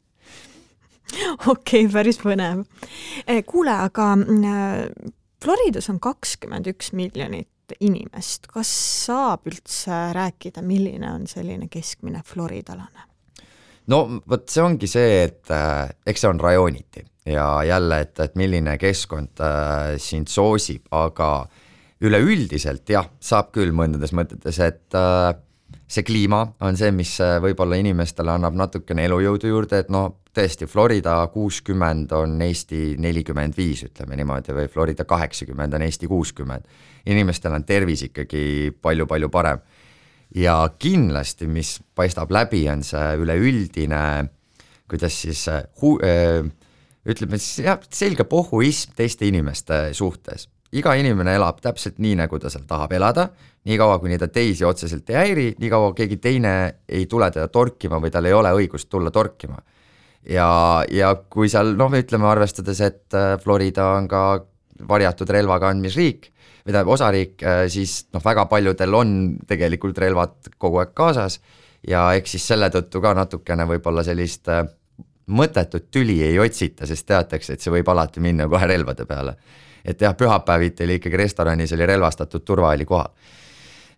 okei 1.48 1.86
okay,, 1.86 1.94
päris 1.94 2.20
põnev. 2.22 2.66
Eh, 3.28 3.44
kuule, 3.48 3.74
aga 3.74 4.12
äh, 4.14 5.14
Floridas 5.44 5.90
on 5.90 6.00
kakskümmend 6.04 6.68
üks 6.70 6.92
miljonit 6.94 7.48
inimest, 7.80 8.50
kas 8.50 8.70
saab 9.06 9.46
üldse 9.48 10.10
rääkida, 10.16 10.62
milline 10.66 11.12
on 11.14 11.28
selline 11.30 11.70
keskmine 11.72 12.24
floridalane? 12.26 13.06
no 13.90 14.04
vot, 14.30 14.44
see 14.50 14.62
ongi 14.62 14.90
see, 14.90 15.24
et 15.24 15.50
äh, 15.54 15.88
eks 16.06 16.26
see 16.26 16.30
on 16.30 16.42
rajooniti 16.42 17.06
ja 17.30 17.48
jälle, 17.66 18.04
et, 18.04 18.20
et 18.20 18.36
milline 18.38 18.76
keskkond 18.82 19.42
äh, 19.42 19.96
sind 20.02 20.30
soosib, 20.30 20.86
aga 20.94 21.32
äh, 21.46 21.66
üleüldiselt 22.02 22.90
jah, 22.90 23.10
saab 23.20 23.52
küll 23.56 23.74
mõndades 23.76 24.14
mõtetes, 24.16 24.60
et 24.64 24.96
äh, 24.96 25.34
see 25.90 26.06
kliima 26.06 26.44
on 26.64 26.78
see, 26.80 26.92
mis 26.96 27.12
äh, 27.24 27.38
võib-olla 27.44 27.80
inimestele 27.82 28.32
annab 28.36 28.56
natukene 28.58 29.04
elujõudu 29.10 29.52
juurde, 29.52 29.82
et 29.84 29.90
noh, 29.94 30.22
tõesti, 30.36 30.68
Florida 30.70 31.18
kuuskümmend 31.34 32.14
on 32.16 32.38
Eesti 32.46 32.96
nelikümmend 33.02 33.58
viis, 33.58 33.84
ütleme 33.90 34.16
niimoodi, 34.20 34.56
või 34.56 34.70
Florida 34.72 35.06
kaheksakümmend 35.10 35.76
on 35.76 35.86
Eesti 35.88 36.08
kuuskümmend. 36.08 36.68
inimestel 37.06 37.54
on 37.58 37.64
tervis 37.64 38.06
ikkagi 38.08 38.72
palju-palju 38.82 39.30
parem. 39.30 39.60
ja 40.36 40.70
kindlasti, 40.80 41.48
mis 41.48 41.80
paistab 41.96 42.32
läbi, 42.32 42.70
on 42.70 42.84
see 42.84 43.16
üleüldine, 43.18 44.30
kuidas 44.88 45.22
siis 45.22 45.48
äh, 45.48 45.64
hu-, 45.82 46.00
äh, 46.06 46.46
ütleme 47.06 47.38
siis 47.38 47.66
jah, 47.66 47.82
selge 47.92 48.24
pohhuism 48.24 48.94
teiste 48.96 49.26
inimeste 49.26 49.90
suhtes 49.94 50.48
iga 50.78 50.94
inimene 51.00 51.34
elab 51.38 51.62
täpselt 51.64 51.98
nii, 52.02 52.16
nagu 52.20 52.40
ta 52.40 52.50
seal 52.52 52.66
tahab 52.70 52.94
elada, 52.94 53.30
niikaua 53.70 53.98
kuni 54.02 54.20
ta 54.22 54.30
teisi 54.32 54.66
otseselt 54.68 55.10
ei 55.10 55.18
häiri, 55.18 55.48
niikaua 55.60 55.94
keegi 55.98 56.20
teine 56.22 56.54
ei 56.88 57.06
tule 57.10 57.30
teda 57.34 57.48
torkima 57.50 58.00
või 58.02 58.12
tal 58.14 58.30
ei 58.30 58.36
ole 58.38 58.54
õigust 58.62 58.90
tulla 58.90 59.12
torkima. 59.12 59.58
ja, 60.30 60.50
ja 60.92 61.14
kui 61.30 61.50
seal 61.50 61.74
noh, 61.78 61.94
ütleme 61.96 62.28
arvestades, 62.30 62.82
et 62.82 63.18
äh, 63.18 63.38
Florida 63.42 63.94
on 63.98 64.08
ka 64.08 64.24
varjatud 64.88 65.30
relvaga 65.30 65.72
andmisriik, 65.74 66.30
või 66.66 66.74
tähendab 66.74 66.92
osariik, 66.94 67.40
äh, 67.44 67.64
siis 67.72 68.06
noh, 68.14 68.24
väga 68.24 68.46
paljudel 68.46 68.94
on 68.94 69.16
tegelikult 69.48 69.98
relvad 69.98 70.52
kogu 70.58 70.84
aeg 70.84 70.94
kaasas. 70.94 71.40
Ja 71.88 72.10
eks 72.20 72.36
siis 72.36 72.46
selle 72.52 72.68
tõttu 72.70 73.00
ka 73.00 73.14
natukene 73.16 73.64
võib-olla 73.66 74.04
sellist 74.04 74.52
äh, 74.52 74.66
mõttetut 75.32 75.88
tüli 75.92 76.20
ei 76.26 76.38
otsita, 76.40 76.86
sest 76.86 77.08
teatakse, 77.08 77.56
et 77.56 77.64
see 77.64 77.72
võib 77.72 77.90
alati 77.90 78.20
minna 78.20 78.50
kohe 78.52 78.68
relvade 78.68 79.08
peale 79.08 79.38
et 79.86 80.02
jah, 80.02 80.16
pühapäeviti 80.18 80.86
oli 80.86 81.00
ikkagi 81.00 81.20
restoranis 81.20 81.74
oli 81.76 81.86
relvastatud 81.86 82.46
turva 82.46 82.74
oli 82.76 82.86
kohal. 82.86 83.12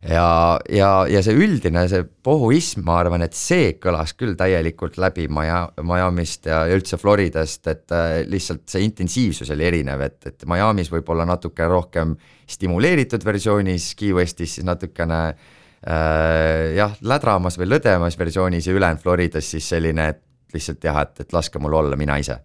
ja, 0.10 0.60
ja, 0.70 0.90
ja 1.10 1.22
see 1.22 1.36
üldine, 1.38 1.84
see 1.90 2.02
pohuism, 2.26 2.82
ma 2.88 2.98
arvan, 3.04 3.22
et 3.22 3.38
see 3.38 3.76
kõlas 3.82 4.16
küll 4.18 4.34
täielikult 4.38 4.98
läbi 4.98 5.28
Maja, 5.30 5.68
Miami'st 5.78 6.50
ja, 6.50 6.64
ja 6.66 6.78
üldse 6.78 6.98
Floridast, 6.98 7.68
et 7.70 7.94
äh, 7.94 8.24
lihtsalt 8.26 8.66
see 8.72 8.82
intensiivsus 8.88 9.54
oli 9.54 9.68
erinev, 9.70 10.02
et, 10.08 10.18
et 10.26 10.48
Miami's 10.50 10.90
võib-olla 10.94 11.28
natuke 11.30 11.70
rohkem 11.70 12.16
stimuleeritud 12.50 13.26
versioonis, 13.26 13.94
Key 14.00 14.16
Westis 14.18 14.58
siis 14.58 14.66
natukene 14.66 15.22
äh, 15.30 16.74
jah, 16.80 16.98
lädramas 17.06 17.62
või 17.62 17.70
lõdemas 17.76 18.18
versioonis 18.18 18.68
ja 18.68 18.74
ülejäänud 18.74 19.06
Floridas 19.06 19.54
siis 19.54 19.70
selline, 19.70 20.10
et 20.16 20.56
lihtsalt 20.56 20.84
jah, 20.84 21.04
et, 21.06 21.22
et 21.22 21.38
laske 21.38 21.62
mul 21.62 21.78
olla 21.78 22.00
mina 22.00 22.18
ise 22.18 22.42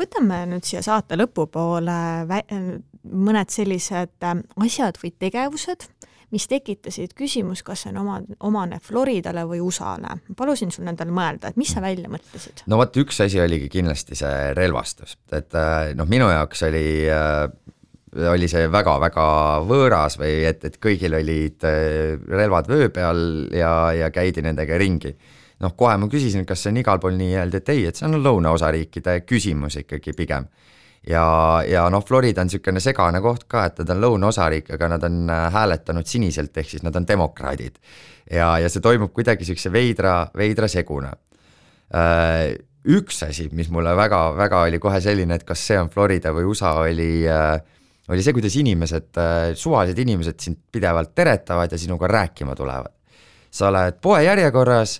võtame 0.00 0.44
nüüd 0.50 0.66
siia 0.66 0.82
saate 0.84 1.18
lõpupoole 1.18 1.98
mõned 3.04 3.52
sellised 3.52 4.24
ähm, 4.24 4.44
asjad 4.64 4.98
või 5.02 5.12
tegevused, 5.20 5.86
mis 6.34 6.46
tekitasid 6.50 7.12
küsimus, 7.14 7.62
kas 7.62 7.84
see 7.84 7.92
on 7.92 8.00
oma, 8.02 8.16
omane 8.48 8.80
Floridale 8.82 9.44
või 9.46 9.60
USA-le. 9.62 10.16
palusin 10.36 10.72
sul 10.74 10.86
nendele 10.88 11.14
mõelda, 11.14 11.52
et 11.52 11.60
mis 11.60 11.70
sa 11.70 11.82
välja 11.84 12.10
mõtlesid? 12.10 12.64
no 12.70 12.80
vot, 12.80 12.96
üks 13.04 13.20
asi 13.22 13.40
oligi 13.42 13.68
kindlasti 13.72 14.18
see 14.18 14.50
relvastus, 14.56 15.18
et 15.32 15.54
äh, 15.58 15.92
noh, 15.98 16.08
minu 16.10 16.30
jaoks 16.32 16.64
oli 16.66 16.86
äh, 17.12 17.44
oli 18.14 18.48
see 18.50 18.66
väga-väga 18.70 19.28
võõras 19.66 20.18
või 20.20 20.44
et, 20.48 20.64
et 20.66 20.78
kõigil 20.82 21.16
olid 21.18 21.66
äh, 21.68 22.14
relvad 22.30 22.70
vöö 22.70 22.90
peal 22.94 23.24
ja, 23.54 23.92
ja 23.94 24.10
käidi 24.14 24.44
nendega 24.44 24.78
ringi. 24.80 25.14
Noh, 25.60 25.74
kohe 25.76 25.96
ma 26.00 26.08
küsisin, 26.10 26.46
kas 26.48 26.64
see 26.64 26.74
on 26.74 26.82
igal 26.82 26.98
pool 27.02 27.14
nii, 27.18 27.34
öeldi, 27.38 27.62
et 27.62 27.68
ei, 27.74 27.86
et 27.90 27.96
see 27.96 28.08
on 28.08 28.18
lõunaosariikide 28.22 29.20
küsimus 29.28 29.78
ikkagi 29.84 30.16
pigem 30.16 30.48
ja, 31.08 31.62
ja 31.68 31.84
noh, 31.92 32.04
Florida 32.04 32.42
on 32.42 32.48
niisugune 32.48 32.82
segane 32.82 33.20
koht 33.24 33.46
ka, 33.50 33.66
et 33.68 33.80
nad 33.82 33.92
on 33.94 34.02
lõunaosariik, 34.04 34.72
aga 34.76 34.90
nad 34.94 35.06
on 35.06 35.20
äh, 35.32 35.46
hääletanud 35.52 36.08
siniselt, 36.08 36.56
ehk 36.56 36.70
siis 36.70 36.84
nad 36.86 36.96
on 36.96 37.06
demokraadid. 37.08 37.78
ja, 38.30 38.54
ja 38.58 38.70
see 38.72 38.84
toimub 38.84 39.12
kuidagi 39.12 39.44
niisuguse 39.44 39.72
veidra, 39.72 40.16
veidra 40.36 40.68
seguna. 40.70 41.12
Äh, 41.94 42.54
üks 42.84 43.22
asi, 43.24 43.48
mis 43.52 43.70
mulle 43.72 43.94
väga-väga 43.96 44.64
oli 44.68 44.80
kohe 44.80 45.00
selline, 45.00 45.38
et 45.38 45.44
kas 45.48 45.62
see 45.68 45.78
on 45.80 45.90
Florida 45.92 46.32
või 46.36 46.48
USA, 46.48 46.74
oli 46.84 47.24
äh, 47.28 47.56
oli 48.12 48.20
see, 48.20 48.34
kuidas 48.36 48.52
inimesed, 48.60 49.16
suvalised 49.56 49.96
inimesed 50.02 50.36
sind 50.40 50.58
pidevalt 50.72 51.14
teretavad 51.16 51.72
ja 51.72 51.78
sinuga 51.80 52.08
rääkima 52.10 52.52
tulevad. 52.56 52.92
sa 53.50 53.68
oled 53.70 53.96
poejärjekorras 54.02 54.98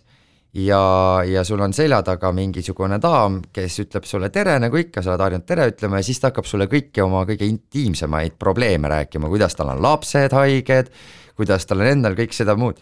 ja, 0.55 1.23
ja 1.27 1.45
sul 1.45 1.61
on 1.61 1.73
selja 1.73 2.01
taga 2.07 2.31
mingisugune 2.33 2.99
daam, 3.03 3.41
kes 3.53 3.81
ütleb 3.85 4.07
sulle 4.07 4.31
tere, 4.35 4.57
nagu 4.63 4.79
ikka, 4.79 5.03
sa 5.03 5.15
oled 5.15 5.25
harjunud 5.27 5.47
tere 5.49 5.69
ütlema 5.73 6.01
ja 6.01 6.07
siis 6.07 6.21
ta 6.23 6.31
hakkab 6.31 6.49
sulle 6.49 6.69
kõiki 6.71 7.03
oma 7.05 7.25
kõige 7.29 7.49
intiimsemaid 7.49 8.39
probleeme 8.39 8.91
rääkima, 8.93 9.31
kuidas 9.33 9.59
tal 9.59 9.73
on 9.75 9.83
lapsed 9.83 10.37
haiged, 10.37 10.93
kuidas 11.39 11.67
tal 11.67 11.83
on 11.83 11.91
endal 11.91 12.19
kõik 12.19 12.37
seda 12.37 12.57
muud. 12.59 12.79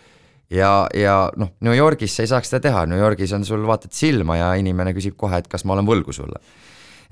ja, 0.53 0.87
ja 0.95 1.31
noh, 1.37 1.55
New 1.65 1.77
Yorgis 1.77 2.17
sa 2.17 2.27
ei 2.27 2.33
saaks 2.33 2.53
seda 2.53 2.69
teha, 2.69 2.85
New 2.87 3.01
Yorgis 3.01 3.33
on 3.33 3.45
sul, 3.49 3.65
vaatad 3.67 3.93
silma 3.97 4.37
ja 4.37 4.53
inimene 4.61 4.93
küsib 4.93 5.17
kohe, 5.17 5.39
et 5.41 5.49
kas 5.49 5.65
ma 5.65 5.73
olen 5.79 5.89
võlgu 5.89 6.13
sulle. 6.13 6.41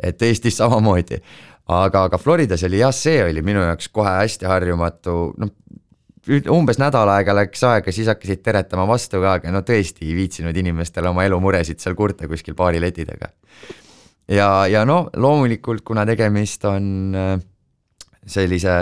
et 0.03 0.23
Eestis 0.23 0.57
samamoodi, 0.61 1.23
aga, 1.69 2.05
aga 2.05 2.19
Floridas 2.19 2.65
oli 2.69 2.85
jah, 2.85 2.93
see 2.93 3.25
oli 3.25 3.43
minu 3.43 3.65
jaoks 3.65 3.89
kohe 3.89 4.13
hästi 4.21 4.49
harjumatu, 4.49 5.33
noh 5.41 5.57
umbes 6.53 6.79
nädal 6.81 7.11
aega 7.11 7.35
läks 7.37 7.63
aega, 7.67 7.93
siis 7.95 8.09
hakkasid 8.11 8.43
teretama 8.45 8.87
vastu 8.89 9.21
ka, 9.23 9.37
aga 9.39 9.53
no 9.55 9.63
tõesti 9.67 10.09
ei 10.09 10.17
viitsinud 10.19 10.57
inimestele 10.57 11.11
oma 11.11 11.25
elumuresid 11.27 11.81
seal 11.83 11.97
kurta 11.99 12.29
kuskil 12.31 12.57
baari 12.59 12.81
leti 12.83 13.07
taga. 13.09 13.33
ja, 14.29 14.67
ja 14.71 14.85
no 14.85 15.09
loomulikult, 15.17 15.83
kuna 15.87 16.07
tegemist 16.07 16.65
on 16.71 17.17
äh, 17.17 17.33
sellise 18.27 18.77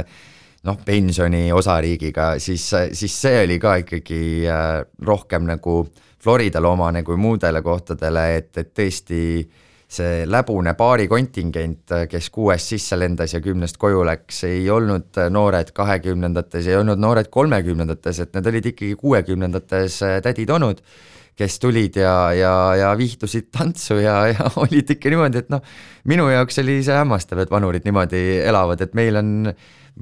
noh, 0.68 0.80
pensioni 0.84 1.48
osariigiga, 1.52 2.34
siis, 2.42 2.66
siis 2.92 3.20
see 3.22 3.44
oli 3.44 3.58
ka 3.62 3.78
ikkagi 3.84 4.22
äh, 4.46 4.82
rohkem 5.06 5.48
nagu 5.48 5.86
Floridale 6.18 6.66
omane 6.66 7.04
kui 7.06 7.16
muudele 7.16 7.62
kohtadele, 7.62 8.24
et, 8.36 8.50
et 8.58 8.72
tõesti 8.74 9.20
äh, 9.38 9.66
see 9.88 10.24
läbune 10.28 10.74
baarikontingent, 10.76 11.94
kes 12.12 12.28
kuuest 12.32 12.74
sisse 12.74 12.98
lendas 12.98 13.32
ja 13.32 13.40
kümnest 13.40 13.78
koju 13.80 14.02
läks, 14.04 14.42
ei 14.44 14.66
olnud 14.70 15.16
noored 15.32 15.72
kahekümnendates, 15.76 16.68
ei 16.68 16.76
olnud 16.76 17.00
noored 17.00 17.30
kolmekümnendates, 17.32 18.20
et 18.24 18.36
need 18.36 18.50
olid 18.52 18.68
ikkagi 18.72 18.98
kuuekümnendates 19.00 19.96
tädid-onud, 20.26 20.84
kes 21.38 21.56
tulid 21.62 21.96
ja, 21.96 22.14
ja, 22.36 22.52
ja 22.76 22.92
vihtusid 22.98 23.48
tantsu 23.54 23.96
ja, 24.02 24.20
ja 24.34 24.50
olid 24.64 24.92
ikka 24.92 25.14
niimoodi, 25.14 25.44
et 25.44 25.50
noh, 25.54 25.64
minu 26.10 26.28
jaoks 26.34 26.60
oli 26.60 26.82
see 26.84 27.00
hämmastav, 27.00 27.40
et 27.46 27.52
vanurid 27.54 27.88
niimoodi 27.88 28.22
elavad, 28.44 28.84
et 28.84 28.96
meil 28.98 29.22
on, 29.22 29.34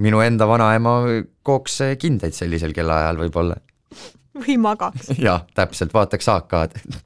minu 0.03 0.18
enda 0.20 0.51
vanaema 0.51 0.99
kooks 1.47 1.78
kindaid 2.03 2.34
sellisel 2.34 2.74
kellaajal 2.76 3.22
võib-olla. 3.22 3.62
või 4.43 4.59
magaks. 4.61 5.14
jah, 5.28 5.47
täpselt, 5.55 5.95
vaataks 5.95 6.34
AK-d 6.34 7.06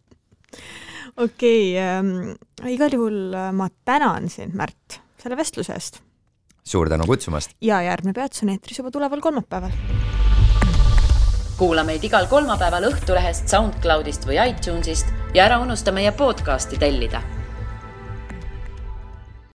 okei 1.21 1.75
okay, 1.77 2.35
äh,, 2.65 2.73
igal 2.73 2.95
juhul 2.95 3.35
äh, 3.35 3.51
ma 3.53 3.69
tänan 3.85 4.29
sind, 4.33 4.55
Märt, 4.57 5.01
selle 5.23 5.37
vestluse 5.37 5.75
eest. 5.77 6.01
suur 6.65 6.89
tänu 6.89 7.07
kutsumast. 7.09 7.57
ja 7.61 7.83
järgmine 7.83 8.15
peatus 8.17 8.45
on 8.45 8.55
eetris 8.55 8.79
juba 8.79 8.91
tuleval 8.91 9.21
kolmapäeval. 9.21 9.75
kuula 11.59 11.85
meid 11.85 12.05
igal 12.05 12.27
kolmapäeval 12.31 12.89
Õhtulehest, 12.93 13.51
SoundCloudist 13.53 14.25
või 14.29 14.41
iTunesist 14.49 15.13
ja 15.35 15.45
ära 15.49 15.61
unusta 15.61 15.93
meie 15.93 16.13
podcasti 16.13 16.81
tellida 16.81 17.23